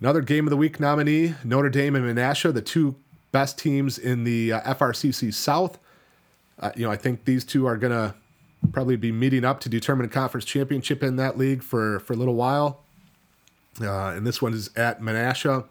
Another 0.00 0.20
game 0.20 0.46
of 0.46 0.50
the 0.50 0.56
week 0.56 0.80
nominee 0.80 1.34
Notre 1.44 1.68
Dame 1.68 1.94
and 1.94 2.04
Menasha, 2.04 2.52
the 2.52 2.62
two 2.62 2.96
best 3.30 3.58
teams 3.58 3.98
in 3.98 4.24
the 4.24 4.52
uh, 4.52 4.74
FRCC 4.74 5.32
South. 5.32 5.78
Uh, 6.58 6.70
you 6.76 6.84
know, 6.84 6.90
I 6.90 6.96
think 6.96 7.24
these 7.24 7.44
two 7.44 7.66
are 7.66 7.76
going 7.76 7.92
to 7.92 8.14
probably 8.72 8.96
be 8.96 9.10
meeting 9.10 9.44
up 9.44 9.60
to 9.60 9.68
determine 9.68 10.06
a 10.06 10.08
conference 10.08 10.44
championship 10.44 11.02
in 11.02 11.16
that 11.16 11.36
league 11.36 11.62
for, 11.62 12.00
for 12.00 12.12
a 12.12 12.16
little 12.16 12.34
while. 12.34 12.82
Uh, 13.80 14.08
and 14.08 14.26
this 14.26 14.40
one 14.40 14.52
is 14.52 14.70
at 14.76 15.00
Menasha. 15.00 15.64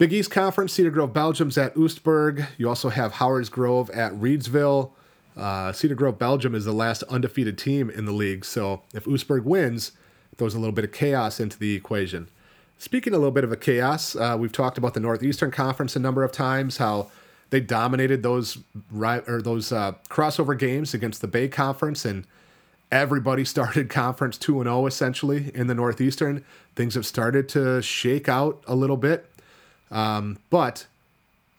Big 0.00 0.14
East 0.14 0.30
Conference, 0.30 0.72
Cedar 0.72 0.90
Grove, 0.90 1.12
Belgium's 1.12 1.58
at 1.58 1.74
Oostburg. 1.74 2.48
You 2.56 2.70
also 2.70 2.88
have 2.88 3.12
Howards 3.12 3.50
Grove 3.50 3.90
at 3.90 4.14
Reedsville. 4.14 4.92
Uh, 5.36 5.72
Cedar 5.72 5.94
Grove, 5.94 6.18
Belgium 6.18 6.54
is 6.54 6.64
the 6.64 6.72
last 6.72 7.02
undefeated 7.02 7.58
team 7.58 7.90
in 7.90 8.06
the 8.06 8.12
league. 8.12 8.46
So 8.46 8.80
if 8.94 9.04
Oostburg 9.04 9.42
wins, 9.44 9.92
throws 10.38 10.54
a 10.54 10.58
little 10.58 10.72
bit 10.72 10.86
of 10.86 10.92
chaos 10.92 11.38
into 11.38 11.58
the 11.58 11.74
equation. 11.74 12.30
Speaking 12.78 13.12
a 13.12 13.18
little 13.18 13.30
bit 13.30 13.44
of 13.44 13.52
a 13.52 13.58
chaos, 13.58 14.16
uh, 14.16 14.38
we've 14.40 14.52
talked 14.52 14.78
about 14.78 14.94
the 14.94 15.00
Northeastern 15.00 15.50
Conference 15.50 15.94
a 15.96 15.98
number 15.98 16.24
of 16.24 16.32
times. 16.32 16.78
How 16.78 17.10
they 17.50 17.60
dominated 17.60 18.22
those 18.22 18.56
or 18.98 19.42
those 19.42 19.70
uh, 19.70 19.92
crossover 20.08 20.58
games 20.58 20.94
against 20.94 21.20
the 21.20 21.28
Bay 21.28 21.46
Conference, 21.46 22.06
and 22.06 22.26
everybody 22.90 23.44
started 23.54 23.88
conference 23.88 24.38
two 24.38 24.60
and 24.60 24.64
zero 24.64 24.78
oh 24.78 24.86
essentially 24.86 25.50
in 25.54 25.66
the 25.66 25.74
Northeastern. 25.74 26.44
Things 26.74 26.94
have 26.94 27.06
started 27.06 27.48
to 27.50 27.82
shake 27.82 28.28
out 28.28 28.64
a 28.66 28.74
little 28.74 28.96
bit, 28.96 29.29
um, 29.90 30.38
but 30.50 30.86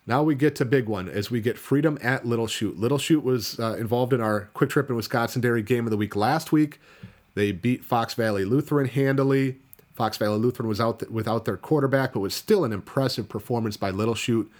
now 0.08 0.24
we 0.24 0.36
get 0.36 0.56
to 0.56 0.66
big 0.66 0.88
one 0.88 1.08
as 1.08 1.30
we 1.30 1.42
get 1.42 1.58
Freedom 1.58 1.98
at 2.02 2.26
Little 2.26 2.48
Chute. 2.48 2.80
Little 2.80 2.98
Chute 2.98 3.24
was 3.24 3.60
uh, 3.60 3.76
involved 3.80 4.14
in 4.14 4.22
our 4.22 4.50
Kwik 4.54 4.70
Trip 4.70 4.90
in 4.90 4.96
Wisconsin 4.96 5.42
Dairy 5.42 5.62
game 5.62 5.86
of 5.86 5.92
the 5.92 5.98
week 5.98 6.16
last 6.16 6.52
week. 6.52 6.80
They 7.36 7.52
beat 7.52 7.84
Fox 7.84 8.14
Valley 8.14 8.44
Lutheran 8.44 8.88
handily. 8.88 9.58
Fox 9.94 10.18
Valley 10.18 10.40
Lutheran 10.40 10.68
was 10.68 10.82
out 10.82 11.00
th- 11.00 11.12
without 11.12 11.46
their 11.46 11.58
quarterback, 11.58 12.14
but 12.14 12.20
was 12.20 12.34
still 12.34 12.66
an 12.66 12.74
impressive 12.74 13.30
performance 13.30 13.78
by 13.78 13.92
Little 13.92 14.16
Chute. 14.16 14.52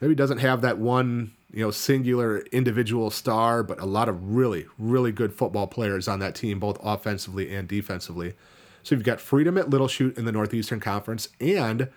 Maybe 0.00 0.14
doesn't 0.14 0.38
have 0.38 0.62
that 0.62 0.78
one, 0.78 1.32
you 1.52 1.62
know, 1.62 1.70
singular 1.70 2.38
individual 2.52 3.10
star, 3.10 3.62
but 3.62 3.80
a 3.80 3.86
lot 3.86 4.08
of 4.08 4.34
really, 4.34 4.66
really 4.78 5.12
good 5.12 5.34
football 5.34 5.66
players 5.66 6.08
on 6.08 6.20
that 6.20 6.34
team, 6.34 6.58
both 6.58 6.78
offensively 6.82 7.54
and 7.54 7.68
defensively. 7.68 8.34
So 8.82 8.94
you've 8.94 9.04
got 9.04 9.20
Freedom 9.20 9.58
at 9.58 9.68
Little 9.68 9.88
Chute 9.88 10.16
in 10.16 10.24
the 10.24 10.32
Northeastern 10.32 10.80
Conference 10.80 11.28
and 11.40 11.88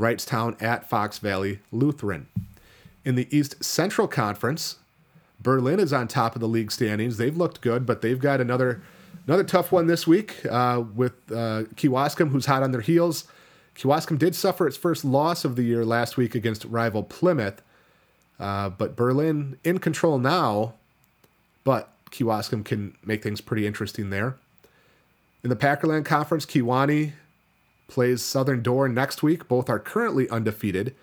Wrightstown 0.00 0.60
at 0.62 0.88
Fox 0.88 1.18
Valley 1.18 1.60
Lutheran. 1.70 2.26
In 3.04 3.14
the 3.14 3.28
East 3.34 3.62
Central 3.62 4.08
Conference, 4.08 4.76
Berlin 5.40 5.78
is 5.78 5.92
on 5.92 6.08
top 6.08 6.34
of 6.34 6.40
the 6.40 6.48
league 6.48 6.72
standings. 6.72 7.16
They've 7.16 7.36
looked 7.36 7.60
good, 7.60 7.86
but 7.86 8.02
they've 8.02 8.18
got 8.18 8.40
another 8.40 8.82
Another 9.26 9.44
tough 9.44 9.70
one 9.70 9.86
this 9.86 10.08
week 10.08 10.44
uh, 10.46 10.82
with 10.94 11.12
uh, 11.30 11.62
who's 11.76 12.46
hot 12.46 12.62
on 12.62 12.72
their 12.72 12.80
heels. 12.80 13.24
Kewaskum 13.76 14.18
did 14.18 14.34
suffer 14.34 14.66
its 14.66 14.76
first 14.76 15.04
loss 15.04 15.44
of 15.44 15.56
the 15.56 15.62
year 15.62 15.84
last 15.84 16.16
week 16.16 16.34
against 16.34 16.64
rival 16.64 17.02
Plymouth, 17.02 17.62
uh, 18.40 18.70
but 18.70 18.96
Berlin 18.96 19.56
in 19.62 19.78
control 19.78 20.18
now. 20.18 20.74
But 21.62 21.92
Kewaskum 22.10 22.64
can 22.64 22.96
make 23.04 23.22
things 23.22 23.40
pretty 23.40 23.66
interesting 23.66 24.10
there. 24.10 24.36
In 25.44 25.50
the 25.50 25.56
Packerland 25.56 26.06
Conference, 26.06 26.44
Kewaunee 26.44 27.12
plays 27.90 28.22
Southern 28.22 28.62
Door 28.62 28.88
next 28.88 29.22
week. 29.22 29.48
Both 29.48 29.68
are 29.68 29.78
currently 29.78 30.28
undefeated, 30.30 30.94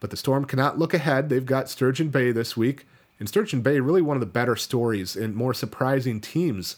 but 0.00 0.10
the 0.10 0.16
Storm 0.16 0.44
cannot 0.44 0.78
look 0.78 0.92
ahead. 0.92 1.28
They've 1.28 1.46
got 1.46 1.70
Sturgeon 1.70 2.08
Bay 2.08 2.32
this 2.32 2.56
week, 2.56 2.86
and 3.18 3.28
Sturgeon 3.28 3.62
Bay 3.62 3.80
really 3.80 4.02
one 4.02 4.16
of 4.16 4.20
the 4.20 4.26
better 4.26 4.56
stories 4.56 5.16
and 5.16 5.34
more 5.34 5.54
surprising 5.54 6.20
teams 6.20 6.76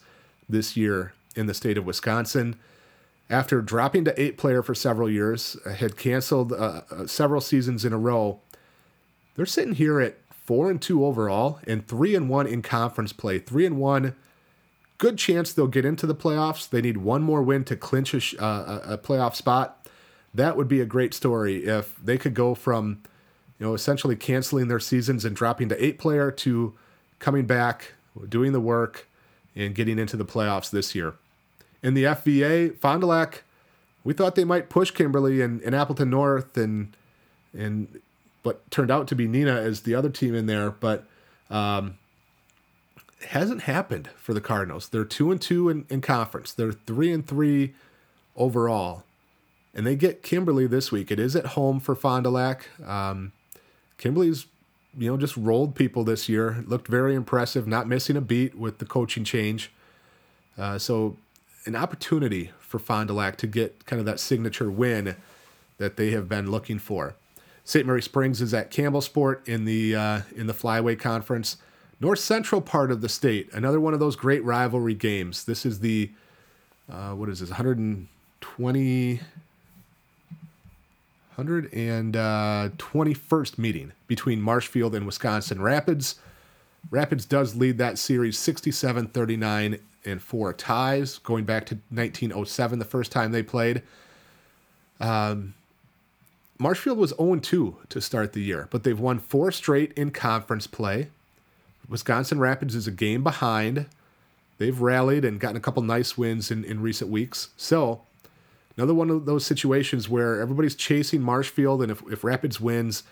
this 0.48 0.76
year 0.76 1.14
in 1.34 1.46
the 1.46 1.54
state 1.54 1.76
of 1.76 1.86
Wisconsin. 1.86 2.56
After 3.28 3.60
dropping 3.60 4.04
to 4.04 4.20
eight 4.20 4.38
player 4.38 4.62
for 4.62 4.74
several 4.74 5.10
years, 5.10 5.56
uh, 5.66 5.70
had 5.70 5.96
canceled 5.96 6.52
uh, 6.52 6.82
uh, 6.90 7.06
several 7.06 7.40
seasons 7.40 7.84
in 7.84 7.92
a 7.92 7.98
row. 7.98 8.40
They're 9.34 9.46
sitting 9.46 9.74
here 9.74 10.00
at 10.00 10.18
four 10.30 10.70
and 10.70 10.80
two 10.80 11.04
overall 11.04 11.58
and 11.66 11.86
three 11.86 12.14
and 12.14 12.28
one 12.28 12.46
in 12.46 12.62
conference 12.62 13.12
play. 13.12 13.40
Three 13.40 13.66
and 13.66 13.78
one, 13.78 14.14
good 14.98 15.18
chance 15.18 15.52
they'll 15.52 15.66
get 15.66 15.84
into 15.84 16.06
the 16.06 16.14
playoffs. 16.14 16.68
They 16.68 16.80
need 16.80 16.98
one 16.98 17.22
more 17.22 17.42
win 17.42 17.64
to 17.64 17.76
clinch 17.76 18.14
a, 18.14 18.42
uh, 18.42 18.80
a 18.84 18.98
playoff 18.98 19.34
spot. 19.34 19.86
That 20.34 20.56
would 20.56 20.68
be 20.68 20.80
a 20.80 20.86
great 20.86 21.14
story 21.14 21.64
if 21.64 21.96
they 21.96 22.18
could 22.18 22.34
go 22.34 22.54
from, 22.54 23.02
you 23.58 23.66
know, 23.66 23.74
essentially 23.74 24.16
canceling 24.16 24.68
their 24.68 24.80
seasons 24.80 25.24
and 25.24 25.34
dropping 25.34 25.68
to 25.70 25.84
eight 25.84 25.98
player 25.98 26.30
to 26.30 26.74
coming 27.18 27.46
back, 27.46 27.94
doing 28.28 28.52
the 28.52 28.60
work, 28.60 29.08
and 29.54 29.74
getting 29.74 29.98
into 29.98 30.16
the 30.16 30.24
playoffs 30.24 30.70
this 30.70 30.94
year. 30.94 31.14
In 31.82 31.94
the 31.94 32.04
FVA, 32.04 32.76
Fond 32.78 33.00
du 33.00 33.06
Lac, 33.06 33.44
we 34.04 34.12
thought 34.12 34.34
they 34.34 34.44
might 34.44 34.68
push 34.68 34.90
Kimberly 34.90 35.40
and, 35.40 35.60
and 35.62 35.74
Appleton 35.74 36.10
North 36.10 36.56
and 36.56 36.94
and 37.52 38.00
but 38.42 38.70
turned 38.70 38.90
out 38.90 39.08
to 39.08 39.16
be 39.16 39.26
Neenah 39.26 39.56
as 39.56 39.80
the 39.80 39.94
other 39.94 40.10
team 40.10 40.34
in 40.34 40.46
there, 40.46 40.70
but 40.70 41.04
um, 41.50 41.98
hasn't 43.26 43.62
happened 43.62 44.10
for 44.16 44.34
the 44.34 44.40
Cardinals. 44.40 44.88
They're 44.88 45.04
two 45.04 45.30
and 45.30 45.40
two 45.40 45.68
in, 45.68 45.86
in 45.88 46.00
conference. 46.00 46.52
They're 46.52 46.72
three 46.72 47.12
and 47.12 47.26
three 47.26 47.74
overall, 48.36 49.04
and 49.74 49.86
they 49.86 49.96
get 49.96 50.22
Kimberly 50.22 50.66
this 50.66 50.92
week. 50.92 51.10
It 51.10 51.18
is 51.18 51.34
at 51.36 51.46
home 51.48 51.80
for 51.80 51.94
Fond 51.94 52.24
du 52.24 52.30
Lac. 52.30 52.68
Um, 52.86 53.32
Kimberly's 53.98 54.46
you 54.98 55.10
know, 55.10 55.16
just 55.16 55.36
rolled 55.36 55.74
people 55.74 56.04
this 56.04 56.28
year. 56.28 56.64
Looked 56.66 56.88
very 56.88 57.14
impressive, 57.14 57.66
not 57.66 57.86
missing 57.86 58.16
a 58.16 58.20
beat 58.20 58.54
with 58.54 58.78
the 58.78 58.86
coaching 58.86 59.24
change. 59.24 59.70
Uh, 60.56 60.78
so, 60.78 61.16
an 61.66 61.76
opportunity 61.76 62.52
for 62.60 62.78
Fond 62.78 63.08
du 63.08 63.14
Lac 63.14 63.36
to 63.38 63.46
get 63.46 63.84
kind 63.86 64.00
of 64.00 64.06
that 64.06 64.20
signature 64.20 64.70
win 64.70 65.16
that 65.78 65.96
they 65.96 66.10
have 66.12 66.28
been 66.28 66.50
looking 66.50 66.78
for. 66.78 67.14
St. 67.64 67.84
Mary 67.84 68.00
Springs 68.00 68.40
is 68.40 68.54
at 68.54 68.70
Campbellsport 68.70 69.46
in 69.46 69.64
the 69.64 69.94
uh, 69.94 70.20
in 70.34 70.46
the 70.46 70.54
Flyway 70.54 70.98
Conference, 70.98 71.56
north 72.00 72.18
central 72.18 72.60
part 72.60 72.90
of 72.90 73.00
the 73.00 73.08
state. 73.08 73.48
Another 73.52 73.80
one 73.80 73.94
of 73.94 74.00
those 74.00 74.16
great 74.16 74.44
rivalry 74.44 74.94
games. 74.94 75.44
This 75.44 75.64
is 75.64 75.78
the 75.80 76.10
uh, 76.90 77.12
what 77.12 77.28
is 77.28 77.40
this 77.40 77.50
120 77.50 79.20
121st 81.36 83.58
uh, 83.58 83.62
meeting 83.62 83.92
between 84.06 84.40
Marshfield 84.40 84.94
and 84.94 85.04
Wisconsin 85.04 85.60
Rapids. 85.60 86.14
Rapids 86.90 87.26
does 87.26 87.56
lead 87.56 87.78
that 87.78 87.98
series 87.98 88.38
67 88.38 89.08
39 89.08 89.78
and 90.04 90.22
four 90.22 90.52
ties, 90.52 91.18
going 91.18 91.44
back 91.44 91.66
to 91.66 91.74
1907, 91.90 92.78
the 92.78 92.84
first 92.84 93.10
time 93.10 93.32
they 93.32 93.42
played. 93.42 93.82
Um, 95.00 95.54
Marshfield 96.58 96.96
was 96.96 97.12
0 97.18 97.36
2 97.36 97.76
to 97.88 98.00
start 98.00 98.32
the 98.32 98.40
year, 98.40 98.68
but 98.70 98.84
they've 98.84 98.98
won 98.98 99.18
four 99.18 99.50
straight 99.50 99.92
in 99.92 100.10
conference 100.10 100.66
play. 100.66 101.08
Wisconsin 101.88 102.38
Rapids 102.38 102.74
is 102.74 102.86
a 102.86 102.92
game 102.92 103.22
behind. 103.22 103.86
They've 104.58 104.80
rallied 104.80 105.24
and 105.24 105.38
gotten 105.38 105.56
a 105.56 105.60
couple 105.60 105.82
nice 105.82 106.16
wins 106.16 106.50
in, 106.50 106.64
in 106.64 106.80
recent 106.80 107.10
weeks. 107.10 107.50
So, 107.56 108.02
another 108.76 108.94
one 108.94 109.10
of 109.10 109.26
those 109.26 109.44
situations 109.44 110.08
where 110.08 110.40
everybody's 110.40 110.74
chasing 110.74 111.20
Marshfield, 111.20 111.82
and 111.82 111.90
if, 111.90 112.02
if 112.10 112.24
Rapids 112.24 112.60
wins, 112.60 113.02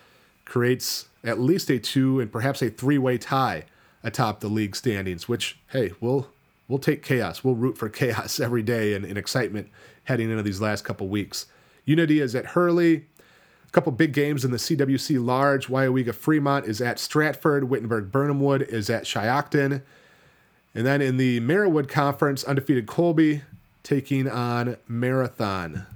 creates 0.45 1.07
at 1.23 1.41
least 1.41 1.71
a 1.71 1.79
two 1.79 2.21
and 2.21 2.31
perhaps 2.31 2.63
a 2.63 2.71
three 2.71 2.99
way 2.99 3.19
tie 3.19 3.65
atop 4.03 4.41
the 4.41 4.49
league 4.49 4.77
standings, 4.77 5.29
which, 5.29 5.59
hey, 5.69 5.93
we'll, 6.01 6.29
we'll 6.69 6.79
take 6.79 7.03
chaos. 7.03 7.43
We'll 7.43 7.55
root 7.55 7.79
for 7.79 7.89
chaos 7.91 8.41
every 8.41 8.63
day 8.63 8.95
and, 8.95 9.05
and 9.05 9.19
excitement 9.19 9.69
heading 10.05 10.31
into 10.31 10.43
these 10.43 10.61
last 10.61 10.85
couple 10.85 11.09
weeks. 11.09 11.47
Unity 11.85 12.21
is 12.21 12.35
at 12.35 12.47
Hurley. 12.47 13.07
Couple 13.75 13.91
big 13.91 14.13
games 14.13 14.45
in 14.45 14.53
the 14.53 14.57
CWC 14.57 15.23
Large. 15.25 15.67
Weyauwega 15.67 16.15
Fremont 16.15 16.65
is 16.65 16.81
at 16.81 17.01
Stratford. 17.01 17.65
Wittenberg 17.65 18.13
Birnhamwood 18.13 18.63
is 18.69 18.89
at 18.89 19.03
Shiocton. 19.03 19.83
And 20.77 20.87
then 20.87 21.03
in 21.03 21.17
the 21.17 21.41
Marawood 21.41 21.89
Conference, 21.89 22.45
undefeated 22.45 22.87
Colby 22.87 23.43
taking 23.83 24.29
on 24.29 24.77
Marathon. 24.87 25.87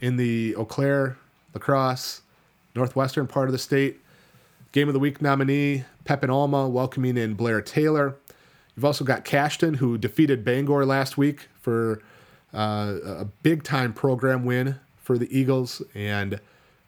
In 0.00 0.18
the 0.18 0.54
Eau 0.54 0.64
Claire, 0.64 1.18
La 1.52 1.58
Crosse, 1.58 2.22
northwestern 2.76 3.26
part 3.26 3.48
of 3.48 3.52
the 3.52 3.58
state, 3.58 3.98
Game 4.70 4.86
of 4.86 4.94
the 4.94 5.00
Week 5.00 5.20
nominee 5.20 5.82
Pepin 6.04 6.30
Alma 6.30 6.68
welcoming 6.68 7.16
in 7.16 7.34
Blair 7.34 7.60
Taylor. 7.60 8.14
You've 8.76 8.84
also 8.84 9.04
got 9.04 9.24
Cashton, 9.24 9.74
who 9.74 9.98
defeated 9.98 10.44
Bangor 10.44 10.86
last 10.86 11.18
week 11.18 11.48
for 11.60 12.00
uh, 12.54 12.98
a 13.04 13.24
big 13.42 13.64
time 13.64 13.92
program 13.92 14.44
win 14.44 14.78
for 14.96 15.18
the 15.18 15.36
Eagles, 15.36 15.82
and 15.92 16.38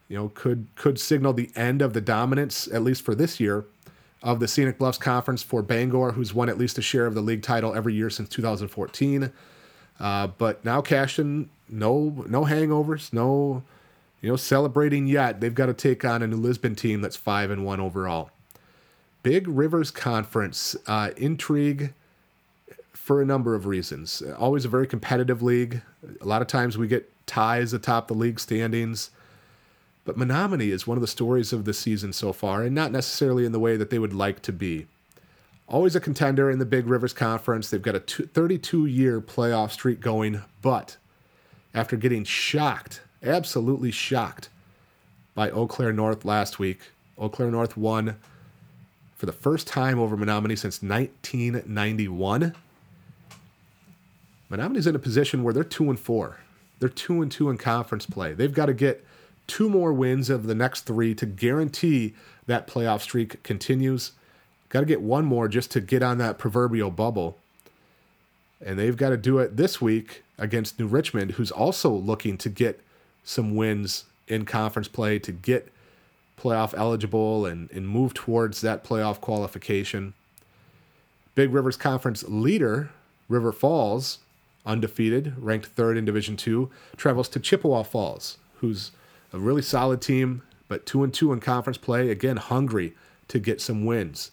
you 0.09 0.17
know 0.17 0.31
could 0.35 0.67
could 0.77 0.99
signal 1.01 1.33
the 1.33 1.51
end 1.57 1.83
of 1.83 1.93
the 1.93 2.01
dominance 2.01 2.69
at 2.69 2.83
least 2.83 3.03
for 3.03 3.15
this 3.15 3.41
year 3.41 3.65
of 4.23 4.41
the 4.41 4.49
Scenic 4.49 4.79
Bluffs 4.79 4.99
Conference 4.99 5.43
for 5.43 5.63
Bangor, 5.63 6.13
who's 6.13 6.35
won 6.35 6.49
at 6.49 6.59
least 6.59 6.79
a 6.79 6.83
share 6.83 7.07
of 7.07 7.15
the 7.15 7.21
league 7.21 7.43
title 7.43 7.75
every 7.75 7.95
year 7.95 8.11
since 8.11 8.29
2014. 8.29 9.31
Uh, 10.01 10.27
but 10.27 10.65
now 10.65 10.81
Cashton, 10.81 11.49
no 11.69 12.25
no 12.29 12.45
hangovers, 12.45 13.13
no 13.13 13.63
you 14.21 14.29
know 14.29 14.37
celebrating 14.37 15.07
yet. 15.07 15.41
They've 15.41 15.55
got 15.55 15.67
to 15.67 15.75
take 15.75 16.05
on 16.05 16.23
a 16.23 16.27
New 16.27 16.37
Lisbon 16.37 16.75
team 16.75 17.01
that's 17.01 17.17
five 17.17 17.51
and 17.51 17.65
one 17.65 17.81
overall. 17.81 18.31
Big 19.23 19.49
Rivers 19.49 19.91
Conference 19.91 20.77
uh, 20.87 21.11
intrigue 21.17 21.93
for 22.93 23.21
a 23.23 23.25
number 23.25 23.55
of 23.55 23.67
reasons. 23.67 24.23
Always 24.39 24.65
a 24.65 24.69
very 24.69 24.87
competitive 24.87 25.43
league. 25.43 25.83
A 26.21 26.25
lot 26.25 26.43
of 26.43 26.49
times 26.49 26.77
we 26.77 26.87
get 26.87 27.11
ties 27.27 27.73
atop 27.73 28.09
the 28.09 28.15
league 28.15 28.39
standings. 28.39 29.11
But 30.07 30.17
Menomonie 30.17 30.71
is 30.71 30.87
one 30.87 30.97
of 30.97 31.03
the 31.03 31.09
stories 31.09 31.53
of 31.53 31.65
the 31.65 31.75
season 31.75 32.13
so 32.13 32.33
far, 32.33 32.63
and 32.63 32.75
not 32.75 32.93
necessarily 32.93 33.45
in 33.45 33.51
the 33.51 33.59
way 33.59 33.77
that 33.77 33.91
they 33.91 33.99
would 33.99 34.15
like 34.15 34.41
to 34.43 34.53
be. 34.53 34.87
Always 35.69 35.97
a 35.97 36.01
contender 36.01 36.49
in 36.49 36.61
the 36.61 36.65
Big 36.65 36.87
Rivers 36.87 37.13
Conference. 37.13 37.69
They've 37.69 37.83
got 37.83 37.97
a 37.97 38.01
32 38.01 38.87
year 38.87 39.21
playoff 39.21 39.73
streak 39.73 40.01
going, 40.01 40.43
but 40.63 40.97
after 41.75 41.97
getting 41.97 42.23
shocked, 42.23 43.01
absolutely 43.21 43.91
shocked, 43.91 44.49
by 45.35 45.51
Eau 45.51 45.67
Claire 45.67 45.93
North 45.93 46.25
last 46.25 46.61
week, 46.61 46.93
Eau 47.19 47.29
Claire 47.29 47.51
North 47.51 47.77
won 47.77 48.17
for 49.17 49.27
the 49.27 49.33
first 49.33 49.67
time 49.67 49.99
over 49.99 50.17
Menomonie 50.17 50.57
since 50.57 50.83
1991. 50.83 52.55
Menomonie's 54.51 54.87
in 54.87 54.95
a 54.95 55.01
position 55.01 55.43
where 55.43 55.53
they're 55.53 55.65
two 55.65 55.91
and 55.91 55.99
four. 55.99 56.39
They're 56.79 56.89
two 56.89 57.23
and 57.23 57.33
two 57.33 57.51
in 57.51 57.59
conference 57.59 58.07
play. 58.07 58.35
They've 58.35 58.55
got 58.55 58.67
to 58.67 58.75
get 58.75 59.05
two 59.47 59.69
more 59.69 59.93
wins 59.93 60.31
of 60.31 60.47
the 60.47 60.55
next 60.55 60.83
three 60.83 61.15
to 61.15 61.27
guarantee 61.27 62.15
that 62.47 62.67
playoff 62.67 63.01
streak 63.01 63.43
continues. 63.43 64.13
Got 64.69 64.81
to 64.81 64.87
get 64.87 65.01
one 65.01 65.25
more 65.25 65.49
just 65.49 65.71
to 65.73 65.81
get 65.81 66.03
on 66.03 66.19
that 66.19 66.39
proverbial 66.39 66.91
bubble. 66.91 67.37
And 68.65 68.79
they've 68.79 68.97
got 68.97 69.11
to 69.11 69.17
do 69.17 69.39
it 69.39 69.57
this 69.57 69.81
week 69.81 70.23
against 70.39 70.79
New 70.79 70.87
Richmond, 70.87 71.33
who's 71.33 71.51
also 71.51 71.91
looking 71.91 72.37
to 72.39 72.49
get 72.49 72.81
some 73.25 73.55
wins 73.55 74.05
in 74.29 74.45
conference 74.45 74.89
play 74.89 75.19
to 75.21 75.33
get 75.33 75.73
playoff 76.39 76.75
eligible 76.77 77.47
and, 77.47 77.71
and 77.71 77.89
move 77.89 78.15
towards 78.15 78.61
that 78.61 78.85
playoff 78.85 79.21
qualification. 79.21 80.15
Big 81.35 81.53
Rivers 81.53 81.77
Conference 81.77 82.25
leader, 82.29 82.91
River 83.29 83.53
Falls, 83.53 84.19
undefeated, 84.65 85.35
ranked 85.39 85.67
third 85.67 85.97
in 85.97 86.05
Division 86.05 86.37
Two, 86.37 86.71
travels 86.97 87.29
to 87.31 87.41
Chippewa 87.41 87.83
Falls, 87.83 88.39
who's 88.57 88.91
a 89.33 89.39
really 89.39 89.63
solid 89.63 90.01
team, 90.01 90.43
but 90.69 90.87
two 90.87 91.05
and 91.05 91.13
two 91.13 91.33
in 91.33 91.41
conference 91.41 91.79
play. 91.79 92.11
Again, 92.11 92.37
hungry 92.37 92.95
to 93.29 93.39
get 93.39 93.61
some 93.61 93.85
wins. 93.85 94.31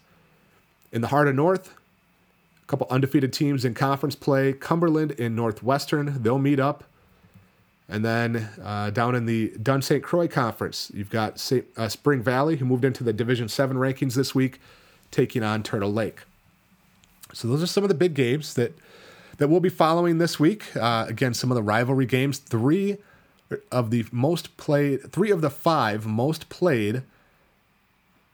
In 0.91 1.01
the 1.01 1.07
Heart 1.07 1.29
O'North, 1.29 1.67
a 1.67 2.65
couple 2.67 2.87
undefeated 2.89 3.33
teams 3.33 3.65
in 3.65 3.73
conference 3.73 4.15
play. 4.15 4.53
Cumberland 4.53 5.19
and 5.19 5.35
Northwestern, 5.35 6.21
they'll 6.21 6.39
meet 6.39 6.59
up. 6.59 6.83
And 7.89 8.05
then 8.05 8.49
uh, 8.63 8.91
down 8.91 9.13
in 9.13 9.25
the 9.25 9.49
Dunn 9.61 9.81
St. 9.81 10.01
Croix 10.01 10.27
Conference, 10.27 10.89
you've 10.93 11.09
got 11.09 11.39
St. 11.39 11.65
Uh, 11.75 11.89
Spring 11.89 12.23
Valley, 12.23 12.55
who 12.55 12.65
moved 12.65 12.85
into 12.85 13.03
the 13.03 13.11
Division 13.11 13.49
7 13.49 13.75
rankings 13.75 14.15
this 14.15 14.33
week, 14.33 14.61
taking 15.11 15.43
on 15.43 15.63
Turtle 15.63 15.91
Lake. 15.91 16.21
So 17.33 17.47
those 17.47 17.61
are 17.61 17.67
some 17.67 17.83
of 17.83 17.89
the 17.89 17.95
big 17.95 18.13
games 18.13 18.53
that 18.53 18.73
that 19.37 19.47
we'll 19.47 19.59
be 19.59 19.69
following 19.69 20.19
this 20.19 20.39
week. 20.39 20.75
Uh, 20.77 21.05
again, 21.07 21.33
some 21.33 21.51
of 21.51 21.55
the 21.55 21.63
rivalry 21.63 22.05
games. 22.05 22.37
Three 22.37 22.97
of 23.71 23.89
the 23.89 24.05
most 24.11 24.55
played, 24.57 25.11
three 25.11 25.31
of 25.31 25.41
the 25.41 25.49
five 25.49 26.05
most 26.05 26.49
played 26.49 27.03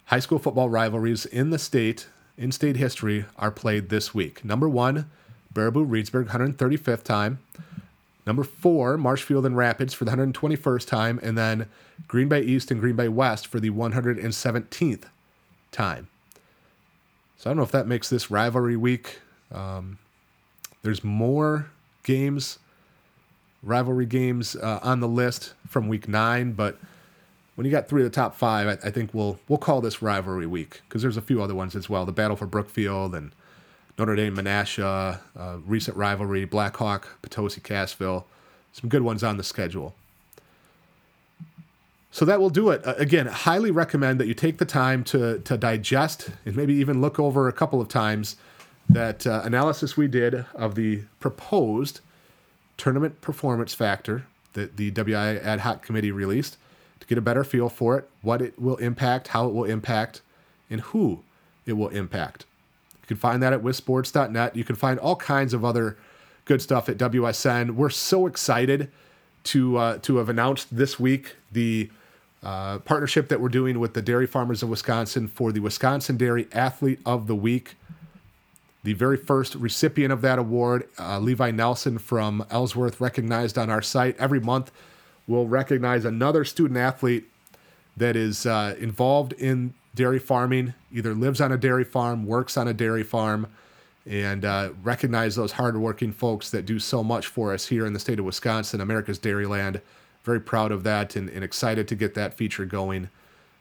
high 0.05 0.19
school 0.19 0.39
football 0.39 0.69
rivalries 0.69 1.25
in 1.25 1.51
the 1.51 1.59
state, 1.59 2.07
in 2.37 2.51
state 2.51 2.77
history, 2.77 3.25
are 3.37 3.51
played 3.51 3.89
this 3.89 4.13
week. 4.13 4.43
Number 4.43 4.67
one, 4.67 5.09
Baraboo 5.53 5.87
Reedsburg, 5.87 6.27
135th 6.29 7.03
time. 7.03 7.39
Number 8.25 8.43
four, 8.43 8.97
Marshfield 8.97 9.45
and 9.45 9.57
Rapids 9.57 9.93
for 9.93 10.05
the 10.05 10.11
121st 10.11 10.87
time. 10.87 11.19
And 11.23 11.37
then 11.37 11.67
Green 12.07 12.27
Bay 12.27 12.41
East 12.41 12.71
and 12.71 12.79
Green 12.79 12.95
Bay 12.95 13.07
West 13.07 13.47
for 13.47 13.59
the 13.59 13.69
117th 13.69 15.03
time. 15.71 16.07
So 17.37 17.49
I 17.49 17.51
don't 17.51 17.57
know 17.57 17.63
if 17.63 17.71
that 17.71 17.87
makes 17.87 18.09
this 18.09 18.29
rivalry 18.29 18.75
week. 18.75 19.19
Um, 19.51 19.97
there's 20.83 21.03
more 21.03 21.69
games 22.03 22.59
rivalry 23.63 24.05
games 24.05 24.55
uh, 24.55 24.79
on 24.81 24.99
the 24.99 25.07
list 25.07 25.53
from 25.67 25.87
week 25.87 26.07
nine, 26.07 26.53
but 26.53 26.77
when 27.55 27.65
you 27.65 27.71
got 27.71 27.89
three 27.89 28.01
of 28.01 28.09
the 28.09 28.15
top 28.15 28.35
five, 28.35 28.67
I, 28.67 28.87
I 28.87 28.91
think 28.91 29.13
we'll 29.13 29.37
we'll 29.47 29.59
call 29.59 29.81
this 29.81 30.01
rivalry 30.01 30.47
week 30.47 30.81
because 30.87 31.01
there's 31.01 31.17
a 31.17 31.21
few 31.21 31.41
other 31.41 31.55
ones 31.55 31.75
as 31.75 31.89
well. 31.89 32.05
The 32.05 32.13
battle 32.13 32.37
for 32.37 32.45
Brookfield 32.45 33.13
and 33.13 33.31
Notre 33.97 34.15
Dame 34.15 34.37
Menasha, 34.37 35.19
uh, 35.37 35.57
recent 35.65 35.97
rivalry, 35.97 36.45
Blackhawk, 36.45 37.21
Potosi, 37.21 37.59
Cassville, 37.59 38.23
some 38.71 38.89
good 38.89 39.01
ones 39.01 39.23
on 39.23 39.35
the 39.35 39.43
schedule. 39.43 39.93
So 42.11 42.23
that 42.25 42.39
will 42.39 42.49
do 42.49 42.69
it. 42.69 42.85
Uh, 42.87 42.95
again, 42.97 43.27
highly 43.27 43.71
recommend 43.71 44.19
that 44.19 44.27
you 44.27 44.33
take 44.33 44.57
the 44.57 44.65
time 44.65 45.03
to 45.05 45.39
to 45.39 45.57
digest 45.57 46.29
and 46.45 46.55
maybe 46.55 46.73
even 46.75 47.01
look 47.01 47.19
over 47.19 47.47
a 47.47 47.53
couple 47.53 47.81
of 47.81 47.89
times 47.89 48.37
that 48.89 49.27
uh, 49.27 49.41
analysis 49.43 49.97
we 49.97 50.07
did 50.07 50.45
of 50.55 50.75
the 50.75 51.03
proposed 51.19 51.99
tournament 52.79 53.21
performance 53.21 53.73
factor 53.73 54.25
that 54.53 54.77
the 54.77 54.91
WIAA 54.91 55.43
ad 55.43 55.59
hoc 55.59 55.83
committee 55.83 56.11
released 56.11 56.57
to 56.99 57.07
get 57.07 57.17
a 57.17 57.21
better 57.21 57.43
feel 57.43 57.69
for 57.69 57.97
it, 57.97 58.09
what 58.21 58.41
it 58.41 58.59
will 58.59 58.77
impact, 58.77 59.29
how 59.29 59.47
it 59.47 59.53
will 59.53 59.65
impact, 59.65 60.21
and 60.69 60.81
who 60.81 61.21
it 61.65 61.73
will 61.73 61.89
impact. 61.89 62.45
You 63.03 63.07
can 63.07 63.17
find 63.17 63.43
that 63.43 63.53
at 63.53 63.61
wissports.net. 63.61 64.55
You 64.55 64.63
can 64.63 64.75
find 64.75 64.99
all 64.99 65.15
kinds 65.15 65.53
of 65.53 65.63
other 65.63 65.97
good 66.45 66.61
stuff 66.61 66.89
at 66.89 66.97
WSN. 66.97 67.71
We're 67.71 67.89
so 67.89 68.25
excited 68.25 68.89
to 69.45 69.77
uh, 69.77 69.97
to 69.99 70.17
have 70.17 70.29
announced 70.29 70.75
this 70.75 70.99
week 70.99 71.35
the 71.51 71.89
uh, 72.43 72.79
partnership 72.79 73.29
that 73.29 73.41
we're 73.41 73.49
doing 73.49 73.79
with 73.79 73.93
the 73.93 74.01
Dairy 74.01 74.27
Farmers 74.27 74.63
of 74.63 74.69
Wisconsin 74.69 75.27
for 75.27 75.51
the 75.51 75.59
Wisconsin 75.59 76.17
Dairy 76.17 76.47
Athlete 76.51 76.99
of 77.05 77.27
the 77.27 77.35
Week. 77.35 77.75
The 78.83 78.93
very 78.93 79.17
first 79.17 79.55
recipient 79.55 80.13
of 80.13 80.21
that 80.21 80.39
award, 80.39 80.87
uh, 80.97 81.19
Levi 81.19 81.51
Nelson 81.51 81.97
from 81.97 82.45
Ellsworth, 82.49 83.01
recognized 83.01 83.57
on 83.57 83.69
our 83.69 83.81
site 83.81 84.15
every 84.17 84.39
month. 84.39 84.71
We'll 85.27 85.47
recognize 85.47 86.05
another 86.05 86.45
student 86.45 86.77
athlete 86.77 87.29
that 87.97 88.15
is 88.15 88.45
uh, 88.45 88.75
involved 88.79 89.33
in 89.33 89.73
dairy 89.93 90.19
farming, 90.19 90.73
either 90.91 91.13
lives 91.13 91.41
on 91.41 91.51
a 91.51 91.57
dairy 91.57 91.83
farm, 91.83 92.25
works 92.25 92.55
on 92.55 92.67
a 92.67 92.73
dairy 92.73 93.03
farm, 93.03 93.47
and 94.05 94.45
uh, 94.45 94.69
recognize 94.81 95.35
those 95.35 95.51
hardworking 95.53 96.13
folks 96.13 96.49
that 96.49 96.65
do 96.65 96.79
so 96.79 97.03
much 97.03 97.27
for 97.27 97.53
us 97.53 97.67
here 97.67 97.85
in 97.85 97.91
the 97.91 97.99
state 97.99 98.17
of 98.17 98.25
Wisconsin, 98.25 98.79
America's 98.79 99.19
Dairyland. 99.19 99.81
Very 100.23 100.39
proud 100.39 100.71
of 100.71 100.83
that 100.83 101.15
and, 101.17 101.29
and 101.29 101.43
excited 101.43 101.87
to 101.89 101.95
get 101.95 102.13
that 102.15 102.33
feature 102.33 102.65
going. 102.65 103.09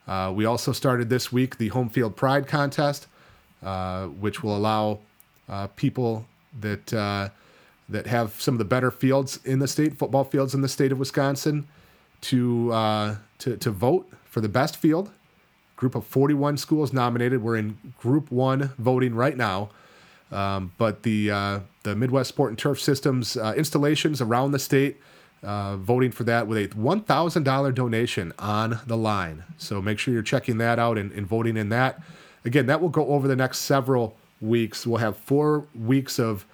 Uh, 0.06 0.32
we 0.34 0.44
also 0.44 0.72
started 0.72 1.10
this 1.10 1.32
week 1.32 1.58
the 1.58 1.68
Home 1.68 1.90
Field 1.90 2.16
Pride 2.16 2.46
Contest, 2.46 3.08
uh, 3.62 4.06
which 4.06 4.42
will 4.42 4.56
allow 4.56 5.00
people 5.76 6.26
that 6.60 6.92
uh, 6.92 7.28
that 7.88 8.06
have 8.06 8.40
some 8.40 8.54
of 8.54 8.58
the 8.58 8.64
better 8.64 8.90
fields 8.90 9.40
in 9.44 9.60
the 9.60 9.68
state, 9.68 9.96
football 9.96 10.24
fields 10.24 10.54
in 10.54 10.60
the 10.60 10.68
state 10.68 10.92
of 10.92 10.98
Wisconsin, 10.98 11.66
to, 12.20 12.72
uh, 12.72 13.16
to, 13.38 13.56
to 13.56 13.70
vote 13.70 14.10
for 14.24 14.40
the 14.40 14.48
best 14.48 14.76
field. 14.76 15.10
Group 15.76 15.94
of 15.94 16.04
41 16.04 16.56
schools 16.56 16.92
nominated. 16.92 17.42
We're 17.42 17.56
in 17.56 17.78
Group 17.98 18.30
1 18.30 18.72
voting 18.78 19.14
right 19.14 19.36
now. 19.36 19.70
Um, 20.30 20.72
but 20.76 21.04
the, 21.04 21.30
uh, 21.30 21.60
the 21.84 21.96
Midwest 21.96 22.28
Sport 22.28 22.50
and 22.50 22.58
Turf 22.58 22.80
Systems 22.80 23.36
uh, 23.36 23.54
installations 23.56 24.20
around 24.20 24.52
the 24.52 24.58
state, 24.58 24.98
uh, 25.42 25.76
voting 25.76 26.10
for 26.10 26.24
that 26.24 26.46
with 26.46 26.58
a 26.58 26.68
$1,000 26.76 27.74
donation 27.74 28.32
on 28.38 28.80
the 28.86 28.96
line. 28.96 29.44
So 29.56 29.80
make 29.80 29.98
sure 29.98 30.12
you're 30.12 30.22
checking 30.22 30.58
that 30.58 30.78
out 30.78 30.98
and, 30.98 31.12
and 31.12 31.26
voting 31.26 31.56
in 31.56 31.70
that. 31.70 32.02
Again, 32.44 32.66
that 32.66 32.82
will 32.82 32.90
go 32.90 33.06
over 33.06 33.26
the 33.26 33.36
next 33.36 33.58
several 33.58 34.16
weeks. 34.40 34.86
We'll 34.86 34.98
have 34.98 35.16
four 35.16 35.66
weeks 35.74 36.18
of, 36.18 36.46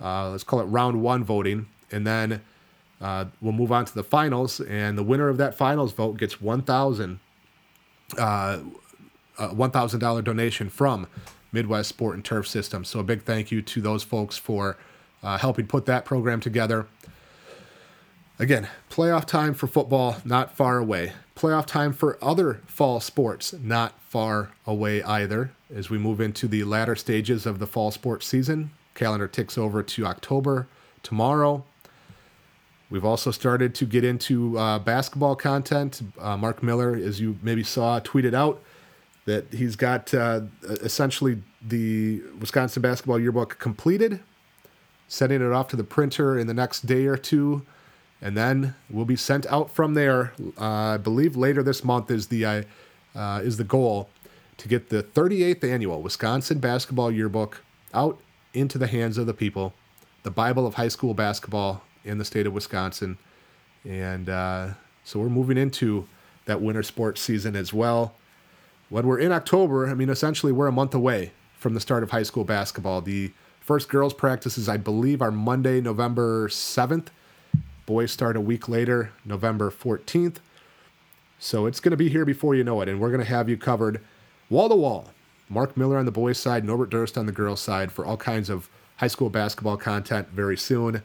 uh, 0.00 0.30
let's 0.30 0.44
call 0.44 0.60
it 0.60 0.64
round 0.64 1.02
one 1.02 1.24
voting, 1.24 1.66
and 1.90 2.06
then 2.06 2.42
uh, 3.00 3.26
we'll 3.40 3.52
move 3.52 3.72
on 3.72 3.84
to 3.84 3.94
the 3.94 4.04
finals. 4.04 4.60
And 4.60 4.98
the 4.98 5.02
winner 5.02 5.28
of 5.28 5.36
that 5.38 5.56
finals 5.56 5.92
vote 5.92 6.16
gets 6.16 6.40
one 6.40 6.62
thousand, 6.62 7.20
uh, 8.18 8.58
one 9.50 9.70
thousand 9.70 10.00
dollar 10.00 10.22
donation 10.22 10.68
from 10.70 11.06
Midwest 11.52 11.88
Sport 11.88 12.16
and 12.16 12.24
Turf 12.24 12.46
System. 12.46 12.84
So 12.84 13.00
a 13.00 13.02
big 13.02 13.22
thank 13.22 13.50
you 13.50 13.62
to 13.62 13.80
those 13.80 14.02
folks 14.02 14.36
for 14.36 14.76
uh, 15.22 15.38
helping 15.38 15.66
put 15.66 15.86
that 15.86 16.04
program 16.04 16.40
together. 16.40 16.86
Again, 18.38 18.68
playoff 18.90 19.24
time 19.24 19.54
for 19.54 19.66
football 19.66 20.18
not 20.22 20.54
far 20.54 20.76
away. 20.76 21.14
Playoff 21.34 21.64
time 21.64 21.94
for 21.94 22.18
other 22.22 22.60
fall 22.66 23.00
sports 23.00 23.54
not 23.54 23.98
far 24.02 24.50
away 24.66 25.02
either. 25.02 25.52
As 25.74 25.90
we 25.90 25.98
move 25.98 26.20
into 26.20 26.46
the 26.46 26.62
latter 26.62 26.94
stages 26.94 27.44
of 27.44 27.58
the 27.58 27.66
fall 27.66 27.90
sports 27.90 28.26
season, 28.26 28.70
calendar 28.94 29.26
ticks 29.26 29.58
over 29.58 29.82
to 29.82 30.06
October 30.06 30.68
tomorrow. 31.02 31.64
We've 32.88 33.04
also 33.04 33.32
started 33.32 33.74
to 33.76 33.84
get 33.84 34.04
into 34.04 34.56
uh, 34.56 34.78
basketball 34.78 35.34
content. 35.34 36.02
Uh, 36.20 36.36
Mark 36.36 36.62
Miller, 36.62 36.94
as 36.94 37.20
you 37.20 37.36
maybe 37.42 37.64
saw, 37.64 37.98
tweeted 37.98 38.32
out 38.32 38.62
that 39.24 39.52
he's 39.52 39.74
got 39.74 40.14
uh, 40.14 40.42
essentially 40.62 41.42
the 41.60 42.22
Wisconsin 42.38 42.80
basketball 42.80 43.18
yearbook 43.18 43.58
completed, 43.58 44.20
sending 45.08 45.42
it 45.42 45.52
off 45.52 45.66
to 45.68 45.76
the 45.76 45.82
printer 45.82 46.38
in 46.38 46.46
the 46.46 46.54
next 46.54 46.86
day 46.86 47.06
or 47.06 47.16
two, 47.16 47.66
and 48.22 48.36
then 48.36 48.76
will 48.88 49.04
be 49.04 49.16
sent 49.16 49.46
out 49.46 49.68
from 49.68 49.94
there. 49.94 50.32
Uh, 50.56 50.64
I 50.94 50.96
believe 50.96 51.34
later 51.36 51.64
this 51.64 51.82
month 51.82 52.08
is 52.08 52.28
the 52.28 52.44
uh, 52.44 52.62
uh, 53.16 53.40
is 53.42 53.56
the 53.56 53.64
goal 53.64 54.10
to 54.58 54.68
get 54.68 54.88
the 54.88 55.02
38th 55.02 55.64
annual 55.64 56.02
Wisconsin 56.02 56.58
basketball 56.58 57.10
yearbook 57.10 57.62
out 57.92 58.20
into 58.54 58.78
the 58.78 58.86
hands 58.86 59.18
of 59.18 59.26
the 59.26 59.34
people, 59.34 59.74
the 60.22 60.30
Bible 60.30 60.66
of 60.66 60.74
high 60.74 60.88
school 60.88 61.14
basketball 61.14 61.82
in 62.04 62.18
the 62.18 62.24
state 62.24 62.46
of 62.46 62.52
Wisconsin, 62.52 63.18
and 63.84 64.28
uh, 64.28 64.68
so 65.04 65.18
we're 65.20 65.28
moving 65.28 65.58
into 65.58 66.08
that 66.46 66.60
winter 66.60 66.82
sports 66.82 67.20
season 67.20 67.56
as 67.56 67.72
well 67.72 68.14
when 68.88 69.06
we're 69.06 69.18
in 69.18 69.32
October, 69.32 69.88
I 69.88 69.94
mean, 69.94 70.08
essentially 70.08 70.52
we're 70.52 70.68
a 70.68 70.72
month 70.72 70.94
away 70.94 71.32
from 71.58 71.74
the 71.74 71.80
start 71.80 72.02
of 72.02 72.10
high 72.10 72.22
school 72.22 72.44
basketball. 72.44 73.00
The 73.00 73.32
first 73.60 73.88
girls' 73.88 74.14
practices, 74.14 74.68
I 74.68 74.76
believe, 74.76 75.20
are 75.20 75.32
Monday, 75.32 75.80
November 75.80 76.48
7th. 76.48 77.06
Boys 77.84 78.12
start 78.12 78.36
a 78.36 78.40
week 78.40 78.68
later, 78.68 79.12
November 79.24 79.70
14th. 79.70 80.36
So 81.38 81.66
it's 81.66 81.80
going 81.80 81.90
to 81.90 81.96
be 81.96 82.08
here 82.08 82.24
before 82.24 82.54
you 82.54 82.64
know 82.64 82.80
it, 82.80 82.88
and 82.88 83.00
we're 83.00 83.10
going 83.10 83.22
to 83.22 83.28
have 83.28 83.48
you 83.48 83.56
covered 83.56 84.00
wall 84.48 84.68
to 84.68 84.76
wall. 84.76 85.10
Mark 85.48 85.76
Miller 85.76 85.98
on 85.98 86.06
the 86.06 86.12
boys' 86.12 86.38
side, 86.38 86.64
Norbert 86.64 86.90
Durst 86.90 87.16
on 87.16 87.26
the 87.26 87.32
girls' 87.32 87.60
side 87.60 87.92
for 87.92 88.04
all 88.04 88.16
kinds 88.16 88.50
of 88.50 88.68
high 88.96 89.06
school 89.06 89.30
basketball 89.30 89.76
content 89.76 90.28
very 90.30 90.56
soon. 90.56 91.02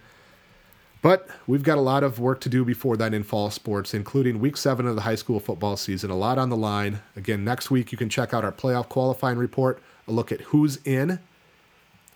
But 1.01 1.27
we've 1.47 1.63
got 1.63 1.77
a 1.77 1.81
lot 1.81 2.03
of 2.03 2.19
work 2.19 2.41
to 2.41 2.49
do 2.49 2.63
before 2.63 2.95
then 2.95 3.13
in 3.13 3.23
fall 3.23 3.49
sports, 3.49 3.93
including 3.93 4.39
week 4.39 4.55
seven 4.55 4.85
of 4.85 4.95
the 4.95 5.01
high 5.01 5.15
school 5.15 5.39
football 5.39 5.75
season. 5.75 6.11
A 6.11 6.15
lot 6.15 6.37
on 6.37 6.49
the 6.49 6.57
line. 6.57 7.01
Again, 7.15 7.43
next 7.43 7.71
week 7.71 7.91
you 7.91 7.97
can 7.97 8.09
check 8.09 8.33
out 8.33 8.45
our 8.45 8.51
playoff 8.51 8.87
qualifying 8.87 9.37
report, 9.37 9.81
a 10.07 10.11
look 10.11 10.31
at 10.31 10.41
who's 10.41 10.77
in, 10.85 11.19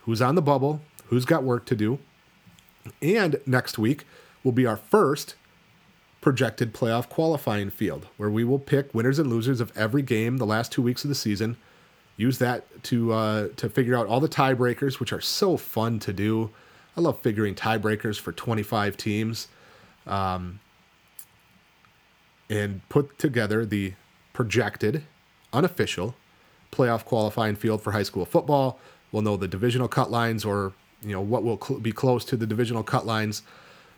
who's 0.02 0.22
on 0.22 0.36
the 0.36 0.42
bubble, 0.42 0.82
who's 1.06 1.24
got 1.24 1.42
work 1.42 1.64
to 1.66 1.74
do. 1.74 1.98
And 3.02 3.40
next 3.44 3.76
week 3.76 4.04
will 4.44 4.52
be 4.52 4.66
our 4.66 4.76
first 4.76 5.34
projected 6.26 6.74
playoff 6.74 7.08
qualifying 7.08 7.70
field, 7.70 8.08
where 8.16 8.28
we 8.28 8.42
will 8.42 8.58
pick 8.58 8.92
winners 8.92 9.20
and 9.20 9.30
losers 9.30 9.60
of 9.60 9.70
every 9.76 10.02
game 10.02 10.38
the 10.38 10.44
last 10.44 10.72
two 10.72 10.82
weeks 10.82 11.04
of 11.04 11.08
the 11.08 11.14
season. 11.14 11.56
Use 12.16 12.38
that 12.38 12.64
to 12.82 13.12
uh, 13.12 13.48
to 13.54 13.68
figure 13.68 13.94
out 13.96 14.08
all 14.08 14.18
the 14.18 14.28
tiebreakers, 14.28 14.98
which 14.98 15.12
are 15.12 15.20
so 15.20 15.56
fun 15.56 16.00
to 16.00 16.12
do. 16.12 16.50
I 16.96 17.00
love 17.00 17.20
figuring 17.20 17.54
tiebreakers 17.54 18.18
for 18.18 18.32
25 18.32 18.96
teams 18.96 19.46
um, 20.04 20.58
and 22.50 22.80
put 22.88 23.20
together 23.20 23.64
the 23.64 23.92
projected, 24.32 25.04
unofficial 25.52 26.16
playoff 26.72 27.04
qualifying 27.04 27.54
field 27.54 27.82
for 27.82 27.92
high 27.92 28.02
school 28.02 28.24
football. 28.24 28.80
We'll 29.12 29.22
know 29.22 29.36
the 29.36 29.46
divisional 29.46 29.86
cut 29.86 30.10
lines 30.10 30.44
or 30.44 30.72
you 31.02 31.12
know 31.12 31.20
what 31.20 31.44
will 31.44 31.60
cl- 31.64 31.78
be 31.78 31.92
close 31.92 32.24
to 32.24 32.36
the 32.36 32.48
divisional 32.48 32.82
cut 32.82 33.06
lines. 33.06 33.42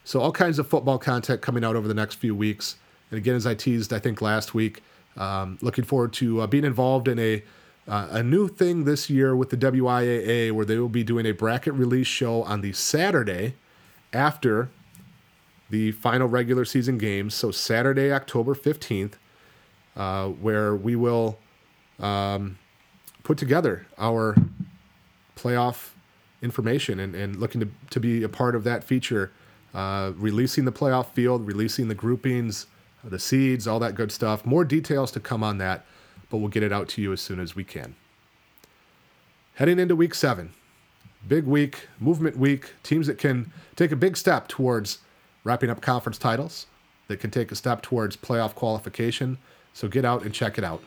So 0.09 0.23
all 0.23 0.33
kinds 0.33 0.59
of 0.59 0.67
football 0.67 0.97
content 0.97 1.43
coming 1.43 1.63
out 1.63 1.77
over 1.77 1.87
the 1.87 1.93
next 1.93 2.15
few 2.15 2.35
weeks. 2.35 2.77
And 3.11 3.19
again, 3.19 3.35
as 3.35 3.47
I 3.47 3.55
teased, 3.55 3.93
I 3.93 3.99
think 3.99 4.23
last 4.23 4.55
week, 4.55 4.83
um, 5.19 5.59
looking 5.61 5.85
forward 5.85 6.15
to 6.15 6.41
uh, 6.41 6.47
being 6.47 6.65
involved 6.65 7.09
in 7.09 7.19
a 7.19 7.43
uh, 7.87 8.09
a 8.13 8.23
new 8.23 8.49
thing 8.49 8.85
this 8.85 9.11
year 9.11 9.37
with 9.37 9.51
the 9.51 9.57
WIAA 9.59 10.51
where 10.53 10.65
they 10.65 10.79
will 10.79 10.89
be 10.89 11.05
doing 11.05 11.27
a 11.27 11.33
bracket 11.33 11.75
release 11.75 12.07
show 12.07 12.43
on 12.45 12.63
the 12.63 12.73
Saturday 12.73 13.57
after 14.15 14.71
the 15.69 15.93
final 15.93 16.27
regular 16.27 16.65
season 16.65 16.97
games. 16.97 17.35
So, 17.35 17.51
Saturday, 17.51 18.11
October 18.11 18.55
15th, 18.55 19.15
uh, 19.95 20.29
where 20.29 20.75
we 20.75 20.97
will 20.97 21.39
um, 21.99 22.57
put 23.25 23.37
together 23.37 23.87
our 23.99 24.37
playoff 25.37 25.91
information 26.41 26.99
and, 26.99 27.15
and 27.15 27.37
looking 27.37 27.61
to, 27.61 27.69
to 27.91 28.01
be 28.01 28.23
a 28.23 28.29
part 28.31 28.55
of 28.55 28.65
that 28.65 28.85
feature, 28.85 29.33
uh, 29.79 30.13
releasing 30.17 30.65
the 30.65 30.73
playoff 30.73 31.07
field, 31.07 31.47
releasing 31.47 31.89
the 31.89 31.95
groupings, 31.95 32.67
the 33.05 33.19
seeds, 33.19 33.67
all 33.67 33.79
that 33.79 33.95
good 33.95 34.11
stuff. 34.11 34.45
More 34.45 34.65
details 34.65 35.11
to 35.13 35.21
come 35.21 35.45
on 35.45 35.59
that 35.59 35.87
but 36.31 36.39
we'll 36.39 36.49
get 36.49 36.63
it 36.63 36.73
out 36.73 36.89
to 36.91 37.03
you 37.03 37.13
as 37.13 37.21
soon 37.21 37.41
as 37.41 37.57
we 37.57 37.65
can. 37.65 37.95
Heading 39.55 39.79
into 39.79 39.97
week 39.97 40.15
seven, 40.15 40.53
big 41.27 41.45
week, 41.45 41.89
movement 41.99 42.37
week, 42.37 42.73
teams 42.83 43.07
that 43.07 43.19
can 43.19 43.53
take 43.77 43.93
a 43.93 43.97
big 43.97 44.17
step 44.17 44.49
towards 44.49 44.99
wrapping 45.45 45.71
up 45.71 45.81
conference 45.81 46.19
titles, 46.19 46.67
that 47.09 47.19
can 47.19 47.31
take 47.31 47.51
a 47.51 47.57
step 47.57 47.83
towards 47.83 48.17
playoff 48.17 48.55
qualification. 48.55 49.39
So 49.73 49.89
get 49.89 50.05
out 50.05 50.23
and 50.23 50.35
check 50.35 50.59
it 50.59 50.65
out. 50.65 50.83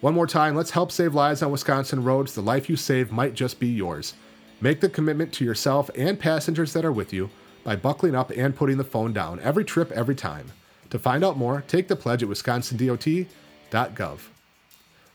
One 0.00 0.14
more 0.14 0.26
time, 0.26 0.54
let's 0.54 0.70
help 0.70 0.92
save 0.92 1.14
lives 1.14 1.42
on 1.42 1.50
Wisconsin 1.50 2.02
roads. 2.02 2.34
The 2.34 2.42
life 2.42 2.68
you 2.68 2.76
save 2.76 3.12
might 3.12 3.34
just 3.34 3.60
be 3.60 3.68
yours. 3.68 4.14
Make 4.60 4.80
the 4.80 4.88
commitment 4.88 5.32
to 5.34 5.44
yourself 5.44 5.90
and 5.94 6.18
passengers 6.18 6.72
that 6.72 6.84
are 6.84 6.92
with 6.92 7.12
you 7.12 7.30
by 7.66 7.74
buckling 7.74 8.14
up 8.14 8.30
and 8.30 8.54
putting 8.54 8.76
the 8.76 8.84
phone 8.84 9.12
down 9.12 9.40
every 9.40 9.64
trip, 9.64 9.90
every 9.90 10.14
time. 10.14 10.52
To 10.90 11.00
find 11.00 11.24
out 11.24 11.36
more, 11.36 11.64
take 11.66 11.88
the 11.88 11.96
pledge 11.96 12.22
at 12.22 12.28
wisconsindot.gov. 12.28 14.18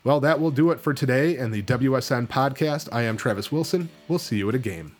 Well, 0.04 0.20
that 0.20 0.38
will 0.38 0.50
do 0.50 0.70
it 0.70 0.78
for 0.78 0.92
today 0.92 1.38
and 1.38 1.54
the 1.54 1.62
WSN 1.62 2.28
podcast. 2.28 2.90
I 2.92 3.02
am 3.02 3.16
Travis 3.16 3.50
Wilson. 3.50 3.88
We'll 4.06 4.18
see 4.18 4.36
you 4.36 4.50
at 4.50 4.54
a 4.54 4.58
game. 4.58 4.94